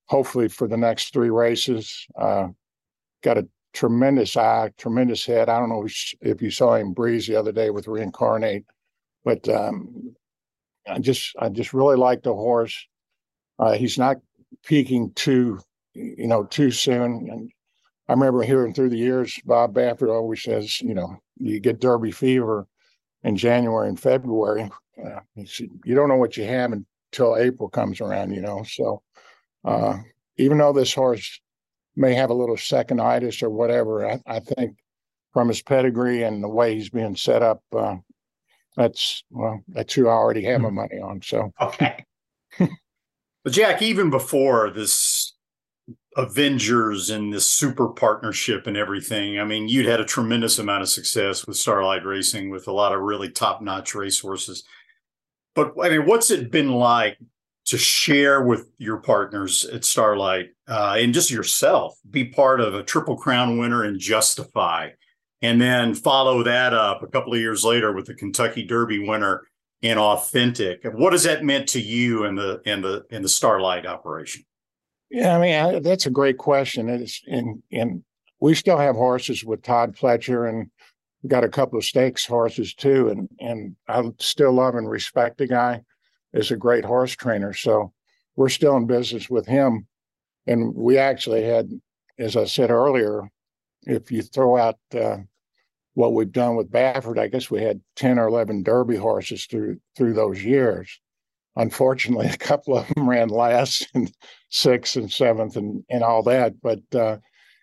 hopefully 0.07 0.49
for 0.49 0.67
the 0.67 0.78
next 0.78 1.13
three 1.13 1.30
races. 1.30 2.05
Uh, 2.19 2.47
got 3.24 3.38
a 3.38 3.47
tremendous 3.74 4.36
eye, 4.36 4.72
tremendous 4.78 5.26
head. 5.26 5.47
I 5.47 5.59
don't 5.59 5.69
know 5.69 5.88
if 6.22 6.41
you 6.41 6.51
saw 6.51 6.76
him 6.76 6.93
breeze 6.93 7.28
the 7.28 7.36
other 7.36 7.51
day 7.51 7.69
with 7.69 7.88
reincarnate, 7.88 8.65
but 9.24 9.47
um, 9.47 10.15
I 10.88 10.99
just 10.99 11.36
I 11.39 11.49
just 11.49 11.74
really 11.74 11.95
like 11.97 12.24
the 12.24 12.34
horse. 12.34 12.88
Uh, 13.59 13.74
he's 13.74 13.97
not 13.97 14.17
peaking 14.65 15.13
too, 15.13 15.59
you 15.93 16.28
know, 16.28 16.43
too 16.43 16.72
soon. 16.72 17.51
I 18.08 18.14
remember 18.14 18.43
hearing 18.43 18.74
through 18.74 18.89
the 18.89 18.97
years, 18.97 19.39
Bob 19.45 19.74
Baffert 19.74 20.14
always 20.14 20.43
says, 20.43 20.82
you 20.82 20.93
know, 20.93 21.18
you 21.38 21.60
get 21.60 21.80
Derby 21.80 22.12
fever 22.12 22.68
in 23.24 23.38
January 23.38 23.88
and 23.88 23.99
February. 23.99 24.70
Uh, 25.02 25.20
you 25.36 25.95
don't 25.95 26.10
know 26.10 26.16
what 26.16 26.38
you 26.38 26.43
have 26.43 26.74
until 26.74 27.38
April 27.38 27.70
comes 27.70 28.02
around, 28.02 28.34
you 28.34 28.41
know. 28.41 28.64
So 28.64 29.02
uh, 29.64 29.97
even 30.38 30.58
though 30.58 30.74
this 30.74 30.93
horse 30.93 31.39
may 31.95 32.14
have 32.14 32.30
a 32.30 32.36
little 32.36 32.56
seconditis 32.56 33.41
or 33.43 33.49
whatever, 33.49 34.06
I, 34.06 34.22
I 34.26 34.39
think 34.39 34.78
from 35.34 35.47
his 35.47 35.62
pedigree 35.62 36.24
and 36.24 36.43
the 36.43 36.49
way 36.49 36.76
he's 36.76 36.89
being 36.89 37.16
set 37.16 37.41
up, 37.41 37.62
uh, 37.76 37.95
that's 38.76 39.24
well, 39.30 39.62
that's 39.68 39.93
who 39.93 40.08
I 40.08 40.14
already 40.14 40.43
have 40.45 40.62
my 40.62 40.70
hmm. 40.70 40.76
money 40.76 40.99
on. 40.99 41.22
So 41.22 41.52
okay. 41.62 42.06
but 42.60 43.52
Jack, 43.54 43.82
even 43.82 44.10
before 44.10 44.70
this 44.70 44.93
Avengers 46.18 47.10
and 47.10 47.34
this 47.34 47.50
super 47.50 47.89
partnership 47.89 48.68
and 48.68 48.76
everything, 48.76 49.39
I 49.39 49.46
mean, 49.46 49.70
you'd 49.70 49.86
had 49.86 50.02
a 50.02 50.06
tremendous 50.06 50.60
amount 50.60 50.82
of 50.82 50.89
success 50.89 51.48
with 51.48 51.58
Starlight 51.58 52.06
Racing 52.06 52.50
with 52.50 52.68
a 52.68 52.74
lot 52.74 52.94
of 52.94 53.02
really 53.02 53.30
top 53.30 53.62
notch 53.62 53.96
racehorses. 53.96 54.64
But 55.56 55.74
I 55.82 55.89
mean, 55.89 56.06
what's 56.06 56.32
it 56.32 56.52
been 56.52 56.72
like 56.72 57.18
to 57.66 57.78
share 57.78 58.42
with 58.42 58.70
your 58.78 58.98
partners 58.98 59.66
at 59.66 59.86
Starlight 59.86 60.50
uh, 60.68 60.98
and 60.98 61.14
just 61.14 61.32
yourself, 61.32 61.98
be 62.10 62.26
part 62.26 62.60
of 62.60 62.74
a 62.74 62.84
Triple 62.84 63.18
Crown 63.18 63.58
winner 63.58 63.84
and 63.84 64.00
Justify, 64.00 64.89
and 65.42 65.62
then 65.62 65.94
follow 65.94 66.44
that 66.44 66.74
up 66.74 67.04
a 67.04 67.08
couple 67.08 67.34
of 67.34 67.39
years 67.39 67.64
later 67.64 67.94
with 67.94 68.06
the 68.06 68.16
Kentucky 68.16 68.64
Derby 68.64 69.00
winner 69.08 69.44
and 69.84 70.00
Authentic. 70.00 70.82
What 70.84 71.14
has 71.14 71.24
that 71.24 71.44
meant 71.44 71.70
to 71.70 71.82
you 71.82 72.26
and 72.26 72.38
the 72.38 72.62
and 72.66 72.84
the 72.84 73.06
and 73.12 73.24
the 73.24 73.30
Starlight 73.30 73.86
operation? 73.86 74.44
Yeah, 75.12 75.36
I 75.36 75.39
mean 75.39 75.55
I, 75.55 75.80
that's 75.80 76.05
a 76.05 76.12
great 76.12 76.38
question. 76.38 76.89
It's 76.89 77.22
in 77.28 78.03
we 78.39 78.55
still 78.55 78.78
have 78.78 78.95
horses 78.95 79.43
with 79.43 79.62
Todd 79.62 79.95
Pletcher 79.95 80.49
and 80.49 80.72
got 81.28 81.43
a 81.43 81.49
couple 81.49 81.78
of 81.78 81.86
stakes 81.86 82.26
horses 82.26 82.74
too, 82.74 83.09
and 83.09 83.30
and 83.39 83.76
I 83.88 84.03
still 84.20 84.53
love 84.53 84.76
and 84.76 84.89
respect 84.89 85.38
the 85.38 85.47
guy 85.47 85.84
is 86.34 86.49
a 86.49 86.55
great 86.55 86.86
horse 86.86 87.12
trainer. 87.12 87.53
So 87.53 87.91
we're 88.36 88.49
still 88.49 88.78
in 88.78 88.88
business 88.88 89.30
with 89.30 89.45
him. 89.45 89.88
And 90.47 90.74
we 90.74 90.97
actually 90.97 91.43
had, 91.43 91.70
as 92.18 92.36
I 92.36 92.45
said 92.45 92.72
earlier, 92.72 93.30
if 93.84 94.12
you 94.12 94.22
throw 94.22 94.57
out 94.57 94.78
uh, 94.95 95.18
what 95.93 96.14
we've 96.14 96.32
done 96.32 96.55
with 96.55 96.72
Baffert, 96.72 97.20
I 97.20 97.28
guess 97.28 97.51
we 97.51 97.62
had 97.62 97.82
10 97.97 98.18
or 98.18 98.28
11 98.28 98.64
Derby 98.64 98.95
horses 98.95 99.45
through 99.45 99.80
through 99.95 100.14
those 100.14 100.41
years. 100.43 101.01
Unfortunately, 101.56 102.28
a 102.28 102.38
couple 102.38 102.78
of 102.78 102.88
them 102.89 103.10
ran 103.10 103.30
last 103.30 103.88
and 103.93 104.12
sixth 104.49 104.95
and 104.95 105.12
seventh 105.12 105.56
and, 105.56 105.84
and 105.89 106.04
all 106.04 106.24
that. 106.24 106.62
But 106.62 106.82
uh, 106.93 107.18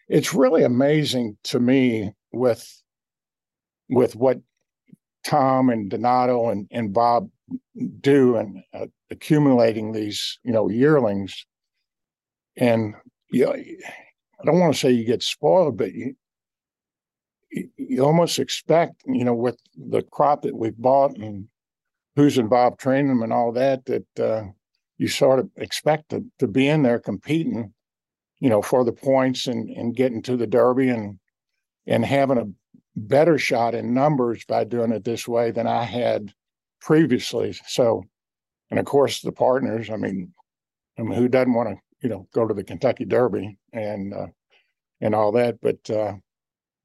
it's 0.09 0.35
really 0.35 0.63
amazing 0.63 1.37
to 1.45 1.61
me 1.61 2.13
with 2.33 2.83
with 3.89 4.15
what 4.17 4.41
Tom 5.25 5.71
and 5.71 5.91
Donato 5.91 6.51
and, 6.51 6.67
and 6.71 6.93
Bob 6.93 7.31
do 8.01 8.37
and 8.37 8.63
uh, 8.75 8.87
accumulating 9.11 9.93
these, 9.93 10.39
you 10.43 10.53
know, 10.53 10.69
yearlings. 10.69 11.47
And 12.57 12.95
you 13.31 13.47
know, 13.47 13.53
I 13.53 14.45
don't 14.45 14.59
want 14.61 14.75
to 14.75 14.81
say 14.81 14.91
you 14.91 15.05
get 15.05 15.23
spoiled, 15.23 15.77
but 15.77 15.93
you 15.93 16.15
you 17.51 18.05
almost 18.05 18.39
expect, 18.39 19.03
you 19.07 19.25
know, 19.25 19.35
with 19.35 19.59
the 19.77 20.03
crop 20.03 20.43
that 20.43 20.57
we've 20.57 20.77
bought 20.77 21.17
and 21.17 21.49
who's 22.19 22.37
involved 22.37 22.81
training 22.81 23.07
them 23.07 23.23
and 23.23 23.33
all 23.33 23.53
that, 23.53 23.85
that 23.85 24.21
uh, 24.21 24.43
you 24.97 25.07
sort 25.07 25.39
of 25.39 25.49
expect 25.57 26.09
to, 26.09 26.25
to 26.41 26.49
be 26.49 26.67
in 26.67 26.83
there 26.83 26.99
competing, 26.99 27.73
you 28.41 28.51
know, 28.51 28.61
for 28.61 28.85
the 28.85 28.91
points 28.91 29.47
and, 29.47 29.71
and 29.71 29.95
getting 29.95 30.21
to 30.21 30.37
the 30.37 30.47
Derby 30.47 30.89
and 30.89 31.21
and 31.87 32.05
having 32.05 32.37
a 32.37 32.51
better 32.97 33.39
shot 33.39 33.73
in 33.73 33.95
numbers 33.95 34.45
by 34.47 34.65
doing 34.65 34.91
it 34.91 35.05
this 35.05 35.29
way 35.29 35.53
than 35.53 35.69
I 35.69 35.85
had 35.85 36.35
previously. 36.81 37.57
So, 37.69 38.03
and 38.69 38.81
of 38.81 38.85
course, 38.85 39.21
the 39.21 39.31
partners. 39.31 39.89
I 39.89 39.97
mean, 39.97 40.35
I 40.99 41.03
mean, 41.03 41.13
who 41.13 41.29
doesn't 41.29 41.55
want 41.55 41.69
to, 41.69 41.77
you 42.03 42.09
know, 42.09 42.27
go 42.35 42.49
to 42.49 42.53
the 42.53 42.65
Kentucky 42.65 43.05
Derby 43.05 43.57
and 43.73 44.13
uh, 44.13 44.27
and 45.01 45.15
all 45.15 45.31
that? 45.33 45.61
But 45.63 45.89
uh, 45.89 46.15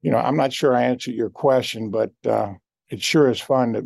you 0.00 0.12
know, 0.12 0.18
I'm 0.18 0.36
not 0.36 0.52
sure 0.52 0.76
I 0.76 0.84
answered 0.84 1.16
your 1.16 1.30
question, 1.30 1.90
but 1.90 2.12
uh, 2.24 2.52
it 2.88 3.02
sure 3.02 3.28
is 3.28 3.40
fun 3.40 3.72
to 3.72 3.84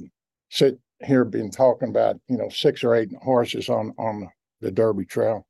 sit 0.50 0.78
here 1.04 1.24
being 1.24 1.50
talking 1.50 1.88
about 1.88 2.16
you 2.28 2.36
know 2.36 2.48
six 2.48 2.82
or 2.84 2.94
eight 2.94 3.10
horses 3.22 3.68
on 3.68 3.94
on 3.98 4.28
the 4.60 4.70
Derby 4.70 5.04
Trail. 5.04 5.46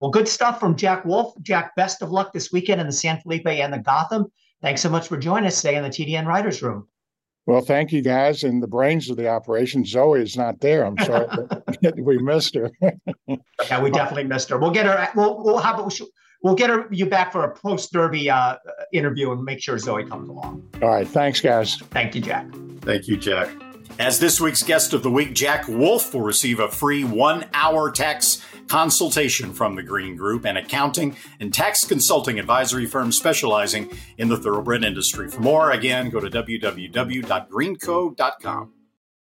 Well, 0.00 0.10
good 0.10 0.28
stuff 0.28 0.60
from 0.60 0.76
Jack 0.76 1.04
Wolf. 1.04 1.34
Jack, 1.42 1.74
best 1.76 2.02
of 2.02 2.10
luck 2.10 2.32
this 2.32 2.52
weekend 2.52 2.80
in 2.80 2.86
the 2.86 2.92
San 2.92 3.20
Felipe 3.20 3.46
and 3.46 3.72
the 3.72 3.78
Gotham. 3.78 4.26
Thanks 4.60 4.80
so 4.80 4.90
much 4.90 5.08
for 5.08 5.16
joining 5.16 5.46
us 5.46 5.60
today 5.60 5.76
in 5.76 5.82
the 5.82 5.88
TDN 5.88 6.26
Writers 6.26 6.62
Room. 6.62 6.88
Well, 7.46 7.60
thank 7.60 7.92
you 7.92 8.00
guys. 8.00 8.42
And 8.42 8.62
the 8.62 8.66
brains 8.66 9.10
of 9.10 9.16
the 9.16 9.28
operation, 9.28 9.84
Zoe 9.84 10.22
is 10.22 10.36
not 10.36 10.60
there. 10.60 10.84
I'm 10.84 10.98
sorry, 10.98 11.26
we 11.96 12.18
missed 12.18 12.54
her. 12.54 12.70
yeah, 13.28 13.82
we 13.82 13.90
definitely 13.90 14.24
missed 14.24 14.48
her. 14.48 14.58
We'll 14.58 14.70
get 14.70 14.86
her. 14.86 15.08
We'll 15.14 15.42
we'll 15.42 15.58
have 15.58 15.80
we'll 16.42 16.54
get 16.54 16.70
her 16.70 16.86
you 16.90 17.06
back 17.06 17.32
for 17.32 17.44
a 17.44 17.54
post 17.54 17.92
Derby 17.92 18.30
uh, 18.30 18.56
interview 18.92 19.32
and 19.32 19.44
make 19.44 19.60
sure 19.60 19.78
Zoe 19.78 20.04
comes 20.04 20.28
along. 20.28 20.66
All 20.82 20.88
right, 20.88 21.06
thanks, 21.06 21.40
guys. 21.40 21.76
Thank 21.76 22.14
you, 22.14 22.20
Jack. 22.20 22.46
Thank 22.80 23.08
you, 23.08 23.16
Jack. 23.16 23.48
As 23.98 24.18
this 24.18 24.40
week's 24.40 24.64
guest 24.64 24.92
of 24.92 25.04
the 25.04 25.10
week, 25.10 25.34
Jack 25.34 25.68
Wolf 25.68 26.12
will 26.12 26.22
receive 26.22 26.58
a 26.58 26.68
free 26.68 27.04
one-hour 27.04 27.92
tax 27.92 28.44
consultation 28.66 29.52
from 29.52 29.76
the 29.76 29.84
Green 29.84 30.16
Group, 30.16 30.44
an 30.44 30.56
accounting 30.56 31.16
and 31.38 31.54
tax 31.54 31.84
consulting 31.84 32.40
advisory 32.40 32.86
firm 32.86 33.12
specializing 33.12 33.88
in 34.18 34.28
the 34.28 34.36
thoroughbred 34.36 34.82
industry. 34.82 35.28
For 35.28 35.40
more, 35.40 35.70
again, 35.70 36.10
go 36.10 36.18
to 36.18 36.28
www.greenco.com. 36.28 38.72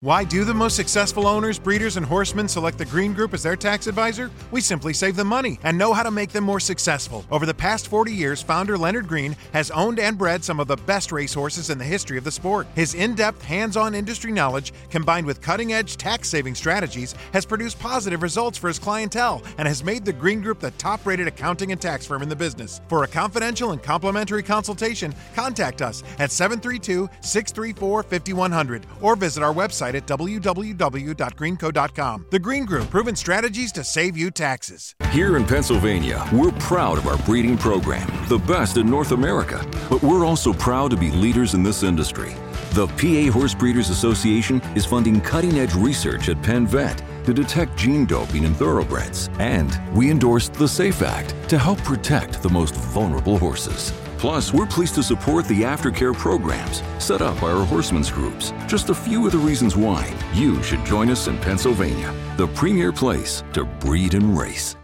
Why 0.01 0.25
do 0.25 0.45
the 0.45 0.53
most 0.53 0.77
successful 0.77 1.27
owners, 1.27 1.59
breeders, 1.59 1.97
and 1.97 2.05
horsemen 2.05 2.49
select 2.49 2.77
the 2.77 2.85
Green 2.85 3.15
Group 3.15 3.33
as 3.33 3.43
their 3.43 3.57
tax 3.57 3.87
advisor? 3.87 4.31
We 4.51 4.61
simply 4.61 4.93
save 4.93 5.17
them 5.17 5.29
money 5.29 5.59
and 5.63 5.79
know 5.79 5.95
how 5.95 6.03
to 6.03 6.11
make 6.11 6.33
them 6.33 6.45
more 6.45 6.61
successful. 6.61 7.25
Over 7.31 7.47
the 7.47 7.55
past 7.55 7.89
40 7.89 8.13
years, 8.13 8.43
founder 8.43 8.77
Leonard 8.77 9.09
Green 9.09 9.35
has 9.55 9.71
owned 9.71 9.99
and 9.99 10.19
bred 10.19 10.45
some 10.45 10.61
of 10.61 10.69
the 10.69 10.77
best 10.77 11.13
racehorses 11.13 11.71
in 11.71 11.79
the 11.79 11.85
history 11.85 12.19
of 12.19 12.25
the 12.25 12.31
sport. 12.31 12.67
His 12.75 12.93
in 12.93 13.15
depth, 13.15 13.43
hands 13.43 13.75
on 13.75 13.95
industry 13.95 14.33
knowledge, 14.33 14.75
combined 14.91 15.27
with 15.27 15.41
cutting 15.41 15.73
edge 15.73 15.97
tax 15.97 16.29
saving 16.29 16.57
strategies, 16.57 17.15
has 17.33 17.47
produced 17.47 17.79
positive 17.79 18.21
results 18.21 18.59
for 18.59 18.69
his 18.69 18.79
clientele 18.79 19.43
and 19.57 19.67
has 19.67 19.83
made 19.83 20.05
the 20.05 20.13
Green 20.13 20.43
Group 20.43 20.61
the 20.61 20.73
top 20.73 21.07
rated 21.07 21.27
accounting 21.27 21.73
and 21.73 21.81
tax 21.81 22.05
firm 22.05 22.21
in 22.21 22.29
the 22.29 22.37
business. 22.37 22.83
For 22.89 23.05
a 23.05 23.09
confidential 23.09 23.73
and 23.73 23.83
complimentary 23.83 24.43
consultation, 24.43 25.15
contact 25.35 25.81
us 25.81 26.03
at 26.19 26.31
732 26.31 27.09
634 27.23 28.03
5100 28.03 28.87
or 29.01 29.17
visit 29.17 29.43
our 29.43 29.55
website 29.55 29.87
website 29.87 29.96
at 29.97 30.07
www.greenco.com. 30.07 32.27
The 32.31 32.39
Green 32.39 32.65
Group, 32.65 32.91
proven 32.91 33.17
strategies 33.17 33.73
to 33.73 33.83
save 33.83 34.17
you 34.17 34.31
taxes. 34.31 34.95
Here 35.11 35.37
in 35.37 35.45
Pennsylvania, 35.45 36.25
we're 36.33 36.53
proud 36.53 36.99
of 36.99 37.07
our 37.07 37.19
breeding 37.19 37.59
program, 37.59 38.07
the 38.29 38.39
best 38.39 38.77
in 38.77 38.89
North 38.89 39.13
America. 39.13 39.67
But 39.91 40.03
we're 40.03 40.25
also 40.25 40.53
proud 40.53 40.91
to 40.93 40.97
be 40.97 41.11
leaders 41.11 41.55
in 41.55 41.63
this 41.63 41.83
industry. 41.83 42.35
The 42.73 42.87
PA 42.87 43.33
Horse 43.33 43.55
Breeders 43.55 43.91
Association 43.91 44.61
is 44.75 44.85
funding 44.85 45.21
cutting 45.21 45.59
edge 45.59 45.75
research 45.75 46.29
at 46.29 46.43
Penn 46.43 46.67
Vet 46.67 47.03
to 47.25 47.33
detect 47.33 47.77
gene 47.77 48.07
doping 48.07 48.45
in 48.45 48.55
thoroughbreds. 48.55 49.31
And 49.39 49.79
we 49.95 50.11
endorsed 50.11 50.55
the 50.55 50.69
SAFE 50.69 51.03
Act 51.03 51.35
to 51.49 51.59
help 51.59 51.79
protect 51.79 52.43
the 52.43 52.51
most 52.51 52.75
vulnerable 52.75 53.39
horses. 53.39 53.93
Plus, 54.19 54.53
we're 54.53 54.67
pleased 54.67 54.95
to 54.95 55.03
support 55.03 55.45
the 55.47 55.63
aftercare 55.63 56.15
programs 56.15 56.83
set 56.99 57.21
up 57.21 57.41
by 57.41 57.51
our 57.51 57.65
horsemen's 57.65 58.11
groups. 58.11 58.53
Just 58.67 58.89
a 58.89 58.95
few 58.95 59.27
of 59.27 59.33
the 59.33 59.39
reasons 59.39 59.77
why 59.77 60.13
you 60.33 60.63
should 60.63 60.85
join 60.85 61.11
us 61.11 61.29
in 61.29 61.39
Pennsylvania, 61.39 62.15
the 62.37 62.49
premier 62.49 62.93
place 62.93 63.45
to 63.53 63.65
breed 63.65 64.15
and 64.15 64.39
race. 64.39 64.77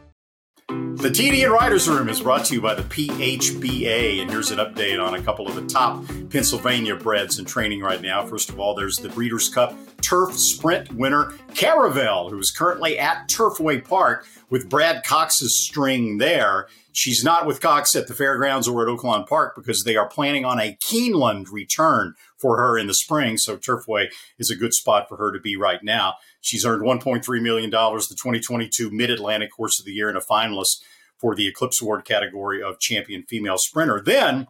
The 1.02 1.08
TDN 1.08 1.50
Writers 1.50 1.88
Room 1.88 2.08
is 2.08 2.20
brought 2.20 2.44
to 2.44 2.54
you 2.54 2.60
by 2.60 2.76
the 2.76 2.84
PHBA, 2.84 4.22
and 4.22 4.30
here's 4.30 4.52
an 4.52 4.58
update 4.58 5.04
on 5.04 5.14
a 5.14 5.20
couple 5.20 5.48
of 5.48 5.56
the 5.56 5.66
top 5.66 6.06
Pennsylvania 6.30 6.94
breds 6.94 7.40
in 7.40 7.44
training 7.44 7.80
right 7.80 8.00
now. 8.00 8.24
First 8.24 8.50
of 8.50 8.60
all, 8.60 8.76
there's 8.76 8.98
the 8.98 9.08
Breeders' 9.08 9.48
Cup 9.48 9.76
Turf 10.00 10.38
Sprint 10.38 10.92
winner, 10.92 11.32
Caravel, 11.56 12.30
who 12.30 12.38
is 12.38 12.52
currently 12.52 13.00
at 13.00 13.28
Turfway 13.28 13.84
Park 13.84 14.24
with 14.48 14.70
Brad 14.70 15.02
Cox's 15.02 15.56
string 15.66 16.18
there. 16.18 16.68
She's 16.92 17.24
not 17.24 17.46
with 17.46 17.60
Cox 17.60 17.96
at 17.96 18.06
the 18.06 18.14
fairgrounds 18.14 18.68
or 18.68 18.82
at 18.82 18.88
Oaklawn 18.88 19.26
Park 19.26 19.56
because 19.56 19.82
they 19.82 19.96
are 19.96 20.08
planning 20.08 20.44
on 20.44 20.60
a 20.60 20.78
Keeneland 20.86 21.50
return 21.50 22.14
for 22.36 22.58
her 22.58 22.78
in 22.78 22.86
the 22.86 22.94
spring. 22.94 23.38
So 23.38 23.56
Turfway 23.56 24.08
is 24.38 24.50
a 24.50 24.56
good 24.56 24.72
spot 24.74 25.08
for 25.08 25.16
her 25.16 25.32
to 25.32 25.40
be 25.40 25.56
right 25.56 25.82
now. 25.82 26.14
She's 26.42 26.66
earned 26.66 26.82
$1.3 26.82 27.42
million, 27.42 27.70
the 27.70 27.76
2022 27.76 28.90
Mid 28.90 29.10
Atlantic 29.10 29.52
Horse 29.52 29.80
of 29.80 29.86
the 29.86 29.92
Year, 29.92 30.08
and 30.08 30.18
a 30.18 30.20
finalist 30.20 30.82
for 31.22 31.34
the 31.34 31.48
Eclipse 31.48 31.80
Award 31.80 32.04
category 32.04 32.62
of 32.62 32.78
champion 32.78 33.22
female 33.22 33.56
sprinter. 33.56 34.02
Then 34.04 34.48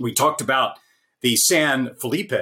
we 0.00 0.14
talked 0.14 0.40
about 0.40 0.78
the 1.20 1.36
San 1.36 1.94
Felipe 1.96 2.32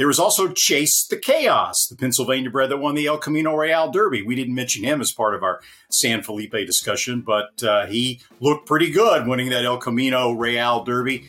there 0.00 0.06
was 0.06 0.18
also 0.18 0.52
Chase 0.56 1.06
the 1.08 1.18
Chaos, 1.18 1.86
the 1.90 1.94
Pennsylvania 1.94 2.48
bred 2.48 2.70
that 2.70 2.78
won 2.78 2.94
the 2.94 3.06
El 3.06 3.18
Camino 3.18 3.54
Real 3.54 3.90
Derby. 3.90 4.22
We 4.22 4.34
didn't 4.34 4.54
mention 4.54 4.82
him 4.82 5.00
as 5.02 5.12
part 5.12 5.34
of 5.34 5.42
our 5.42 5.60
San 5.90 6.22
Felipe 6.22 6.52
discussion, 6.52 7.20
but 7.20 7.62
uh, 7.62 7.84
he 7.84 8.22
looked 8.40 8.66
pretty 8.66 8.90
good 8.90 9.26
winning 9.26 9.50
that 9.50 9.66
El 9.66 9.76
Camino 9.76 10.32
Real 10.32 10.84
Derby. 10.84 11.28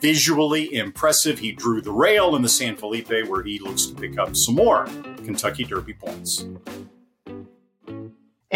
Visually 0.00 0.74
impressive. 0.74 1.38
He 1.38 1.52
drew 1.52 1.82
the 1.82 1.92
rail 1.92 2.36
in 2.36 2.40
the 2.42 2.48
San 2.48 2.76
Felipe, 2.76 3.28
where 3.28 3.42
he 3.42 3.58
looks 3.58 3.84
to 3.84 3.94
pick 3.94 4.18
up 4.18 4.34
some 4.34 4.54
more 4.54 4.86
Kentucky 5.24 5.64
Derby 5.64 5.92
points. 5.92 6.46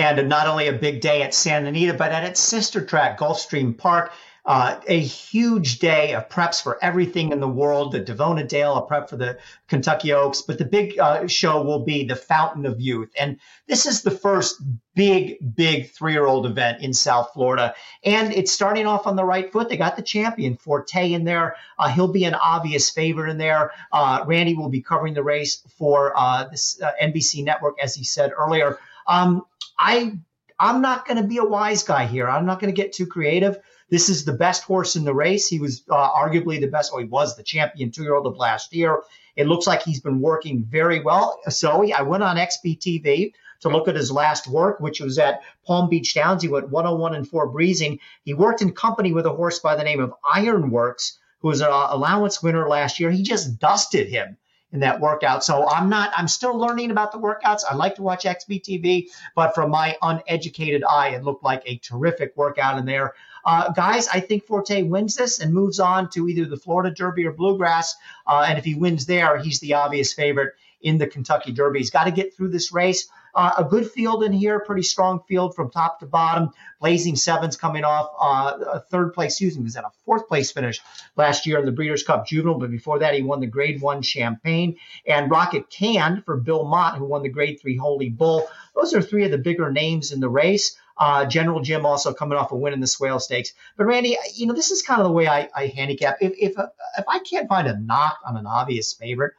And 0.00 0.30
not 0.30 0.46
only 0.46 0.66
a 0.66 0.72
big 0.72 1.02
day 1.02 1.20
at 1.20 1.34
Santa 1.34 1.68
Anita, 1.68 1.92
but 1.92 2.10
at 2.10 2.24
its 2.24 2.40
sister 2.40 2.82
track, 2.82 3.18
Gulfstream 3.18 3.76
Park. 3.76 4.12
Uh, 4.46 4.80
a 4.88 4.98
huge 4.98 5.78
day 5.80 6.14
of 6.14 6.26
preps 6.30 6.62
for 6.62 6.82
everything 6.82 7.30
in 7.30 7.40
the 7.40 7.46
world. 7.46 7.92
The 7.92 8.00
Davona 8.00 8.48
Dale, 8.48 8.74
a 8.76 8.86
prep 8.86 9.10
for 9.10 9.18
the 9.18 9.36
Kentucky 9.68 10.14
Oaks, 10.14 10.40
but 10.40 10.56
the 10.56 10.64
big 10.64 10.98
uh, 10.98 11.26
show 11.26 11.62
will 11.62 11.84
be 11.84 12.04
the 12.04 12.16
Fountain 12.16 12.64
of 12.64 12.80
Youth, 12.80 13.10
and 13.20 13.38
this 13.68 13.84
is 13.84 14.00
the 14.00 14.10
first 14.10 14.56
big, 14.94 15.36
big 15.54 15.90
three-year-old 15.90 16.46
event 16.46 16.82
in 16.82 16.94
South 16.94 17.32
Florida, 17.34 17.74
and 18.02 18.32
it's 18.32 18.50
starting 18.50 18.86
off 18.86 19.06
on 19.06 19.14
the 19.14 19.24
right 19.24 19.52
foot. 19.52 19.68
They 19.68 19.76
got 19.76 19.96
the 19.96 20.02
champion 20.02 20.56
Forte 20.56 21.12
in 21.12 21.24
there. 21.24 21.56
Uh, 21.78 21.88
he'll 21.88 22.08
be 22.08 22.24
an 22.24 22.34
obvious 22.34 22.88
favorite 22.88 23.30
in 23.30 23.36
there. 23.36 23.72
Uh, 23.92 24.24
Randy 24.26 24.54
will 24.54 24.70
be 24.70 24.80
covering 24.80 25.12
the 25.12 25.22
race 25.22 25.62
for 25.76 26.14
uh, 26.16 26.44
this 26.44 26.80
uh, 26.80 26.92
NBC 27.00 27.44
network, 27.44 27.76
as 27.82 27.94
he 27.94 28.04
said 28.04 28.32
earlier. 28.34 28.78
Um, 29.10 29.42
I 29.76 30.18
I'm 30.60 30.80
not 30.82 31.06
going 31.06 31.16
to 31.16 31.26
be 31.26 31.38
a 31.38 31.44
wise 31.44 31.82
guy 31.82 32.06
here. 32.06 32.28
I'm 32.28 32.46
not 32.46 32.60
going 32.60 32.72
to 32.72 32.80
get 32.80 32.92
too 32.92 33.06
creative. 33.06 33.58
This 33.88 34.08
is 34.08 34.24
the 34.24 34.34
best 34.34 34.62
horse 34.62 34.94
in 34.94 35.04
the 35.04 35.14
race. 35.14 35.48
He 35.48 35.58
was 35.58 35.82
uh, 35.90 36.10
arguably 36.10 36.60
the 36.60 36.68
best, 36.68 36.92
or 36.92 37.00
he 37.00 37.06
was 37.06 37.34
the 37.34 37.42
champion 37.42 37.90
two 37.90 38.02
year 38.02 38.14
old 38.14 38.26
of 38.26 38.36
last 38.36 38.72
year. 38.72 39.02
It 39.34 39.48
looks 39.48 39.66
like 39.66 39.82
he's 39.82 40.00
been 40.00 40.20
working 40.20 40.64
very 40.64 41.00
well. 41.00 41.40
So 41.48 41.90
I 41.92 42.02
went 42.02 42.22
on 42.22 42.36
XBTV 42.36 43.32
to 43.62 43.68
look 43.68 43.88
at 43.88 43.96
his 43.96 44.12
last 44.12 44.46
work, 44.46 44.80
which 44.80 45.00
was 45.00 45.18
at 45.18 45.40
Palm 45.66 45.88
Beach 45.88 46.14
Downs. 46.14 46.42
He 46.42 46.48
went 46.48 46.70
101 46.70 47.14
and 47.14 47.28
4 47.28 47.48
breezing. 47.48 47.98
He 48.24 48.34
worked 48.34 48.62
in 48.62 48.72
company 48.72 49.12
with 49.12 49.26
a 49.26 49.32
horse 49.32 49.58
by 49.58 49.74
the 49.74 49.84
name 49.84 50.00
of 50.00 50.14
Ironworks, 50.32 51.18
who 51.40 51.48
was 51.48 51.62
an 51.62 51.68
allowance 51.70 52.42
winner 52.42 52.68
last 52.68 53.00
year. 53.00 53.10
He 53.10 53.22
just 53.22 53.58
dusted 53.58 54.08
him 54.08 54.36
in 54.72 54.80
that 54.80 55.00
workout. 55.00 55.42
So 55.44 55.68
I'm 55.68 55.88
not, 55.88 56.12
I'm 56.16 56.28
still 56.28 56.56
learning 56.56 56.90
about 56.90 57.12
the 57.12 57.18
workouts. 57.18 57.62
I 57.68 57.74
like 57.74 57.96
to 57.96 58.02
watch 58.02 58.24
XBTV, 58.24 59.08
but 59.34 59.54
from 59.54 59.70
my 59.70 59.96
uneducated 60.02 60.84
eye, 60.84 61.08
it 61.08 61.24
looked 61.24 61.42
like 61.42 61.62
a 61.66 61.76
terrific 61.78 62.36
workout 62.36 62.78
in 62.78 62.86
there. 62.86 63.14
Uh, 63.44 63.72
guys, 63.72 64.06
I 64.08 64.20
think 64.20 64.44
Forte 64.44 64.82
wins 64.82 65.16
this 65.16 65.40
and 65.40 65.52
moves 65.52 65.80
on 65.80 66.10
to 66.10 66.28
either 66.28 66.44
the 66.44 66.56
Florida 66.56 66.94
Derby 66.94 67.26
or 67.26 67.32
Bluegrass. 67.32 67.96
Uh, 68.26 68.44
and 68.46 68.58
if 68.58 68.64
he 68.64 68.74
wins 68.74 69.06
there, 69.06 69.38
he's 69.38 69.60
the 69.60 69.74
obvious 69.74 70.12
favorite 70.12 70.54
in 70.82 70.98
the 70.98 71.06
Kentucky 71.06 71.52
Derby. 71.52 71.78
He's 71.78 71.90
got 71.90 72.04
to 72.04 72.10
get 72.10 72.34
through 72.34 72.50
this 72.50 72.72
race. 72.72 73.08
Uh, 73.34 73.52
a 73.58 73.64
good 73.64 73.90
field 73.90 74.24
in 74.24 74.32
here, 74.32 74.60
pretty 74.60 74.82
strong 74.82 75.20
field 75.28 75.54
from 75.54 75.70
top 75.70 76.00
to 76.00 76.06
bottom. 76.06 76.50
Blazing 76.80 77.16
Sevens 77.16 77.56
coming 77.56 77.84
off 77.84 78.10
uh, 78.20 78.58
a 78.72 78.80
third 78.80 79.12
place, 79.12 79.40
me, 79.40 79.62
was 79.62 79.76
at 79.76 79.84
a 79.84 79.90
fourth 80.04 80.28
place 80.28 80.50
finish 80.50 80.80
last 81.16 81.46
year 81.46 81.58
in 81.58 81.66
the 81.66 81.72
Breeders' 81.72 82.02
Cup 82.02 82.26
Juvenile, 82.26 82.58
but 82.58 82.70
before 82.70 82.98
that 83.00 83.14
he 83.14 83.22
won 83.22 83.40
the 83.40 83.46
Grade 83.46 83.80
One 83.80 84.02
Champagne 84.02 84.76
and 85.06 85.30
Rocket 85.30 85.70
Can 85.70 86.22
for 86.22 86.36
Bill 86.36 86.64
Mott, 86.64 86.96
who 86.96 87.04
won 87.04 87.22
the 87.22 87.28
Grade 87.28 87.60
Three 87.60 87.76
Holy 87.76 88.08
Bull. 88.08 88.48
Those 88.74 88.94
are 88.94 89.02
three 89.02 89.24
of 89.24 89.30
the 89.30 89.38
bigger 89.38 89.70
names 89.70 90.12
in 90.12 90.20
the 90.20 90.28
race. 90.28 90.76
Uh, 90.96 91.24
General 91.24 91.60
Jim 91.60 91.86
also 91.86 92.12
coming 92.12 92.36
off 92.36 92.52
a 92.52 92.56
win 92.56 92.74
in 92.74 92.80
the 92.80 92.86
Swale 92.86 93.20
Stakes. 93.20 93.54
But 93.76 93.86
Randy, 93.86 94.18
you 94.34 94.46
know, 94.46 94.52
this 94.52 94.70
is 94.70 94.82
kind 94.82 95.00
of 95.00 95.06
the 95.06 95.12
way 95.12 95.26
I, 95.26 95.48
I 95.54 95.66
handicap. 95.68 96.18
If 96.20 96.32
if 96.36 96.52
if 96.98 97.04
I 97.08 97.20
can't 97.20 97.48
find 97.48 97.66
a 97.66 97.78
knock 97.78 98.18
on 98.26 98.36
an 98.36 98.46
obvious 98.46 98.92
favorite, 98.92 99.32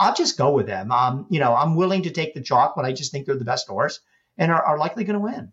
I'll 0.00 0.14
just 0.14 0.38
go 0.38 0.50
with 0.50 0.66
them. 0.66 0.90
Um, 0.90 1.26
you 1.28 1.38
know, 1.38 1.54
I'm 1.54 1.76
willing 1.76 2.02
to 2.02 2.10
take 2.10 2.32
the 2.34 2.40
chalk, 2.40 2.72
but 2.74 2.86
I 2.86 2.92
just 2.92 3.12
think 3.12 3.26
they're 3.26 3.36
the 3.36 3.44
best 3.44 3.68
horse 3.68 4.00
and 4.38 4.50
are, 4.50 4.62
are 4.62 4.78
likely 4.78 5.04
going 5.04 5.14
to 5.14 5.20
win. 5.20 5.52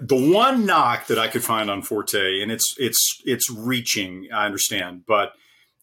The 0.00 0.32
one 0.32 0.64
knock 0.64 1.08
that 1.08 1.18
I 1.18 1.26
could 1.28 1.42
find 1.42 1.68
on 1.68 1.82
Forte, 1.82 2.40
and 2.40 2.52
it's 2.52 2.74
it's 2.78 3.20
it's 3.24 3.50
reaching, 3.50 4.28
I 4.32 4.46
understand, 4.46 5.04
but 5.06 5.32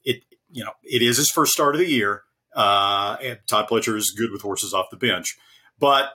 it 0.03 0.23
you 0.51 0.63
know 0.63 0.71
it 0.83 1.01
is 1.01 1.17
his 1.17 1.29
first 1.29 1.51
start 1.51 1.75
of 1.75 1.79
the 1.79 1.89
year. 1.89 2.21
Uh, 2.55 3.17
Todd 3.49 3.67
Pletcher 3.67 3.97
is 3.97 4.15
good 4.17 4.31
with 4.31 4.43
horses 4.43 4.73
off 4.73 4.91
the 4.91 4.97
bench, 4.97 5.35
but 5.77 6.11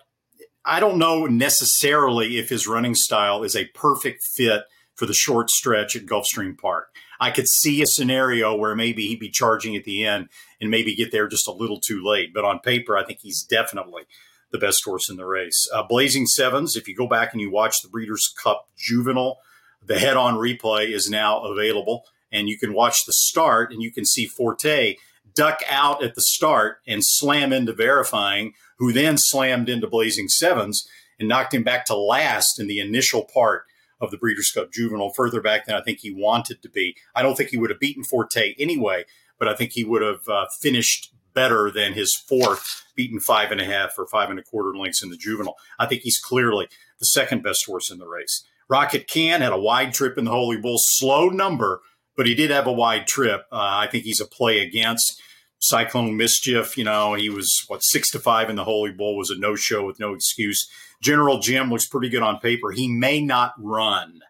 I 0.64 0.80
don't 0.80 0.98
know 0.98 1.26
necessarily 1.26 2.38
if 2.38 2.48
his 2.48 2.66
running 2.66 2.94
style 2.94 3.42
is 3.42 3.56
a 3.56 3.66
perfect 3.74 4.22
fit 4.22 4.62
for 4.94 5.06
the 5.06 5.14
short 5.14 5.50
stretch 5.50 5.96
at 5.96 6.06
Gulfstream 6.06 6.56
Park. 6.56 6.94
I 7.18 7.30
could 7.30 7.48
see 7.48 7.82
a 7.82 7.86
scenario 7.86 8.54
where 8.54 8.76
maybe 8.76 9.06
he'd 9.08 9.18
be 9.18 9.30
charging 9.30 9.74
at 9.74 9.84
the 9.84 10.06
end 10.06 10.28
and 10.60 10.70
maybe 10.70 10.94
get 10.94 11.12
there 11.12 11.28
just 11.28 11.48
a 11.48 11.52
little 11.52 11.80
too 11.80 12.02
late. 12.04 12.34
But 12.34 12.44
on 12.44 12.58
paper, 12.58 12.96
I 12.96 13.04
think 13.04 13.20
he's 13.20 13.42
definitely 13.42 14.02
the 14.50 14.58
best 14.58 14.84
horse 14.84 15.08
in 15.08 15.16
the 15.16 15.26
race. 15.26 15.68
Uh, 15.72 15.82
Blazing 15.82 16.26
Sevens, 16.26 16.76
if 16.76 16.88
you 16.88 16.94
go 16.94 17.06
back 17.06 17.32
and 17.32 17.40
you 17.40 17.50
watch 17.50 17.76
the 17.82 17.88
Breeders' 17.88 18.32
Cup 18.42 18.68
Juvenile, 18.76 19.38
the 19.84 19.98
head 19.98 20.16
on 20.16 20.34
replay 20.34 20.92
is 20.92 21.08
now 21.08 21.40
available. 21.42 22.04
And 22.32 22.48
you 22.48 22.58
can 22.58 22.74
watch 22.74 23.04
the 23.06 23.12
start 23.12 23.72
and 23.72 23.82
you 23.82 23.92
can 23.92 24.04
see 24.04 24.26
Forte 24.26 24.96
duck 25.34 25.60
out 25.68 26.02
at 26.02 26.14
the 26.14 26.20
start 26.20 26.78
and 26.86 27.02
slam 27.04 27.52
into 27.52 27.72
verifying, 27.72 28.52
who 28.78 28.92
then 28.92 29.16
slammed 29.16 29.68
into 29.68 29.86
Blazing 29.86 30.28
Sevens 30.28 30.86
and 31.18 31.28
knocked 31.28 31.54
him 31.54 31.62
back 31.62 31.84
to 31.86 31.96
last 31.96 32.58
in 32.58 32.66
the 32.66 32.80
initial 32.80 33.24
part 33.32 33.64
of 34.00 34.10
the 34.10 34.16
Breeders' 34.16 34.50
Cup 34.52 34.72
Juvenile, 34.72 35.12
further 35.14 35.40
back 35.40 35.66
than 35.66 35.76
I 35.76 35.82
think 35.82 35.98
he 36.00 36.12
wanted 36.12 36.62
to 36.62 36.68
be. 36.68 36.96
I 37.14 37.22
don't 37.22 37.36
think 37.36 37.50
he 37.50 37.58
would 37.58 37.70
have 37.70 37.80
beaten 37.80 38.02
Forte 38.02 38.54
anyway, 38.58 39.04
but 39.40 39.48
I 39.48 39.56
think 39.56 39.72
he 39.72 39.82
would 39.82 40.02
have 40.02 40.28
uh, 40.28 40.46
finished 40.60 41.12
better 41.34 41.70
than 41.70 41.94
his 41.94 42.14
fourth, 42.28 42.84
beaten 42.94 43.18
five 43.18 43.50
and 43.50 43.60
a 43.60 43.64
half 43.64 43.98
or 43.98 44.06
five 44.06 44.30
and 44.30 44.38
a 44.38 44.42
quarter 44.42 44.76
lengths 44.76 45.02
in 45.02 45.10
the 45.10 45.16
Juvenile. 45.16 45.56
I 45.78 45.86
think 45.86 46.02
he's 46.02 46.18
clearly 46.18 46.68
the 47.00 47.06
second 47.06 47.42
best 47.42 47.64
horse 47.66 47.90
in 47.90 47.98
the 47.98 48.06
race. 48.06 48.44
Rocket 48.68 49.08
Can 49.08 49.40
had 49.40 49.52
a 49.52 49.58
wide 49.58 49.92
trip 49.92 50.16
in 50.18 50.26
the 50.26 50.30
Holy 50.30 50.56
Bull, 50.56 50.76
slow 50.78 51.28
number, 51.28 51.80
but 52.16 52.26
he 52.26 52.34
did 52.34 52.50
have 52.50 52.66
a 52.66 52.72
wide 52.72 53.06
trip. 53.06 53.46
Uh, 53.50 53.56
I 53.58 53.88
think 53.90 54.04
he's 54.04 54.20
a 54.20 54.26
play 54.26 54.60
against. 54.60 55.20
Cyclone 55.58 56.16
Mischief, 56.16 56.76
you 56.76 56.84
know, 56.84 57.14
he 57.14 57.28
was 57.28 57.64
what 57.68 57.80
six 57.80 58.10
to 58.12 58.18
five 58.18 58.48
in 58.48 58.56
the 58.56 58.64
Holy 58.64 58.92
Bull 58.92 59.16
was 59.16 59.30
a 59.30 59.38
no 59.38 59.56
show 59.56 59.84
with 59.84 60.00
no 60.00 60.14
excuse. 60.14 60.68
General 61.02 61.38
Jim 61.38 61.70
looks 61.70 61.86
pretty 61.86 62.08
good 62.08 62.22
on 62.22 62.38
paper. 62.38 62.70
He 62.70 62.88
may 62.88 63.20
not 63.20 63.52
run. 63.58 64.20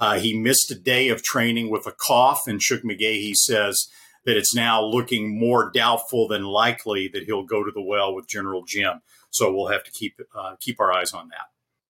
Uh, 0.00 0.18
he 0.18 0.36
missed 0.36 0.70
a 0.70 0.74
day 0.74 1.08
of 1.08 1.22
training 1.22 1.70
with 1.70 1.86
a 1.86 1.92
cough, 1.92 2.42
and 2.46 2.60
Shug 2.60 2.80
McGaughey 2.80 3.34
says 3.34 3.88
that 4.26 4.36
it's 4.36 4.54
now 4.54 4.82
looking 4.82 5.38
more 5.38 5.70
doubtful 5.72 6.28
than 6.28 6.44
likely 6.44 7.08
that 7.08 7.24
he'll 7.24 7.44
go 7.44 7.62
to 7.62 7.70
the 7.70 7.82
well 7.82 8.14
with 8.14 8.28
General 8.28 8.64
Jim. 8.64 9.02
So 9.30 9.52
we'll 9.52 9.68
have 9.68 9.84
to 9.84 9.90
keep 9.90 10.20
uh, 10.34 10.56
keep 10.60 10.80
our 10.80 10.92
eyes 10.92 11.12
on 11.12 11.28
that. 11.28 11.46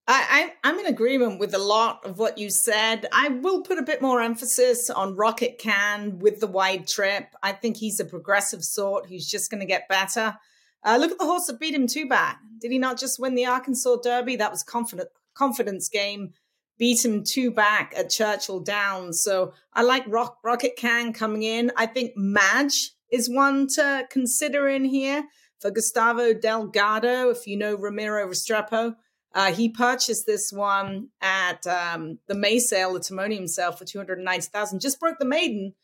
I, 0.07 0.53
am 0.65 0.79
in 0.79 0.87
agreement 0.87 1.41
with 1.41 1.55
a 1.55 1.59
lot 1.59 2.05
of 2.05 2.19
what 2.19 2.37
you 2.37 2.51
said. 2.51 3.07
I 3.13 3.29
will 3.29 3.63
put 3.63 3.79
a 3.79 3.83
bit 3.83 4.03
more 4.03 4.21
emphasis 4.21 4.91
on 4.91 5.17
Rocket 5.17 5.59
Can 5.59 6.19
with 6.19 6.41
the 6.41 6.47
wide 6.47 6.87
trip. 6.87 7.35
I 7.43 7.53
think 7.53 7.79
he's 7.79 8.01
a 8.01 8.05
progressive 8.05 8.65
sort 8.65 9.07
who's 9.07 9.27
just 9.27 9.51
going 9.51 9.61
to 9.61 9.67
get 9.67 9.89
better. 9.89 10.37
Uh, 10.85 10.99
look 10.99 11.11
at 11.11 11.19
the 11.19 11.25
horse 11.25 11.47
that 11.47 11.59
beat 11.59 11.75
him 11.75 11.87
too 11.87 12.07
bad. 12.07 12.37
Did 12.61 12.71
he 12.71 12.79
not 12.79 12.99
just 12.99 13.19
win 13.19 13.35
the 13.35 13.47
Arkansas 13.47 13.97
Derby? 14.03 14.37
That 14.37 14.51
was 14.51 14.63
confident 14.63 15.09
confidence 15.33 15.89
game. 15.89 16.35
Beat 16.79 17.05
him 17.05 17.23
two 17.25 17.51
back 17.51 17.95
at 17.97 18.11
Churchill 18.11 18.61
Downs. 18.61 19.23
So 19.23 19.53
I 19.73 19.83
like 19.83 20.05
Rock, 20.09 20.39
Rocket 20.43 20.77
Can 20.77 21.13
coming 21.13 21.43
in. 21.43 21.71
I 21.77 21.87
think 21.87 22.13
Mage 22.17 22.93
is 23.11 23.31
one 23.31 23.69
to 23.77 24.07
consider 24.11 24.69
in 24.69 24.85
here 24.85 25.25
for 25.61 25.71
Gustavo 25.71 26.35
Delgado. 26.35 27.31
If 27.31 27.47
you 27.47 27.57
know 27.57 27.77
Ramiro 27.77 28.27
Restrepo, 28.29 28.97
uh, 29.35 29.53
he 29.53 29.69
purchased 29.69 30.27
this 30.27 30.51
one 30.53 31.09
at 31.21 31.67
um, 31.67 32.19
the 32.29 32.35
May 32.35 32.59
sale, 32.59 32.93
the 32.93 33.01
Timonium 33.01 33.49
sale 33.49 33.73
for 33.73 33.85
290000 33.85 34.81
Just 34.81 35.01
broke 35.01 35.19
the 35.19 35.25
maiden, 35.25 35.75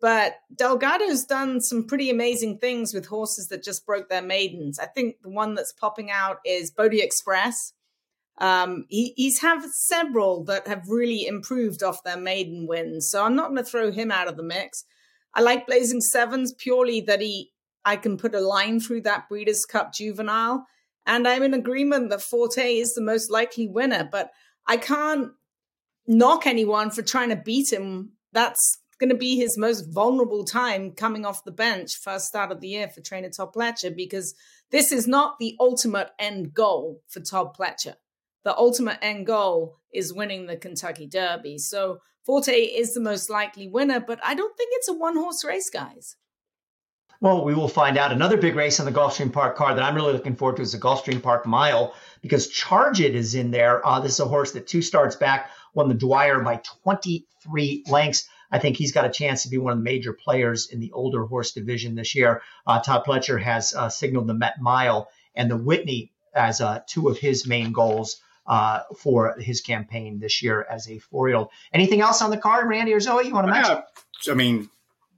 but 0.00 0.36
Delgado's 0.54 1.24
done 1.24 1.60
some 1.60 1.86
pretty 1.86 2.10
amazing 2.10 2.58
things 2.58 2.94
with 2.94 3.06
horses 3.06 3.48
that 3.48 3.62
just 3.62 3.84
broke 3.84 4.08
their 4.08 4.22
maidens. 4.22 4.78
I 4.78 4.86
think 4.86 5.16
the 5.22 5.30
one 5.30 5.54
that's 5.54 5.72
popping 5.72 6.10
out 6.10 6.38
is 6.46 6.70
Bodie 6.70 7.02
Express. 7.02 7.72
Um, 8.38 8.86
he, 8.88 9.12
he's 9.16 9.40
had 9.40 9.62
several 9.62 10.44
that 10.44 10.66
have 10.66 10.88
really 10.88 11.26
improved 11.26 11.82
off 11.82 12.02
their 12.02 12.16
maiden 12.16 12.66
wins, 12.66 13.08
so 13.08 13.24
I'm 13.24 13.36
not 13.36 13.50
going 13.50 13.58
to 13.58 13.64
throw 13.64 13.92
him 13.92 14.10
out 14.10 14.28
of 14.28 14.36
the 14.36 14.42
mix. 14.42 14.84
I 15.34 15.40
like 15.40 15.66
Blazing 15.66 16.00
Sevens 16.00 16.52
purely 16.52 17.00
that 17.02 17.20
he 17.20 17.50
I 17.84 17.96
can 17.96 18.16
put 18.16 18.34
a 18.34 18.40
line 18.40 18.80
through 18.80 19.02
that 19.02 19.28
Breeders' 19.28 19.66
Cup 19.66 19.92
juvenile 19.92 20.64
and 21.06 21.28
I'm 21.28 21.42
in 21.42 21.54
agreement 21.54 22.10
that 22.10 22.22
Forte 22.22 22.76
is 22.76 22.94
the 22.94 23.02
most 23.02 23.30
likely 23.30 23.68
winner, 23.68 24.08
but 24.10 24.30
I 24.66 24.76
can't 24.76 25.32
knock 26.06 26.46
anyone 26.46 26.90
for 26.90 27.02
trying 27.02 27.28
to 27.28 27.36
beat 27.36 27.72
him. 27.72 28.12
That's 28.32 28.78
going 28.98 29.10
to 29.10 29.16
be 29.16 29.36
his 29.36 29.58
most 29.58 29.86
vulnerable 29.92 30.44
time 30.44 30.92
coming 30.92 31.26
off 31.26 31.44
the 31.44 31.50
bench 31.50 31.96
first 31.96 32.26
start 32.26 32.52
of 32.52 32.60
the 32.60 32.68
year 32.68 32.88
for 32.88 33.00
trainer 33.00 33.28
Todd 33.28 33.52
Pletcher 33.52 33.94
because 33.94 34.34
this 34.70 34.92
is 34.92 35.06
not 35.06 35.38
the 35.38 35.56
ultimate 35.60 36.10
end 36.18 36.54
goal 36.54 37.02
for 37.08 37.20
Todd 37.20 37.54
Pletcher. 37.58 37.94
The 38.44 38.56
ultimate 38.56 38.98
end 39.02 39.26
goal 39.26 39.78
is 39.92 40.12
winning 40.12 40.46
the 40.46 40.56
Kentucky 40.56 41.06
Derby. 41.06 41.58
So 41.58 42.00
Forte 42.24 42.52
is 42.52 42.94
the 42.94 43.00
most 43.00 43.30
likely 43.30 43.68
winner, 43.68 44.00
but 44.00 44.18
I 44.22 44.34
don't 44.34 44.56
think 44.56 44.70
it's 44.74 44.88
a 44.88 44.94
one 44.94 45.16
horse 45.16 45.44
race, 45.44 45.70
guys. 45.70 46.16
Well, 47.20 47.44
we 47.44 47.54
will 47.54 47.68
find 47.68 47.96
out. 47.96 48.12
Another 48.12 48.36
big 48.36 48.54
race 48.54 48.80
on 48.80 48.86
the 48.86 48.92
Gulfstream 48.92 49.32
Park 49.32 49.56
card 49.56 49.76
that 49.76 49.84
I'm 49.84 49.94
really 49.94 50.12
looking 50.12 50.36
forward 50.36 50.56
to 50.56 50.62
is 50.62 50.72
the 50.72 50.78
Gulfstream 50.78 51.22
Park 51.22 51.46
Mile 51.46 51.94
because 52.20 52.48
Charge 52.48 53.00
It 53.00 53.14
is 53.14 53.34
in 53.34 53.50
there. 53.50 53.86
Uh, 53.86 54.00
this 54.00 54.14
is 54.14 54.20
a 54.20 54.26
horse 54.26 54.52
that 54.52 54.66
two 54.66 54.82
starts 54.82 55.16
back 55.16 55.50
won 55.72 55.88
the 55.88 55.94
Dwyer 55.94 56.40
by 56.40 56.60
23 56.82 57.84
lengths. 57.88 58.28
I 58.50 58.58
think 58.58 58.76
he's 58.76 58.92
got 58.92 59.06
a 59.06 59.10
chance 59.10 59.42
to 59.42 59.48
be 59.48 59.58
one 59.58 59.72
of 59.72 59.78
the 59.78 59.84
major 59.84 60.12
players 60.12 60.68
in 60.70 60.80
the 60.80 60.92
older 60.92 61.24
horse 61.24 61.52
division 61.52 61.94
this 61.94 62.14
year. 62.14 62.42
Uh, 62.66 62.80
Todd 62.80 63.04
Pletcher 63.06 63.40
has 63.42 63.74
uh, 63.74 63.88
signaled 63.88 64.26
the 64.26 64.34
Met 64.34 64.60
Mile 64.60 65.08
and 65.34 65.50
the 65.50 65.56
Whitney 65.56 66.12
as 66.34 66.60
uh, 66.60 66.80
two 66.86 67.08
of 67.08 67.18
his 67.18 67.46
main 67.46 67.72
goals 67.72 68.20
uh, 68.46 68.80
for 68.98 69.36
his 69.38 69.60
campaign 69.60 70.18
this 70.20 70.42
year 70.42 70.66
as 70.70 70.88
a 70.88 70.98
four 70.98 71.28
year 71.28 71.36
old. 71.36 71.48
Anything 71.72 72.00
else 72.00 72.22
on 72.22 72.30
the 72.30 72.36
card, 72.36 72.68
Randy 72.68 72.92
or 72.92 73.00
Zoe? 73.00 73.26
You 73.26 73.34
want 73.34 73.46
to 73.46 73.52
mention? 73.52 73.78
I 74.30 74.34
mean, 74.34 74.70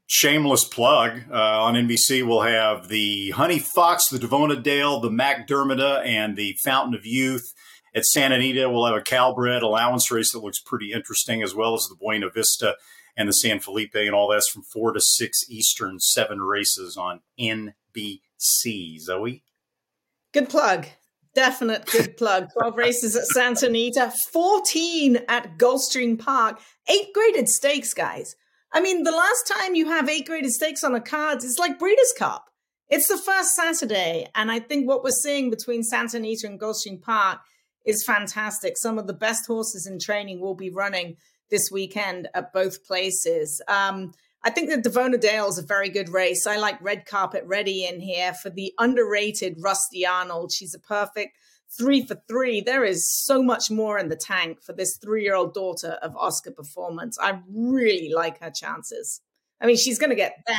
shameless 0.07 0.65
plug 0.65 1.23
uh, 1.31 1.63
on 1.63 1.75
NBC. 1.75 2.27
We'll 2.27 2.43
have 2.43 2.89
the 2.89 3.31
Honey 3.31 3.59
Fox, 3.59 4.09
the 4.09 4.19
Davona 4.19 4.63
Dale, 4.63 5.01
the 5.01 5.11
McDermott, 5.11 6.05
and 6.07 6.37
the 6.37 6.57
Fountain 6.65 6.95
of 6.95 7.07
Youth. 7.07 7.53
At 7.95 8.05
Santa 8.05 8.35
Anita, 8.35 8.69
we'll 8.69 8.85
have 8.85 8.97
a 8.97 9.01
Calbred 9.01 9.63
allowance 9.63 10.11
race 10.11 10.33
that 10.33 10.41
looks 10.41 10.61
pretty 10.61 10.93
interesting, 10.93 11.43
as 11.43 11.55
well 11.55 11.75
as 11.75 11.87
the 11.89 11.97
Buena 11.99 12.29
Vista 12.29 12.77
and 13.17 13.27
the 13.27 13.33
San 13.33 13.59
Felipe, 13.59 13.95
and 13.95 14.15
all 14.15 14.29
that's 14.29 14.51
from 14.51 14.63
four 14.63 14.93
to 14.93 15.01
six 15.01 15.49
Eastern, 15.49 15.99
seven 15.99 16.43
races 16.43 16.99
on 16.99 17.23
NBC. 17.41 19.01
Zoe? 19.01 19.43
Good 20.33 20.51
plug. 20.51 20.87
Definite 21.37 21.85
good 21.85 22.17
plug. 22.17 22.49
12 22.59 22.77
races 22.79 23.15
at 23.15 23.27
Santa 23.27 23.67
Anita, 23.67 24.11
14 24.33 25.19
at 25.29 25.59
Gulfstream 25.59 26.19
Park, 26.19 26.59
eight 26.89 27.13
graded 27.13 27.51
stakes, 27.51 27.93
guys. 27.93 28.35
I 28.73 28.81
mean, 28.81 29.03
the 29.03 29.11
last 29.11 29.47
time 29.47 29.75
you 29.75 29.87
have 29.87 30.09
eight 30.09 30.27
graded 30.27 30.51
stakes 30.51 30.83
on 30.83 30.95
a 30.95 31.01
card, 31.01 31.45
it's 31.45 31.59
like 31.59 31.79
Breeders' 31.79 32.15
Cup. 32.17 32.47
It's 32.89 33.09
the 33.09 33.19
first 33.19 33.55
Saturday. 33.55 34.29
And 34.35 34.51
I 34.51 34.61
think 34.61 34.89
what 34.89 35.05
we're 35.05 35.11
seeing 35.11 35.51
between 35.51 35.83
Santa 35.83 36.17
Anita 36.17 36.47
and 36.47 36.59
Gulfstream 36.59 37.03
Park 37.03 37.41
is 37.85 38.03
fantastic. 38.03 38.79
Some 38.79 38.99
of 38.99 39.07
the 39.07 39.13
best 39.13 39.47
horses 39.47 39.87
in 39.87 39.99
training 39.99 40.41
will 40.41 40.55
be 40.55 40.71
running 40.71 41.19
this 41.51 41.69
weekend 41.71 42.29
at 42.35 42.55
both 42.55 42.83
places. 42.87 43.61
Um, 43.69 44.13
I 44.47 44.51
think 44.51 44.71
the 44.71 44.77
Davona 44.89 45.21
Dale 45.21 45.49
is 45.49 45.59
a 45.59 45.63
very 45.63 45.89
good 45.89 46.09
race. 46.09 46.47
I 46.47 46.57
like 46.57 46.81
Red 46.81 47.05
Carpet 47.05 47.43
Ready 47.47 47.85
in 47.85 47.99
here 47.99 48.33
for 48.33 48.49
the 48.49 48.73
underrated 48.79 49.57
Rusty 49.59 50.07
Arnold. 50.07 50.53
She's 50.53 50.73
a 50.73 50.79
perfect 50.79 51.37
three 51.77 52.07
for 52.07 52.23
three. 52.29 52.61
There 52.61 52.85
is 52.85 53.11
so 53.11 53.43
much 53.43 53.73
more 53.73 53.99
in 53.99 54.09
the 54.09 54.15
tank 54.15 54.63
for 54.63 54.73
this 54.73 54.99
three 54.99 55.25
year 55.25 55.35
old 55.35 55.53
daughter 55.53 55.99
of 56.01 56.17
Oscar 56.17 56.53
Performance. 56.53 57.19
I 57.21 57.41
really 57.53 58.13
like 58.15 58.39
her 58.41 58.53
chances. 58.53 59.21
I 59.61 59.67
mean, 59.67 59.77
she's 59.77 59.99
going 59.99 60.11
to 60.11 60.17
get 60.17 60.37
there. 60.47 60.57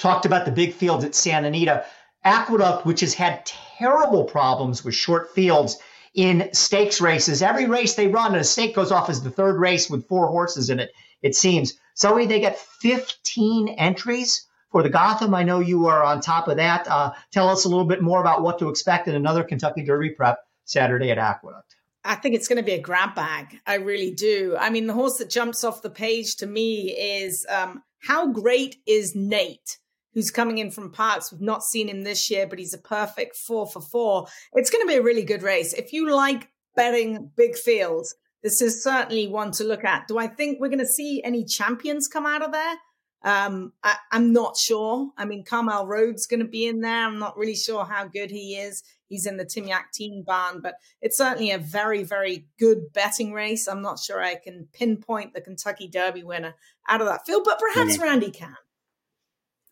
Talked 0.00 0.26
about 0.26 0.44
the 0.44 0.50
big 0.50 0.72
fields 0.74 1.04
at 1.04 1.14
Santa 1.14 1.46
Anita. 1.46 1.84
Aqueduct, 2.24 2.84
which 2.84 2.98
has 2.98 3.14
had 3.14 3.46
terrible 3.46 4.24
problems 4.24 4.84
with 4.84 4.96
short 4.96 5.32
fields 5.36 5.78
in 6.14 6.50
stakes 6.52 7.00
races. 7.00 7.42
Every 7.42 7.66
race 7.66 7.94
they 7.94 8.08
run, 8.08 8.34
a 8.34 8.42
stake 8.42 8.74
goes 8.74 8.90
off 8.90 9.08
as 9.08 9.22
the 9.22 9.30
third 9.30 9.56
race 9.56 9.88
with 9.88 10.08
four 10.08 10.26
horses 10.26 10.68
in 10.68 10.80
it, 10.80 10.90
it 11.22 11.36
seems. 11.36 11.74
Zoe, 11.98 12.26
they 12.26 12.40
get 12.40 12.58
15 12.58 13.68
entries 13.70 14.46
for 14.70 14.82
the 14.82 14.90
Gotham. 14.90 15.34
I 15.34 15.42
know 15.42 15.60
you 15.60 15.86
are 15.86 16.02
on 16.02 16.20
top 16.20 16.48
of 16.48 16.56
that. 16.56 16.86
Uh, 16.88 17.12
tell 17.30 17.48
us 17.48 17.64
a 17.64 17.68
little 17.68 17.86
bit 17.86 18.02
more 18.02 18.20
about 18.20 18.42
what 18.42 18.58
to 18.58 18.68
expect 18.68 19.08
in 19.08 19.14
another 19.14 19.44
Kentucky 19.44 19.84
Derby 19.84 20.10
prep 20.10 20.38
Saturday 20.64 21.10
at 21.10 21.18
Aqueduct. 21.18 21.76
I 22.04 22.14
think 22.14 22.34
it's 22.34 22.46
going 22.46 22.58
to 22.58 22.62
be 22.62 22.72
a 22.72 22.80
grab 22.80 23.14
bag. 23.14 23.58
I 23.66 23.76
really 23.76 24.12
do. 24.12 24.56
I 24.58 24.70
mean, 24.70 24.86
the 24.86 24.92
horse 24.92 25.18
that 25.18 25.30
jumps 25.30 25.64
off 25.64 25.82
the 25.82 25.90
page 25.90 26.36
to 26.36 26.46
me 26.46 26.90
is 26.90 27.46
um, 27.48 27.82
how 28.00 28.28
great 28.28 28.76
is 28.86 29.14
Nate? 29.14 29.78
who's 30.16 30.30
coming 30.30 30.56
in 30.56 30.70
from 30.70 30.90
Parx. 30.90 31.30
We've 31.30 31.42
not 31.42 31.62
seen 31.62 31.90
him 31.90 32.02
this 32.02 32.30
year, 32.30 32.46
but 32.46 32.58
he's 32.58 32.72
a 32.72 32.78
perfect 32.78 33.36
four 33.36 33.66
for 33.66 33.82
four. 33.82 34.26
It's 34.54 34.70
going 34.70 34.82
to 34.82 34.88
be 34.88 34.96
a 34.96 35.02
really 35.02 35.24
good 35.24 35.42
race. 35.42 35.74
If 35.74 35.92
you 35.92 36.10
like 36.10 36.48
betting 36.74 37.30
big 37.36 37.54
fields, 37.54 38.14
this 38.46 38.62
is 38.62 38.80
certainly 38.80 39.26
one 39.26 39.50
to 39.50 39.64
look 39.64 39.82
at. 39.82 40.06
Do 40.06 40.18
I 40.18 40.28
think 40.28 40.60
we're 40.60 40.68
going 40.68 40.78
to 40.78 40.86
see 40.86 41.20
any 41.24 41.44
champions 41.44 42.06
come 42.06 42.26
out 42.26 42.42
of 42.42 42.52
there? 42.52 42.76
Um, 43.24 43.72
I, 43.82 43.96
am 44.12 44.32
not 44.32 44.56
sure. 44.56 45.10
I 45.18 45.24
mean, 45.24 45.44
Carmel 45.44 45.88
Road's 45.88 46.28
going 46.28 46.38
to 46.38 46.46
be 46.46 46.64
in 46.64 46.80
there. 46.80 47.08
I'm 47.08 47.18
not 47.18 47.36
really 47.36 47.56
sure 47.56 47.84
how 47.84 48.06
good 48.06 48.30
he 48.30 48.54
is. 48.54 48.84
He's 49.08 49.26
in 49.26 49.36
the 49.36 49.44
Tim 49.44 49.68
team 49.92 50.22
barn, 50.24 50.60
but 50.62 50.74
it's 51.02 51.16
certainly 51.16 51.50
a 51.50 51.58
very, 51.58 52.04
very 52.04 52.46
good 52.56 52.92
betting 52.92 53.32
race. 53.32 53.66
I'm 53.66 53.82
not 53.82 53.98
sure 53.98 54.22
I 54.22 54.36
can 54.36 54.68
pinpoint 54.72 55.34
the 55.34 55.40
Kentucky 55.40 55.88
Derby 55.88 56.22
winner 56.22 56.54
out 56.88 57.00
of 57.00 57.08
that 57.08 57.26
field, 57.26 57.42
but 57.44 57.58
perhaps 57.58 57.94
mm-hmm. 57.94 58.04
Randy 58.04 58.30
can. 58.30 58.54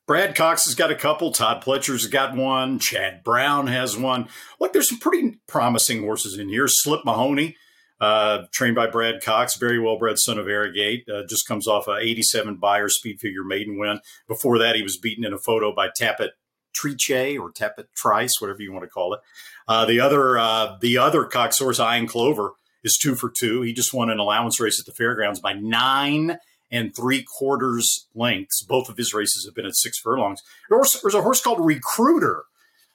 Brad 0.05 0.35
Cox 0.35 0.65
has 0.65 0.75
got 0.75 0.91
a 0.91 0.97
couple. 0.97 1.31
Todd 1.31 1.63
Pletcher's 1.63 2.09
got 2.09 2.35
one. 2.35 2.81
Chad 2.81 3.23
Brown 3.23 3.69
has 3.69 3.97
one. 3.97 4.27
Look, 4.59 4.73
there's 4.73 4.89
some 4.89 4.99
pretty 4.99 5.39
promising 5.47 6.03
horses 6.03 6.37
in 6.37 6.49
here. 6.49 6.67
Slip 6.67 7.05
Mahoney, 7.05 7.57
uh, 8.01 8.45
trained 8.53 8.75
by 8.75 8.87
Brad 8.87 9.23
Cox, 9.23 9.57
very 9.57 9.79
well 9.79 9.99
bred 9.99 10.19
son 10.19 10.39
of 10.39 10.49
Arrogate, 10.49 11.09
uh, 11.09 11.23
just 11.29 11.47
comes 11.47 11.67
off 11.67 11.89
a 11.89 11.97
87 11.99 12.57
Beyer 12.57 12.89
speed 12.89 13.21
figure 13.21 13.45
maiden 13.45 13.79
win. 13.79 14.01
Before 14.29 14.59
that, 14.59 14.77
he 14.77 14.83
was 14.83 14.99
beaten 14.99 15.25
in 15.25 15.33
a 15.33 15.39
photo 15.39 15.75
by 15.75 15.89
Tapit 15.89 16.31
Triche 16.77 17.39
or 17.39 17.53
Tapit 17.53 17.87
Trice, 17.97 18.41
whatever 18.41 18.63
you 18.63 18.73
want 18.73 18.85
to 18.85 18.91
call 18.91 19.15
it. 19.15 19.21
Uh, 19.69 19.85
the 19.85 20.01
other, 20.01 20.39
uh, 20.39 20.77
the 20.81 20.99
other 20.99 21.25
Cox 21.25 21.59
horse, 21.59 21.79
Iron 21.79 22.07
Clover, 22.07 22.53
is 22.83 22.99
two 23.01 23.15
for 23.15 23.31
two. 23.31 23.63
He 23.63 23.73
just 23.73 23.95
won 23.95 24.11
an 24.11 24.19
allowance 24.19 24.61
race 24.61 24.79
at 24.79 24.87
the 24.87 24.93
fairgrounds 24.93 25.41
by 25.41 25.55
nine 25.55 26.39
and 26.71 26.95
three 26.95 27.23
quarters 27.23 28.09
lengths. 28.15 28.63
Both 28.63 28.89
of 28.89 28.97
his 28.97 29.15
races 29.15 29.47
have 29.47 29.55
been 29.55 29.67
at 29.67 29.77
six 29.77 29.99
furlongs. 29.99 30.43
There's 30.69 31.15
a 31.15 31.23
horse 31.23 31.41
called 31.41 31.65
Recruiter. 31.65 32.45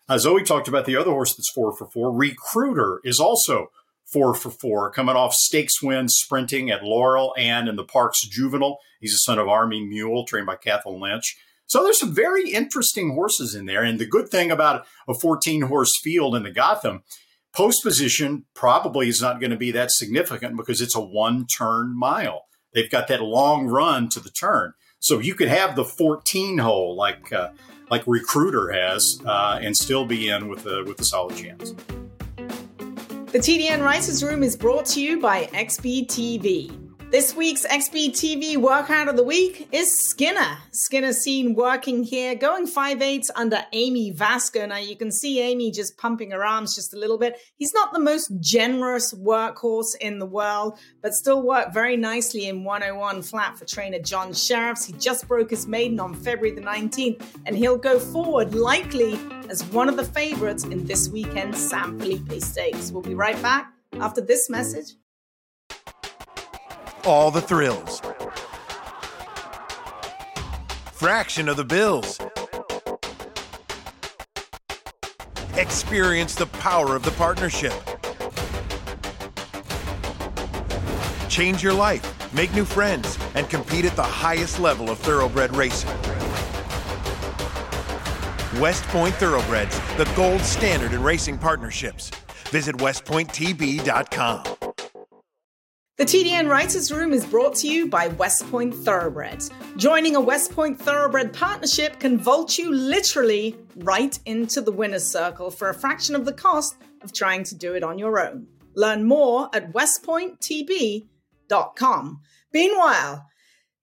Uh, 0.08 0.18
Zoe 0.18 0.44
talked 0.44 0.68
about 0.68 0.86
the 0.86 0.96
other 0.96 1.12
horse 1.12 1.36
that's 1.36 1.52
four 1.52 1.76
for 1.76 1.88
four. 1.88 2.12
Recruiter 2.12 3.00
is 3.04 3.20
also 3.20 3.72
four 4.12 4.34
for 4.34 4.50
four, 4.50 4.92
coming 4.92 5.16
off 5.16 5.34
stakes 5.34 5.82
win 5.82 6.08
sprinting 6.10 6.70
at 6.70 6.84
Laurel 6.84 7.34
and 7.38 7.68
in 7.68 7.76
the 7.76 7.86
Parx 7.86 8.14
Juvenile. 8.30 8.80
He's 9.00 9.14
a 9.14 9.20
son 9.20 9.40
of 9.40 9.48
Army 9.48 9.86
Mule, 9.86 10.26
trained 10.26 10.48
by 10.48 10.56
Kathleen 10.56 11.00
Lynch. 11.00 11.38
So 11.68 11.84
there's 11.84 12.00
some 12.00 12.14
very 12.14 12.50
interesting 12.50 13.14
horses 13.14 13.54
in 13.54 13.66
there. 13.66 13.84
And 13.84 14.00
the 14.00 14.08
good 14.08 14.30
thing 14.30 14.50
about 14.50 14.86
a 15.08 15.14
14 15.14 15.64
horse 15.64 15.94
field 16.04 16.36
in 16.36 16.44
the 16.44 16.52
Gotham, 16.52 17.04
post 17.56 17.84
position 17.84 18.46
probably 18.56 19.08
is 19.08 19.22
not 19.22 19.40
going 19.40 19.52
to 19.52 19.58
be 19.58 19.72
that 19.72 19.92
significant 19.92 20.58
because 20.58 20.82
it's 20.82 20.96
a 20.96 21.02
one 21.02 21.46
turn 21.46 21.98
mile. 21.98 22.46
They've 22.74 22.90
got 22.90 23.08
that 23.08 23.22
long 23.22 23.68
run 23.68 24.10
to 24.10 24.20
the 24.20 24.32
turn. 24.32 24.74
So 25.00 25.20
you 25.20 25.36
could 25.36 25.48
have 25.48 25.76
the 25.76 25.86
14 25.86 26.58
hole 26.58 26.96
like 26.96 27.32
uh, 27.32 27.50
like 27.90 28.04
Recruiter 28.06 28.72
has 28.72 29.20
uh, 29.26 29.60
and 29.62 29.76
still 29.76 30.06
be 30.06 30.28
in 30.28 30.48
with 30.48 30.66
a, 30.66 30.84
with 30.84 31.00
a 31.00 31.06
solid 31.06 31.36
chance. 31.36 31.74
The 33.32 33.38
TDN 33.38 33.84
Writers 33.84 34.24
Room 34.24 34.42
is 34.42 34.58
brought 34.58 34.88
to 34.88 35.00
you 35.00 35.20
by 35.20 35.44
XBTV. 35.54 36.89
This 37.12 37.36
week's 37.36 37.66
XBTV 37.66 38.58
workout 38.58 39.08
of 39.08 39.16
the 39.16 39.24
week 39.24 39.68
is 39.72 40.08
Skinner. 40.08 40.60
Skinner 40.70 41.12
seen 41.12 41.56
working 41.56 42.04
here, 42.04 42.36
going 42.36 42.68
5'8 42.68 43.32
under 43.36 43.66
Amy 43.74 44.12
Vasco. 44.12 44.68
Now 44.68 44.78
you 44.78 44.96
can 44.96 45.12
see 45.12 45.42
Amy 45.42 45.72
just 45.72 45.98
pumping 45.98 46.30
her 46.30 46.46
arms 46.46 46.76
just 46.76 46.94
a 46.94 47.00
little 47.00 47.18
bit. 47.18 47.42
He's 47.56 47.74
not 47.74 47.94
the 47.94 48.00
most 48.00 48.32
generous 48.40 49.12
workhorse 49.12 49.96
in 50.00 50.20
the 50.20 50.28
world, 50.28 50.78
but 51.02 51.16
still 51.16 51.42
worked 51.42 51.74
very 51.74 51.98
nicely 51.98 52.48
in 52.48 52.64
101 52.64 53.24
flat 53.24 53.58
for 53.58 53.66
trainer 53.66 53.98
John 53.98 54.30
Shirreffs. 54.30 54.86
He 54.86 54.94
just 54.94 55.28
broke 55.28 55.50
his 55.50 55.66
maiden 55.66 56.00
on 56.00 56.14
February 56.14 56.54
the 56.54 56.62
19th, 56.62 57.26
and 57.48 57.58
he'll 57.58 57.76
go 57.76 57.98
forward 57.98 58.54
likely 58.54 59.20
as 59.50 59.64
one 59.72 59.90
of 59.90 59.98
the 59.98 60.06
favorites 60.06 60.64
in 60.64 60.86
this 60.86 61.10
weekend's 61.10 61.58
San 61.58 61.98
Felipe 61.98 62.40
Stakes. 62.40 62.92
We'll 62.92 63.02
be 63.02 63.16
right 63.16 63.42
back 63.42 63.74
after 63.94 64.22
this 64.22 64.48
message 64.48 64.94
all 67.06 67.32
the 67.32 67.42
thrills. 67.42 68.02
Fraction 70.92 71.48
of 71.50 71.58
the 71.58 71.64
bills. 71.64 72.20
Experience 75.56 76.36
the 76.36 76.46
power 76.48 76.96
of 76.96 77.04
the 77.04 77.12
partnership. 77.12 77.74
Change 81.30 81.64
your 81.64 81.74
life, 81.74 82.34
make 82.34 82.54
new 82.54 82.66
friends, 82.66 83.18
and 83.36 83.50
compete 83.50 83.86
at 83.86 83.96
the 83.96 84.04
highest 84.04 84.60
level 84.60 84.90
of 84.90 84.98
thoroughbred 85.00 85.56
racing. 85.56 85.90
West 88.60 88.84
Point 88.86 89.16
Thoroughbreds, 89.16 89.80
the 89.96 90.12
gold 90.16 90.42
standard 90.42 90.94
in 90.94 91.02
racing 91.02 91.38
partnerships. 91.38 92.10
Visit 92.50 92.76
westpointtb.com. 92.78 94.59
The 96.00 96.06
TDN 96.06 96.48
Writers 96.48 96.92
Room 96.94 97.12
is 97.12 97.26
brought 97.26 97.56
to 97.56 97.68
you 97.68 97.90
by 97.90 98.08
West 98.08 98.50
Point 98.50 98.74
Thoroughbreds. 98.74 99.52
Joining 99.76 100.16
a 100.16 100.22
West 100.22 100.54
Point 100.54 100.80
Thoroughbred 100.80 101.34
partnership 101.34 102.00
can 102.00 102.18
vault 102.18 102.58
you 102.58 102.72
literally 102.72 103.58
right 103.76 104.18
into 104.26 104.62
the 104.62 104.72
winner's 104.72 105.06
circle 105.06 105.52
for 105.52 105.68
a 105.68 105.74
fraction 105.74 106.16
of 106.16 106.24
the 106.24 106.32
cost 106.32 106.78
of 107.02 107.12
trying 107.12 107.44
to 107.44 107.54
do 107.54 107.74
it 107.74 107.84
on 107.84 108.00
your 108.00 108.18
own. 108.18 108.48
Learn 108.78 109.04
more 109.04 109.50
at 109.54 109.74
westpointtb.com. 109.74 112.22
Meanwhile, 112.54 113.26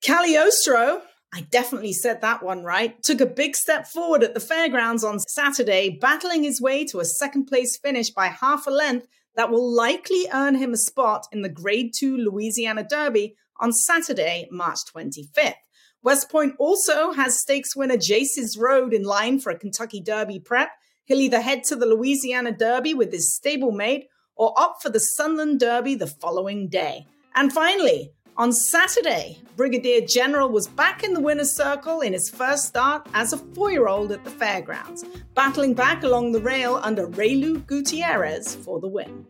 Cagliostro, 0.03 1.03
I 1.35 1.43
definitely 1.51 1.93
said 1.93 2.23
that 2.23 2.43
one 2.43 2.63
right, 2.63 2.97
took 3.03 3.21
a 3.21 3.27
big 3.27 3.55
step 3.55 3.87
forward 3.87 4.25
at 4.25 4.33
the 4.33 4.41
fairgrounds 4.41 5.05
on 5.05 5.21
Saturday, 5.21 5.99
battling 6.01 6.45
his 6.45 6.63
way 6.63 6.87
to 6.87 7.01
a 7.01 7.05
second 7.05 7.45
place 7.45 7.77
finish 7.77 8.09
by 8.09 8.29
half 8.29 8.67
a 8.67 8.71
length 8.71 9.07
that 9.37 9.51
will 9.51 9.71
likely 9.71 10.27
earn 10.33 10.55
him 10.55 10.73
a 10.73 10.79
spot 10.79 11.27
in 11.31 11.43
the 11.43 11.49
Grade 11.49 11.93
2 11.95 12.17
Louisiana 12.17 12.87
Derby 12.89 13.37
on 13.61 13.73
Saturday, 13.73 14.49
March 14.51 14.81
25th. 14.95 15.55
West 16.03 16.31
Point 16.31 16.55
also 16.59 17.13
has 17.13 17.41
stakes 17.41 17.75
winner 17.77 17.97
Jace's 17.97 18.57
Road 18.57 18.93
in 18.93 19.03
line 19.03 19.39
for 19.39 19.51
a 19.51 19.59
Kentucky 19.59 20.01
Derby 20.01 20.39
prep. 20.39 20.71
He'll 21.05 21.21
either 21.21 21.41
head 21.41 21.65
to 21.65 21.77
the 21.77 21.87
Louisiana 21.87 22.53
Derby 22.53 22.95
with 22.95 23.13
his 23.13 23.39
stablemate 23.39 24.07
or 24.37 24.59
opt 24.59 24.83
for 24.83 24.91
the 24.91 25.01
Sunland 25.01 25.61
Derby 25.61 25.95
the 25.95 26.07
following 26.07 26.69
day. 26.69 27.07
And 27.35 27.53
finally, 27.53 28.13
on 28.39 28.53
Saturday, 28.53 29.39
Brigadier 29.57 30.03
General 30.03 30.49
was 30.49 30.67
back 30.67 31.03
in 31.03 31.15
the 31.15 31.21
winner's 31.21 31.57
circle 31.57 32.01
in 32.01 32.13
his 32.13 32.29
first 32.29 32.65
start 32.65 33.07
as 33.15 33.33
a 33.33 33.39
four 33.39 33.71
year 33.71 33.89
old 33.89 34.13
at 34.13 34.25
the 34.25 34.31
fairgrounds, 34.31 35.05
battling 35.35 35.75
back 35.75 36.03
along 36.03 36.33
the 36.33 36.41
rail 36.41 36.81
under 36.83 37.07
Reylu 37.07 37.67
Gutierrez 37.67 38.55
for 38.55 38.81
the 38.81 38.89
win. 38.89 39.27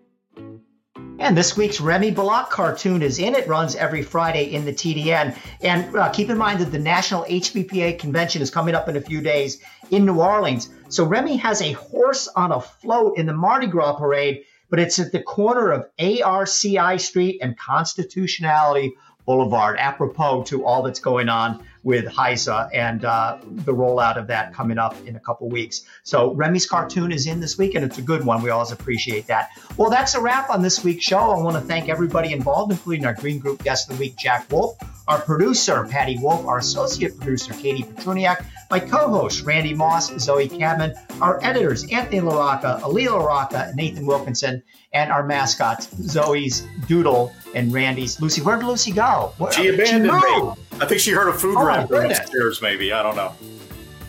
And 1.18 1.36
this 1.36 1.57
week's 1.57 1.80
Remy 1.80 2.11
Block 2.11 2.50
cartoon 2.50 3.00
is 3.00 3.18
in. 3.18 3.34
It 3.34 3.48
runs 3.48 3.74
every 3.74 4.02
Friday 4.02 4.52
in 4.52 4.64
the 4.64 4.72
TDN. 4.72 5.36
And 5.62 5.96
uh, 5.96 6.11
keep 6.11 6.28
in 6.28 6.36
mind 6.36 6.61
that 6.61 6.72
the 6.72 6.78
National 6.78 7.24
HBPA 7.24 7.98
convention 7.98 8.42
is 8.42 8.50
coming 8.50 8.74
up 8.74 8.88
in 8.88 8.96
a 8.96 9.00
few 9.00 9.22
days 9.22 9.62
in 9.90 10.04
New 10.04 10.20
Orleans. 10.20 10.68
So 10.88 11.04
Remy 11.04 11.36
has 11.38 11.62
a 11.62 11.72
horse 11.72 12.28
on 12.28 12.52
a 12.52 12.61
float 12.61 13.16
in 13.16 13.24
the 13.24 13.32
Mardi 13.32 13.66
Gras 13.66 13.94
parade, 13.94 14.44
but 14.71 14.79
it's 14.79 14.99
at 14.99 15.12
the 15.12 15.23
corner 15.23 15.71
of 15.71 15.87
ARCI 15.99 17.01
Street 17.01 17.39
and 17.43 17.59
Constitutionality 17.59 18.95
Boulevard, 19.27 19.77
apropos 19.79 20.45
to 20.45 20.64
all 20.64 20.83
that's 20.85 21.01
going 21.01 21.29
on 21.29 21.64
with 21.83 22.07
HISA 22.07 22.71
and 22.73 23.05
uh, 23.05 23.39
the 23.45 23.73
rollout 23.73 24.17
of 24.17 24.29
that 24.29 24.55
coming 24.55 24.79
up 24.79 24.97
in 25.05 25.17
a 25.17 25.21
couple 25.21 25.49
weeks. 25.49 25.83
So 26.05 26.33
Remy's 26.35 26.67
cartoon 26.67 27.12
is 27.12 27.27
in 27.27 27.41
this 27.41 27.59
week, 27.59 27.75
and 27.75 27.85
it's 27.85 27.99
a 27.99 28.03
good 28.03 28.25
one. 28.25 28.43
We 28.43 28.51
always 28.51 28.71
appreciate 28.73 29.27
that. 29.27 29.51
Well, 29.77 29.91
that's 29.91 30.14
a 30.14 30.21
wrap 30.21 30.51
on 30.51 30.62
this 30.62 30.83
week's 30.83 31.05
show. 31.05 31.19
I 31.19 31.41
want 31.41 31.57
to 31.57 31.62
thank 31.62 31.89
everybody 31.89 32.33
involved, 32.33 32.73
including 32.73 33.05
our 33.05 33.14
Green 33.14 33.39
Group 33.39 33.62
guest 33.62 33.91
of 33.91 33.97
the 33.97 34.01
week, 34.01 34.17
Jack 34.17 34.51
Wolf, 34.51 34.77
our 35.09 35.21
producer, 35.21 35.87
Patty 35.89 36.19
Wolf, 36.19 36.45
our 36.47 36.59
associate 36.59 37.17
producer, 37.19 37.53
Katie 37.55 37.83
Petruniak, 37.83 38.45
my 38.71 38.81
co-hosts, 38.81 39.43
Randy 39.43 39.75
Moss, 39.75 40.17
Zoe 40.19 40.49
Cadman, 40.49 40.95
our 41.21 41.43
editors, 41.43 41.85
Anthony 41.91 42.21
LaRocca, 42.21 42.81
Alila 42.81 43.23
LaRocca, 43.23 43.75
Nathan 43.75 44.07
Wilkinson, 44.07 44.62
and 44.93 45.12
our 45.12 45.23
mascots, 45.23 45.89
Zoe's 45.97 46.67
Doodle 46.87 47.33
and 47.55 47.73
Randy's 47.73 48.21
Lucy. 48.21 48.43
Where 48.43 48.57
did 48.57 48.67
Lucy 48.67 48.93
go? 48.93 49.33
Where, 49.39 49.53
she 49.53 49.69
abandoned 49.69 50.23
she 50.23 50.43
me. 50.43 50.53
I 50.81 50.87
think 50.87 51.01
she 51.01 51.12
heard 51.12 51.29
a 51.29 51.33
food 51.33 51.57
oh, 51.57 51.67
rapper 51.67 52.05
upstairs, 52.05 52.61
maybe. 52.61 52.93
I 52.93 53.03
don't 53.03 53.17
know. 53.17 53.33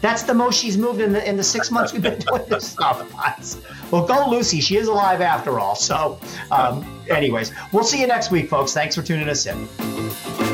That's 0.02 0.24
the 0.24 0.34
most 0.34 0.60
she's 0.60 0.78
moved 0.78 1.02
in 1.02 1.12
the 1.12 1.28
in 1.28 1.38
the 1.38 1.44
six 1.44 1.72
months 1.72 1.92
we've 1.92 2.04
been 2.04 2.20
doing 2.20 2.44
this 2.48 2.68
stuff. 2.68 3.04
Well, 3.92 4.06
go 4.06 4.30
Lucy. 4.30 4.62
She 4.62 4.78
is 4.78 4.88
alive 4.88 5.22
after 5.22 5.60
all. 5.60 5.76
So, 5.76 6.20
um, 6.52 7.04
anyways, 7.10 7.52
we'll 7.74 7.84
see 7.84 8.00
you 8.00 8.08
next 8.08 8.30
week, 8.30 8.48
folks. 8.48 8.74
Thanks 8.74 8.96
for 8.96 9.02
tuning 9.02 9.28
us 9.28 9.48
in. 9.48 10.47